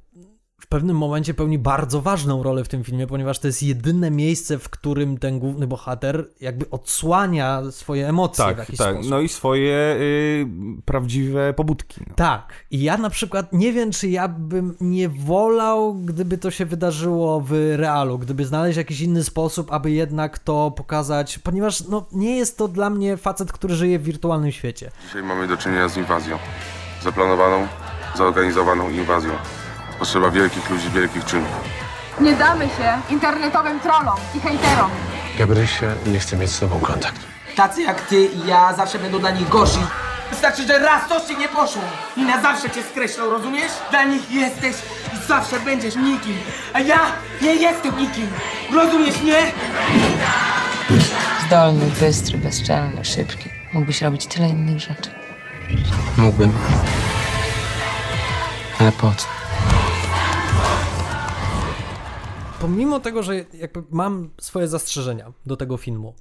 w 0.62 0.68
pewnym 0.68 0.98
momencie 0.98 1.34
pełni 1.34 1.60
bardzo 1.60 2.02
ważną 2.02 2.44
rolę 2.44 2.64
w 2.64 2.68
tym 2.68 2.84
filmie, 2.84 3.08
ponieważ 3.08 3.40
to 3.40 3.48
jest 3.48 3.64
jedyne 3.64 4.12
miejsce, 4.12 4.60
w 4.60 4.70
którym 4.70 5.18
ten 5.18 5.40
główny 5.40 5.68
bohater 5.68 6.30
jakby 6.42 6.70
odsłania 6.70 7.62
swoje 7.72 8.10
emocje 8.10 8.46
w 8.46 8.48
tak, 8.48 8.58
jakiś 8.58 8.78
tak, 8.78 8.94
sposób. 8.94 9.12
no 9.12 9.20
i 9.20 9.30
swoje 9.30 9.98
yy, 10.00 10.48
prawdziwe 10.86 11.54
pobudki. 11.54 12.02
No. 12.08 12.16
Tak. 12.16 12.54
I 12.72 12.82
ja 12.82 12.98
na 12.98 13.10
przykład 13.10 13.54
nie 13.54 13.74
wiem, 13.74 13.92
czy 13.92 14.08
ja 14.08 14.28
bym 14.28 14.76
nie 14.82 15.10
wolał, 15.10 15.96
gdyby 15.96 16.38
to 16.38 16.52
się 16.52 16.66
wydarzyło 16.66 17.42
w 17.42 17.52
realu, 17.76 18.20
gdyby 18.20 18.46
znaleźć 18.46 18.78
jakiś 18.78 19.02
inny 19.02 19.24
sposób, 19.24 19.74
aby 19.74 19.92
jednak 19.92 20.40
to 20.40 20.72
pokazać, 20.72 21.40
ponieważ 21.40 21.88
no, 21.88 22.06
nie 22.12 22.38
jest 22.38 22.58
to 22.58 22.68
dla 22.68 22.90
mnie 22.90 23.18
facet, 23.18 23.52
który 23.52 23.76
żyje 23.76 24.00
w 24.00 24.04
wirtualnym 24.04 24.52
świecie. 24.52 24.92
Dzisiaj 25.06 25.24
mamy 25.24 25.48
do 25.48 25.58
czynienia 25.58 25.88
z 25.88 25.98
inwazją. 25.98 26.38
Zaplanowaną, 27.04 27.68
zorganizowaną 28.16 28.90
inwazją. 28.90 29.32
Potrzeba 30.00 30.32
wielkich 30.32 30.70
ludzi, 30.70 30.90
wielkich 30.90 31.26
czynów. 31.26 31.50
Nie 32.20 32.34
damy 32.34 32.66
się 32.66 33.02
internetowym 33.10 33.80
trollom 33.80 34.16
i 34.36 34.40
hejterom. 34.40 34.92
Gabrysia 35.38 35.88
nie 36.06 36.20
chce 36.20 36.38
mieć 36.38 36.52
z 36.52 36.60
tobą 36.60 36.80
kontakt. 36.80 37.22
Tacy 37.56 37.82
jak 37.82 38.02
ty 38.02 38.26
i 38.26 38.48
ja 38.48 38.74
zawsze 38.74 39.00
będą 39.00 39.20
dla 39.20 39.32
nich 39.32 39.50
gorsi. 39.50 39.80
Wystarczy, 40.30 40.68
że 40.68 40.80
raz 40.80 41.10
coś 41.10 41.22
ci 41.24 41.38
nie 41.38 41.48
poszło 41.48 41.82
i 42.18 42.22
na 42.22 42.42
zawsze 42.42 42.70
cię 42.70 42.84
skreślą, 42.84 43.30
rozumiesz? 43.30 43.72
Dla 43.92 44.04
nich 44.04 44.32
jesteś 44.32 44.76
i 45.14 45.28
zawsze 45.28 45.60
będziesz 45.60 45.96
nikim, 45.96 46.38
a 46.74 46.80
ja 46.80 47.00
nie 47.42 47.56
jestem 47.56 47.98
nikim. 48.00 48.28
Rozumiesz 48.74 49.22
mnie? 49.22 49.52
Zdolny, 51.48 51.86
bystry, 52.00 52.38
bezczelny, 52.38 53.06
szybki. 53.06 53.50
Mógłbyś 53.74 54.02
robić 54.02 54.26
tyle 54.28 54.50
innych 54.50 54.80
rzeczy. 54.80 55.10
Mógłbym. 56.18 56.54
Ale 58.80 58.92
po 58.92 59.12
co? 59.18 59.37
Pomimo 62.62 63.00
tego, 63.00 63.24
że 63.24 63.36
jakby 63.36 63.84
mam 63.90 64.30
swoje 64.42 64.68
zastrzeżenia 64.68 65.34
do 65.46 65.58
tego 65.58 65.78
filmu, 65.78 66.14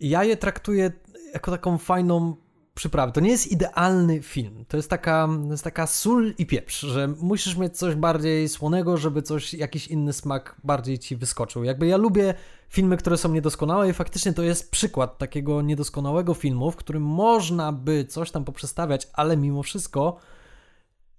ja 0.00 0.24
je 0.24 0.36
traktuję 0.36 0.92
jako 1.34 1.50
taką 1.50 1.78
fajną 1.78 2.36
przyprawę. 2.74 3.12
To 3.12 3.20
nie 3.20 3.30
jest 3.30 3.52
idealny 3.52 4.22
film. 4.22 4.64
To 4.68 4.76
jest 4.76 4.90
taka, 4.90 5.28
jest 5.50 5.64
taka 5.64 5.86
sól 5.86 6.34
i 6.38 6.46
pieprz, 6.46 6.80
że 6.80 7.08
musisz 7.08 7.56
mieć 7.56 7.78
coś 7.78 7.94
bardziej 7.94 8.48
słonego, 8.48 8.96
żeby 8.96 9.22
coś, 9.22 9.54
jakiś 9.54 9.86
inny 9.86 10.12
smak 10.12 10.56
bardziej 10.64 10.98
ci 10.98 11.16
wyskoczył. 11.16 11.64
Jakby 11.64 11.86
ja 11.86 11.96
lubię 11.96 12.34
filmy, 12.68 12.96
które 12.96 13.16
są 13.16 13.32
niedoskonałe 13.32 13.90
i 13.90 13.92
faktycznie 13.92 14.32
to 14.32 14.42
jest 14.42 14.70
przykład 14.70 15.18
takiego 15.18 15.62
niedoskonałego 15.62 16.34
filmu, 16.34 16.70
w 16.70 16.76
którym 16.76 17.02
można 17.02 17.72
by 17.72 18.04
coś 18.04 18.30
tam 18.30 18.44
poprzestawiać, 18.44 19.08
ale 19.12 19.36
mimo 19.36 19.62
wszystko 19.62 20.16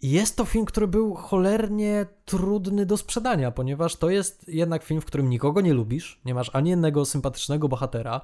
jest 0.01 0.37
to 0.37 0.45
film, 0.45 0.65
który 0.65 0.87
był 0.87 1.13
cholernie 1.13 2.05
trudny 2.25 2.85
do 2.85 2.97
sprzedania, 2.97 3.51
ponieważ 3.51 3.95
to 3.95 4.09
jest 4.09 4.47
jednak 4.47 4.83
film, 4.83 5.01
w 5.01 5.05
którym 5.05 5.29
nikogo 5.29 5.61
nie 5.61 5.73
lubisz, 5.73 6.21
nie 6.25 6.33
masz 6.33 6.51
ani 6.53 6.69
jednego 6.69 7.05
sympatycznego 7.05 7.69
bohatera, 7.69 8.21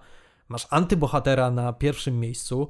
masz 0.49 0.67
antybohatera 0.69 1.51
na 1.51 1.73
pierwszym 1.73 2.19
miejscu, 2.19 2.69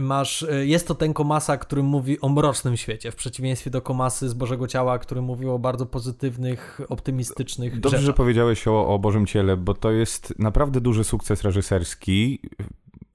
masz, 0.00 0.42
e, 0.42 0.66
jest 0.66 0.88
to 0.88 0.94
ten 0.94 1.14
Komasa, 1.14 1.56
który 1.56 1.82
mówi 1.82 2.20
o 2.20 2.28
mrocznym 2.28 2.76
świecie, 2.76 3.10
w 3.10 3.16
przeciwieństwie 3.16 3.70
do 3.70 3.82
Komasy 3.82 4.28
z 4.28 4.34
Bożego 4.34 4.66
Ciała, 4.66 4.98
który 4.98 5.22
mówił 5.22 5.54
o 5.54 5.58
bardzo 5.58 5.86
pozytywnych, 5.86 6.80
optymistycznych 6.88 7.80
Dobrze, 7.80 7.98
rzeczach. 7.98 8.06
że 8.06 8.12
powiedziałeś 8.12 8.68
o, 8.68 8.88
o 8.88 8.98
Bożym 8.98 9.26
Ciele, 9.26 9.56
bo 9.56 9.74
to 9.74 9.90
jest 9.90 10.34
naprawdę 10.38 10.80
duży 10.80 11.04
sukces 11.04 11.42
reżyserski, 11.42 12.40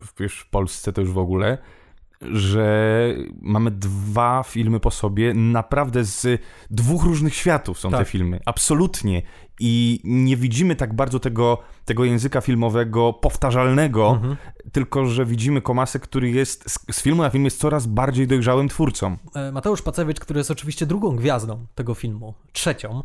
w, 0.01 0.29
w 0.29 0.49
Polsce 0.49 0.93
to 0.93 1.01
już 1.01 1.11
w 1.11 1.17
ogóle, 1.17 1.57
że 2.22 3.07
mamy 3.41 3.72
dwa 3.72 4.43
filmy 4.47 4.80
po 4.80 4.91
sobie, 4.91 5.34
naprawdę 5.34 6.03
z 6.03 6.41
dwóch 6.72 7.03
różnych 7.03 7.36
światów 7.36 7.80
są 7.80 7.91
Tak. 7.91 7.99
te 7.99 8.05
filmy, 8.05 8.39
absolutnie. 8.45 9.22
I 9.59 9.99
nie 10.03 10.38
widzimy 10.38 10.76
tak 10.76 10.93
bardzo 10.95 11.20
tego, 11.20 11.57
tego 11.86 12.05
języka 12.05 12.41
filmowego 12.41 13.13
powtarzalnego, 13.13 14.09
Mhm. 14.09 14.36
tylko 14.72 15.05
że 15.05 15.26
widzimy 15.26 15.61
Komasę, 15.61 15.99
który 15.99 16.30
jest 16.32 16.63
z, 16.72 16.80
z 16.95 17.01
filmu 17.01 17.22
na 17.22 17.30
film 17.30 17.45
jest 17.45 17.59
coraz 17.59 17.88
bardziej 17.88 18.28
dojrzałym 18.28 18.70
twórcą. 18.70 19.18
E, 19.36 19.51
Mateusz 19.51 19.82
Pacewicz, 19.82 20.20
który 20.20 20.38
jest 20.38 20.51
oczywiście 20.51 20.86
drugą 20.86 21.16
gwiazdą 21.16 21.66
tego 21.76 21.93
filmu, 21.93 22.34
trzecią, 22.53 23.03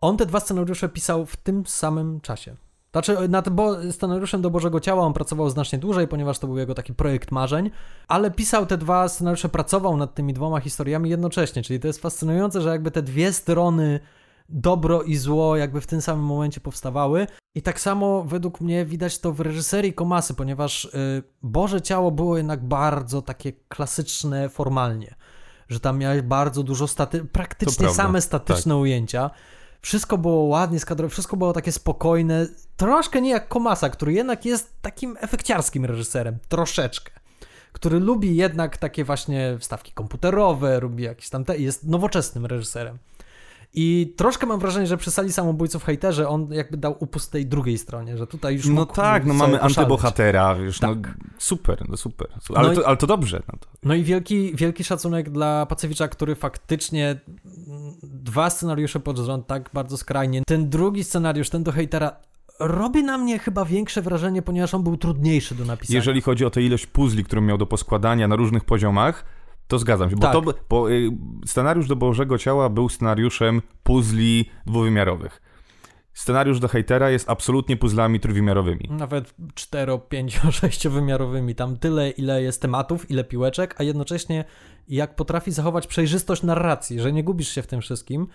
on 0.00 0.16
te 0.16 0.26
dwa 0.26 0.40
scenariusze 0.40 0.88
pisał 0.88 1.26
w 1.26 1.36
tym 1.36 1.66
samym 1.66 2.20
czasie. 2.20 2.56
Znaczy, 2.92 3.28
nad 3.28 3.48
bo 3.48 3.92
scenariuszem 3.92 4.42
do 4.42 4.50
Bożego 4.50 4.80
Ciała 4.80 5.02
on 5.02 5.12
pracował 5.12 5.50
znacznie 5.50 5.78
dłużej, 5.78 6.08
ponieważ 6.08 6.38
to 6.38 6.46
był 6.46 6.58
jego 6.58 6.74
taki 6.74 6.94
projekt 6.94 7.30
marzeń, 7.30 7.70
ale 8.08 8.30
pisał 8.30 8.66
te 8.66 8.78
dwa 8.78 9.08
scenariusze, 9.08 9.48
pracował 9.48 9.96
nad 9.96 10.14
tymi 10.14 10.32
dwoma 10.32 10.60
historiami 10.60 11.10
jednocześnie, 11.10 11.62
czyli 11.62 11.80
to 11.80 11.86
jest 11.86 12.02
fascynujące, 12.02 12.60
że 12.60 12.68
jakby 12.68 12.90
te 12.90 13.02
dwie 13.02 13.32
strony, 13.32 14.00
dobro 14.48 15.02
i 15.02 15.16
zło, 15.16 15.56
jakby 15.56 15.80
w 15.80 15.86
tym 15.86 16.02
samym 16.02 16.24
momencie 16.24 16.60
powstawały. 16.60 17.26
I 17.54 17.62
tak 17.62 17.80
samo 17.80 18.24
według 18.24 18.60
mnie 18.60 18.84
widać 18.84 19.18
to 19.18 19.32
w 19.32 19.40
reżyserii 19.40 19.92
Komasy, 19.92 20.34
ponieważ 20.34 20.84
y, 20.84 21.22
Boże 21.42 21.82
Ciało 21.82 22.10
było 22.10 22.36
jednak 22.36 22.64
bardzo 22.64 23.22
takie 23.22 23.52
klasyczne 23.68 24.48
formalnie, 24.48 25.14
że 25.68 25.80
tam 25.80 25.98
miałeś 25.98 26.22
bardzo 26.22 26.62
dużo 26.62 26.86
staty, 26.86 27.24
praktycznie 27.24 27.88
same 27.90 28.20
statyczne 28.20 28.76
ujęcia. 28.76 29.30
Wszystko 29.82 30.18
było 30.18 30.42
ładnie 30.42 30.80
skadrowane, 30.80 31.10
wszystko 31.10 31.36
było 31.36 31.52
takie 31.52 31.72
spokojne, 31.72 32.46
troszkę 32.76 33.20
nie 33.20 33.30
jak 33.30 33.48
Komasa, 33.48 33.90
który 33.90 34.12
jednak 34.12 34.44
jest 34.44 34.82
takim 34.82 35.16
efekciarskim 35.20 35.84
reżyserem, 35.84 36.38
troszeczkę. 36.48 37.12
Który 37.72 38.00
lubi 38.00 38.36
jednak 38.36 38.76
takie 38.76 39.04
właśnie 39.04 39.56
wstawki 39.60 39.92
komputerowe, 39.92 40.80
lubi 40.80 41.02
jakieś 41.04 41.30
tam 41.30 41.44
te, 41.44 41.58
jest 41.58 41.84
nowoczesnym 41.86 42.46
reżyserem. 42.46 42.98
I 43.74 44.14
troszkę 44.16 44.46
mam 44.46 44.60
wrażenie, 44.60 44.86
że 44.86 44.96
przy 44.96 45.10
sali 45.10 45.32
samobójców 45.32 45.84
hejterze 45.84 46.28
on 46.28 46.52
jakby 46.52 46.76
dał 46.76 46.96
upust 47.00 47.32
tej 47.32 47.46
drugiej 47.46 47.78
stronie, 47.78 48.16
że 48.18 48.26
tutaj 48.26 48.54
już 48.54 48.68
No 48.68 48.86
tak, 48.86 49.26
no 49.26 49.34
mamy 49.34 49.52
poszaleć. 49.52 49.78
antybohatera, 49.78 50.54
wiesz, 50.54 50.80
no 50.80 50.94
Tak. 50.94 51.14
super, 51.38 51.88
no 51.88 51.96
super. 51.96 52.28
Ale, 52.54 52.66
No 52.68 52.72
i- 52.72 52.76
to, 52.76 52.86
ale 52.86 52.96
to 52.96 53.06
dobrze. 53.06 53.42
No 53.52 53.58
to. 53.60 53.68
No 53.82 53.94
i 53.94 54.02
wielki, 54.02 54.56
wielki 54.56 54.84
szacunek 54.84 55.30
dla 55.30 55.66
Pacewicza, 55.66 56.08
który 56.08 56.34
faktycznie 56.34 57.20
dwa 58.22 58.50
scenariusze 58.50 59.00
pod 59.00 59.18
rząd 59.18 59.46
tak 59.46 59.70
bardzo 59.72 59.96
skrajnie. 59.96 60.42
Ten 60.46 60.68
drugi 60.70 61.04
scenariusz, 61.04 61.50
ten 61.50 61.62
do 61.62 61.72
hejtera, 61.72 62.16
robi 62.60 63.02
na 63.04 63.18
mnie 63.18 63.38
chyba 63.38 63.64
większe 63.64 64.02
wrażenie, 64.02 64.42
ponieważ 64.42 64.74
on 64.74 64.82
był 64.82 64.96
trudniejszy 64.96 65.54
do 65.54 65.64
napisania. 65.64 65.98
Jeżeli 65.98 66.20
chodzi 66.20 66.44
o 66.44 66.50
tę 66.50 66.62
ilość 66.62 66.86
puzli, 66.86 67.24
którą 67.24 67.42
miał 67.42 67.58
do 67.58 67.66
poskładania 67.66 68.28
na 68.28 68.36
różnych 68.36 68.64
poziomach, 68.64 69.24
to 69.66 69.78
zgadzam 69.78 70.10
się, 70.10 70.16
bo, 70.16 70.22
Tak. 70.22 70.32
to, 70.32 70.54
bo 70.70 70.90
y, 70.90 71.10
scenariusz 71.46 71.88
do 71.88 71.96
Bożego 71.96 72.38
Ciała 72.38 72.68
był 72.68 72.88
scenariuszem 72.88 73.62
puzli 73.82 74.50
dwuwymiarowych. 74.66 75.42
Scenariusz 76.14 76.60
do 76.60 76.68
hejtera 76.68 77.10
jest 77.10 77.30
absolutnie 77.30 77.76
puzzlami 77.76 78.20
trójwymiarowymi. 78.20 78.88
Nawet 78.90 79.34
4, 79.54 80.00
5, 80.08 80.40
6 80.50 80.88
wymiarowymi. 80.88 81.54
Tam 81.54 81.76
tyle, 81.76 82.10
ile 82.10 82.42
jest 82.42 82.62
tematów, 82.62 83.10
ile 83.10 83.24
piłeczek, 83.24 83.74
a 83.78 83.82
jednocześnie 83.82 84.44
jak 84.88 85.16
potrafi 85.16 85.52
zachować 85.52 85.86
przejrzystość 85.86 86.42
narracji, 86.42 87.00
że 87.00 87.12
nie 87.12 87.24
gubisz 87.24 87.48
się 87.48 87.62
w 87.62 87.66
tym 87.66 87.80
wszystkim. 87.80 88.26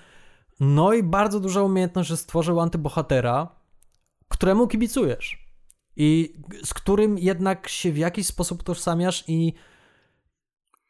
No 0.59 0.93
i 0.93 1.03
bardzo 1.03 1.39
duża 1.39 1.61
umiejętność, 1.61 2.09
że 2.09 2.17
stworzył 2.17 2.59
antybohatera, 2.59 3.55
któremu 4.28 4.67
kibicujesz. 4.67 5.47
I 5.95 6.34
z 6.63 6.73
którym 6.73 7.17
jednak 7.17 7.67
się 7.67 7.91
w 7.91 7.97
jakiś 7.97 8.28
sposób 8.28 8.63
tożsamiasz 8.63 9.23
i 9.28 9.53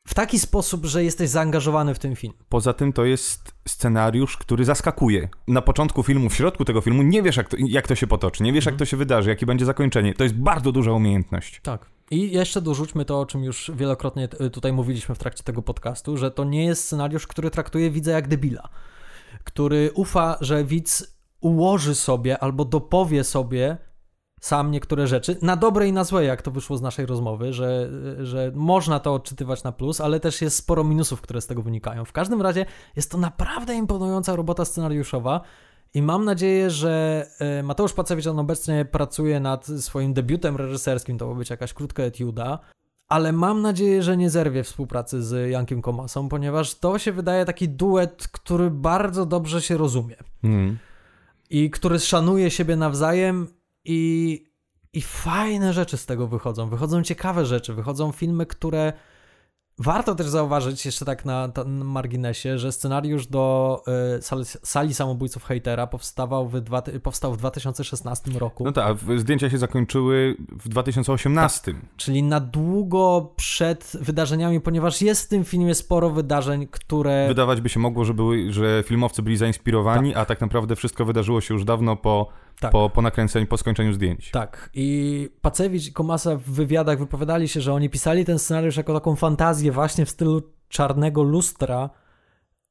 w 0.08 0.14
taki 0.14 0.40
sposób, 0.40 0.86
że 0.86 1.04
jesteś 1.04 1.30
zaangażowany 1.30 1.94
w 1.94 2.00
ten 2.00 2.16
film. 2.16 2.34
Poza 2.50 2.74
tym 2.74 2.94
to 2.94 3.06
jest 3.06 3.52
scenariusz, 3.68 4.38
który 4.38 4.66
zaskakuje. 4.66 5.30
Na 5.48 5.62
początku 5.62 6.04
filmu, 6.04 6.30
w 6.30 6.36
środku 6.36 6.66
tego 6.66 6.82
filmu 6.82 7.04
nie 7.04 7.22
wiesz, 7.22 7.38
jak 7.38 7.50
to, 7.50 7.58
jak 7.60 7.88
to 7.88 7.96
się 7.96 8.08
potoczy, 8.08 8.44
nie 8.44 8.54
wiesz, 8.54 8.66
jak 8.66 8.76
to 8.76 8.86
się 8.86 8.98
wydarzy, 8.98 9.30
jakie 9.30 9.46
będzie 9.46 9.66
zakończenie. 9.66 10.14
To 10.14 10.24
jest 10.24 10.36
bardzo 10.36 10.72
duża 10.72 10.92
umiejętność. 10.92 11.62
Tak. 11.64 11.86
I 12.12 12.32
jeszcze 12.32 12.62
dorzućmy 12.62 13.06
to, 13.06 13.20
o 13.20 13.26
czym 13.26 13.44
już 13.44 13.72
wielokrotnie 13.76 14.28
tutaj 14.28 14.74
mówiliśmy 14.74 15.16
w 15.16 15.18
trakcie 15.18 15.44
tego 15.44 15.62
podcastu, 15.62 16.18
że 16.18 16.32
to 16.32 16.44
nie 16.44 16.66
jest 16.66 16.84
scenariusz, 16.84 17.28
który 17.28 17.50
traktuje 17.50 17.92
widza 17.92 18.12
jak 18.12 18.28
debila, 18.28 18.70
który 19.44 19.92
ufa, 19.94 20.38
że 20.42 20.64
widz 20.64 21.18
ułoży 21.42 21.96
sobie 21.96 22.40
albo 22.40 22.66
dopowie 22.66 23.24
sobie 23.24 23.78
sam 24.42 24.72
niektóre 24.72 25.08
rzeczy, 25.08 25.38
na 25.42 25.56
dobre 25.56 25.88
i 25.88 25.94
na 25.94 26.04
złe, 26.04 26.24
jak 26.24 26.42
to 26.42 26.52
wyszło 26.52 26.78
z 26.78 26.82
naszej 26.82 27.06
rozmowy, 27.06 27.54
że, 27.54 27.90
że 28.26 28.52
można 28.56 29.00
to 29.00 29.14
odczytywać 29.14 29.64
na 29.64 29.72
plus, 29.72 30.02
ale 30.02 30.20
też 30.20 30.42
jest 30.42 30.58
sporo 30.58 30.84
minusów, 30.84 31.22
które 31.22 31.42
z 31.42 31.48
tego 31.48 31.62
wynikają. 31.62 32.06
W 32.06 32.12
każdym 32.12 32.42
razie 32.42 32.66
jest 32.96 33.12
to 33.12 33.18
naprawdę 33.18 33.76
imponująca 33.76 34.36
robota 34.36 34.66
scenariuszowa 34.66 35.42
i 35.94 36.02
mam 36.02 36.26
nadzieję, 36.26 36.70
że 36.70 37.26
e, 37.40 37.64
Mateusz 37.64 37.94
Pacewicz 37.94 38.28
on 38.28 38.40
obecnie 38.40 38.86
pracuje 38.86 39.40
nad 39.40 39.66
swoim 39.66 40.14
debiutem 40.14 40.56
reżyserskim, 40.56 41.18
to 41.18 41.28
ma 41.28 41.36
być 41.36 41.50
jakaś 41.50 41.74
krótka 41.74 42.04
etiuda, 42.04 42.60
ale 43.08 43.32
mam 43.32 43.62
nadzieję, 43.62 44.04
że 44.04 44.18
nie 44.18 44.30
zerwie 44.30 44.64
współpracy 44.64 45.24
z 45.24 45.52
Jankiem 45.52 45.82
Komasą, 45.82 46.30
ponieważ 46.30 46.76
to 46.76 47.00
się 47.00 47.12
wydaje 47.12 47.46
taki 47.46 47.70
duet, 47.70 48.28
który 48.28 48.72
bardzo 48.72 49.26
dobrze 49.26 49.62
się 49.62 49.78
rozumie 49.78 50.16
Mm. 50.44 50.78
i 51.50 51.70
który 51.70 52.00
szanuje 52.00 52.52
siebie 52.52 52.76
nawzajem 52.76 53.48
i, 53.88 54.44
i 54.94 55.02
fajne 55.02 55.74
rzeczy 55.74 55.98
z 55.98 56.06
tego 56.06 56.28
wychodzą. 56.28 56.70
Wychodzą 56.70 57.04
ciekawe 57.04 57.46
rzeczy, 57.46 57.74
wychodzą 57.74 58.12
filmy, 58.12 58.46
które 58.46 58.94
warto 59.80 60.16
też 60.16 60.28
zauważyć, 60.28 60.86
jeszcze 60.86 61.06
tak 61.06 61.26
na, 61.26 61.48
na 61.66 61.84
marginesie, 61.84 62.58
że 62.58 62.72
scenariusz 62.72 63.28
do 63.28 63.84
y, 64.18 64.22
sali, 64.22 64.46
sali 64.46 64.94
samobójców 64.94 65.44
hejtera 65.44 65.88
powstawał 65.88 66.48
w, 66.48 66.62
dwa, 66.62 66.82
powstał 67.04 67.34
w 67.34 67.38
2016 67.38 68.32
roku. 68.32 68.64
No 68.64 68.72
tak, 68.72 68.98
zdjęcia 69.18 69.50
się 69.50 69.58
zakończyły 69.58 70.36
w 70.50 70.70
2018. 70.70 71.74
Czyli 71.98 72.24
na 72.24 72.40
długo 72.40 73.34
przed 73.36 73.98
wydarzeniami, 74.02 74.62
ponieważ 74.62 75.02
jest 75.02 75.26
w 75.26 75.28
tym 75.28 75.46
filmie 75.46 75.76
sporo 75.76 76.10
wydarzeń, 76.10 76.68
które. 76.72 77.28
Wydawać 77.28 77.62
by 77.62 77.70
się 77.70 77.80
mogło, 77.80 78.06
że, 78.06 78.14
były, 78.14 78.54
że 78.54 78.84
filmowcy 78.86 79.22
byli 79.22 79.38
zainspirowani, 79.38 80.16
a 80.16 80.26
tak 80.26 80.42
naprawdę 80.42 80.76
wszystko 80.76 81.06
wydarzyło 81.06 81.42
się 81.42 81.54
już 81.54 81.66
dawno 81.66 81.96
po, 81.96 82.28
Tak. 82.60 82.72
po, 82.72 82.90
po 82.90 83.02
nakręceniu, 83.02 83.48
po 83.48 83.58
skończeniu 83.58 83.94
zdjęć. 83.94 84.32
Tak. 84.32 84.70
I 84.74 85.30
Pacewicz 85.42 85.88
i 85.88 85.94
Komasa 85.94 86.36
w 86.36 86.42
wywiadach 86.42 87.00
wypowiadali 87.00 87.48
się, 87.48 87.62
że 87.62 87.74
oni 87.74 87.90
pisali 87.90 88.26
ten 88.26 88.40
scenariusz 88.40 88.78
jako 88.78 88.94
taką 88.94 89.16
fantazję 89.16 89.72
właśnie 89.72 90.06
w 90.06 90.10
stylu 90.10 90.42
czarnego 90.68 91.24
lustra, 91.24 91.90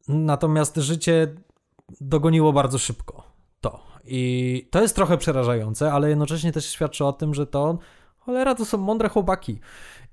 natomiast 0.09 0.77
życie 0.77 1.35
dogoniło 2.01 2.53
bardzo 2.53 2.79
szybko 2.79 3.23
to. 3.61 3.81
I 4.05 4.69
to 4.71 4.83
jest 4.83 4.97
trochę 4.97 5.19
przerażające, 5.19 5.93
ale 5.93 6.09
jednocześnie 6.09 6.53
też 6.53 6.71
świadczy 6.71 7.05
o 7.05 7.13
tym, 7.13 7.35
że 7.35 7.47
to 7.47 7.79
cholera 8.27 8.55
to 8.55 8.65
są 8.65 8.79
mądre 8.79 9.09
chłopaki. 9.09 9.59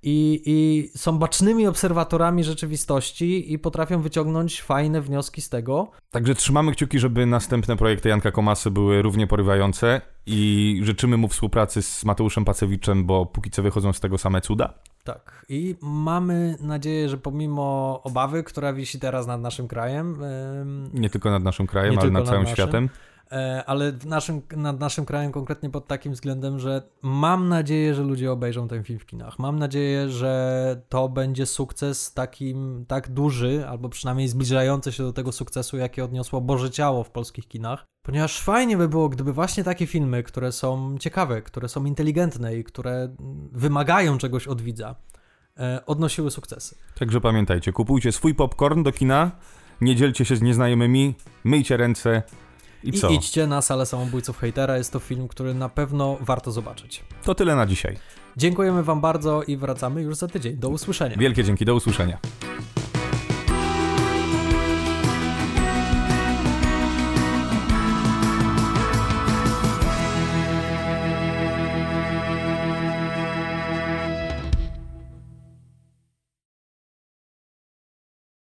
I, 0.05 0.41
I 0.45 0.89
są 0.97 1.17
bacznymi 1.19 1.67
obserwatorami 1.67 2.43
rzeczywistości 2.43 3.53
i 3.53 3.59
potrafią 3.59 4.01
wyciągnąć 4.01 4.61
fajne 4.61 5.01
wnioski 5.01 5.41
z 5.41 5.49
tego. 5.49 5.91
Także 6.11 6.35
trzymamy 6.35 6.71
kciuki, 6.71 6.99
żeby 6.99 7.25
następne 7.25 7.75
projekty 7.77 8.09
Janka 8.09 8.31
Komasy 8.31 8.71
były 8.71 9.01
równie 9.01 9.27
porywające 9.27 10.01
i 10.25 10.79
życzymy 10.83 11.17
mu 11.17 11.27
współpracy 11.27 11.81
z 11.81 12.05
Mateuszem 12.05 12.45
Pacewiczem, 12.45 13.05
bo 13.05 13.25
póki 13.25 13.49
co 13.49 13.63
wychodzą 13.63 13.93
z 13.93 13.99
tego 13.99 14.17
same 14.17 14.41
cuda. 14.41 14.73
Tak. 15.03 15.45
I 15.49 15.75
mamy 15.81 16.55
nadzieję, 16.61 17.09
że 17.09 17.17
pomimo 17.17 17.99
obawy, 18.03 18.43
która 18.43 18.73
wisi 18.73 18.99
teraz 18.99 19.27
nad 19.27 19.41
naszym 19.41 19.67
krajem, 19.67 20.23
em, 20.23 20.89
Nie 20.93 21.09
tylko 21.09 21.31
nad 21.31 21.43
naszym 21.43 21.67
krajem, 21.67 21.99
ale 21.99 22.11
nad 22.11 22.13
nad 22.21 22.27
całym 22.27 22.41
naszym. 22.43 22.55
światem. 22.55 22.89
E, 23.33 23.63
ale 23.65 23.91
w 23.91 24.05
naszym, 24.05 24.41
nad 24.57 24.79
naszym 24.79 25.05
krajem 25.05 25.31
konkretnie 25.31 25.69
pod 25.69 25.87
takim 25.87 26.13
względem, 26.13 26.59
że 26.59 26.81
mam 27.01 27.49
nadzieję, 27.49 27.93
że 27.93 28.03
ludzie 28.03 28.31
obejrzą 28.31 28.67
ten 28.67 28.83
film 28.83 28.99
w 28.99 29.05
kinach. 29.05 29.39
Mam 29.39 29.59
nadzieję, 29.59 30.09
że 30.09 30.81
to 30.89 31.09
będzie 31.09 31.45
sukces 31.45 32.13
takim, 32.13 32.85
tak 32.87 33.09
duży, 33.09 33.67
albo 33.67 33.89
przynajmniej 33.89 34.27
zbliżający 34.27 34.91
się 34.91 35.03
do 35.03 35.13
tego 35.13 35.31
sukcesu, 35.31 35.77
jaki 35.77 36.01
odniosło 36.01 36.41
Boże 36.41 36.71
Ciało 36.71 37.03
w 37.03 37.11
polskich 37.11 37.47
kinach. 37.47 37.85
Ponieważ 38.01 38.41
fajnie 38.41 38.77
by 38.77 38.89
było, 38.89 39.09
gdyby 39.09 39.33
właśnie 39.33 39.63
takie 39.63 39.87
filmy, 39.87 40.23
które 40.23 40.51
są 40.51 40.97
ciekawe, 40.99 41.41
które 41.41 41.69
są 41.69 41.85
inteligentne 41.85 42.55
i 42.55 42.63
które 42.63 43.15
wymagają 43.51 44.17
czegoś 44.17 44.47
od 44.47 44.61
widza, 44.61 44.95
e, 45.57 45.85
odnosiły 45.85 46.31
sukcesy. 46.31 46.75
Także 46.99 47.21
pamiętajcie, 47.21 47.71
kupujcie 47.71 48.11
swój 48.11 48.35
popcorn 48.35 48.83
do 48.83 48.91
kina, 48.91 49.31
nie 49.81 49.95
dzielcie 49.95 50.25
się 50.25 50.35
z 50.35 50.41
nieznajomymi, 50.41 51.15
myjcie 51.43 51.77
ręce 51.77 52.23
i 52.83 52.89
I 52.89 52.99
co? 52.99 53.09
idźcie 53.09 53.47
na 53.47 53.61
salę 53.61 53.85
samobójców 53.85 54.37
hejtera. 54.37 54.77
Jest 54.77 54.91
to 54.93 54.99
film, 54.99 55.27
który 55.27 55.53
na 55.53 55.69
pewno 55.69 56.17
warto 56.21 56.51
zobaczyć. 56.51 57.03
To 57.23 57.35
tyle 57.35 57.55
na 57.55 57.65
dzisiaj. 57.65 57.97
Dziękujemy 58.37 58.83
Wam 58.83 59.01
bardzo 59.01 59.43
i 59.43 59.57
wracamy 59.57 60.01
już 60.01 60.15
za 60.15 60.27
tydzień. 60.27 60.57
Do 60.57 60.69
usłyszenia. 60.69 61.17
Wielkie 61.17 61.43
dzięki, 61.43 61.65
do 61.65 61.75
usłyszenia. 61.75 62.17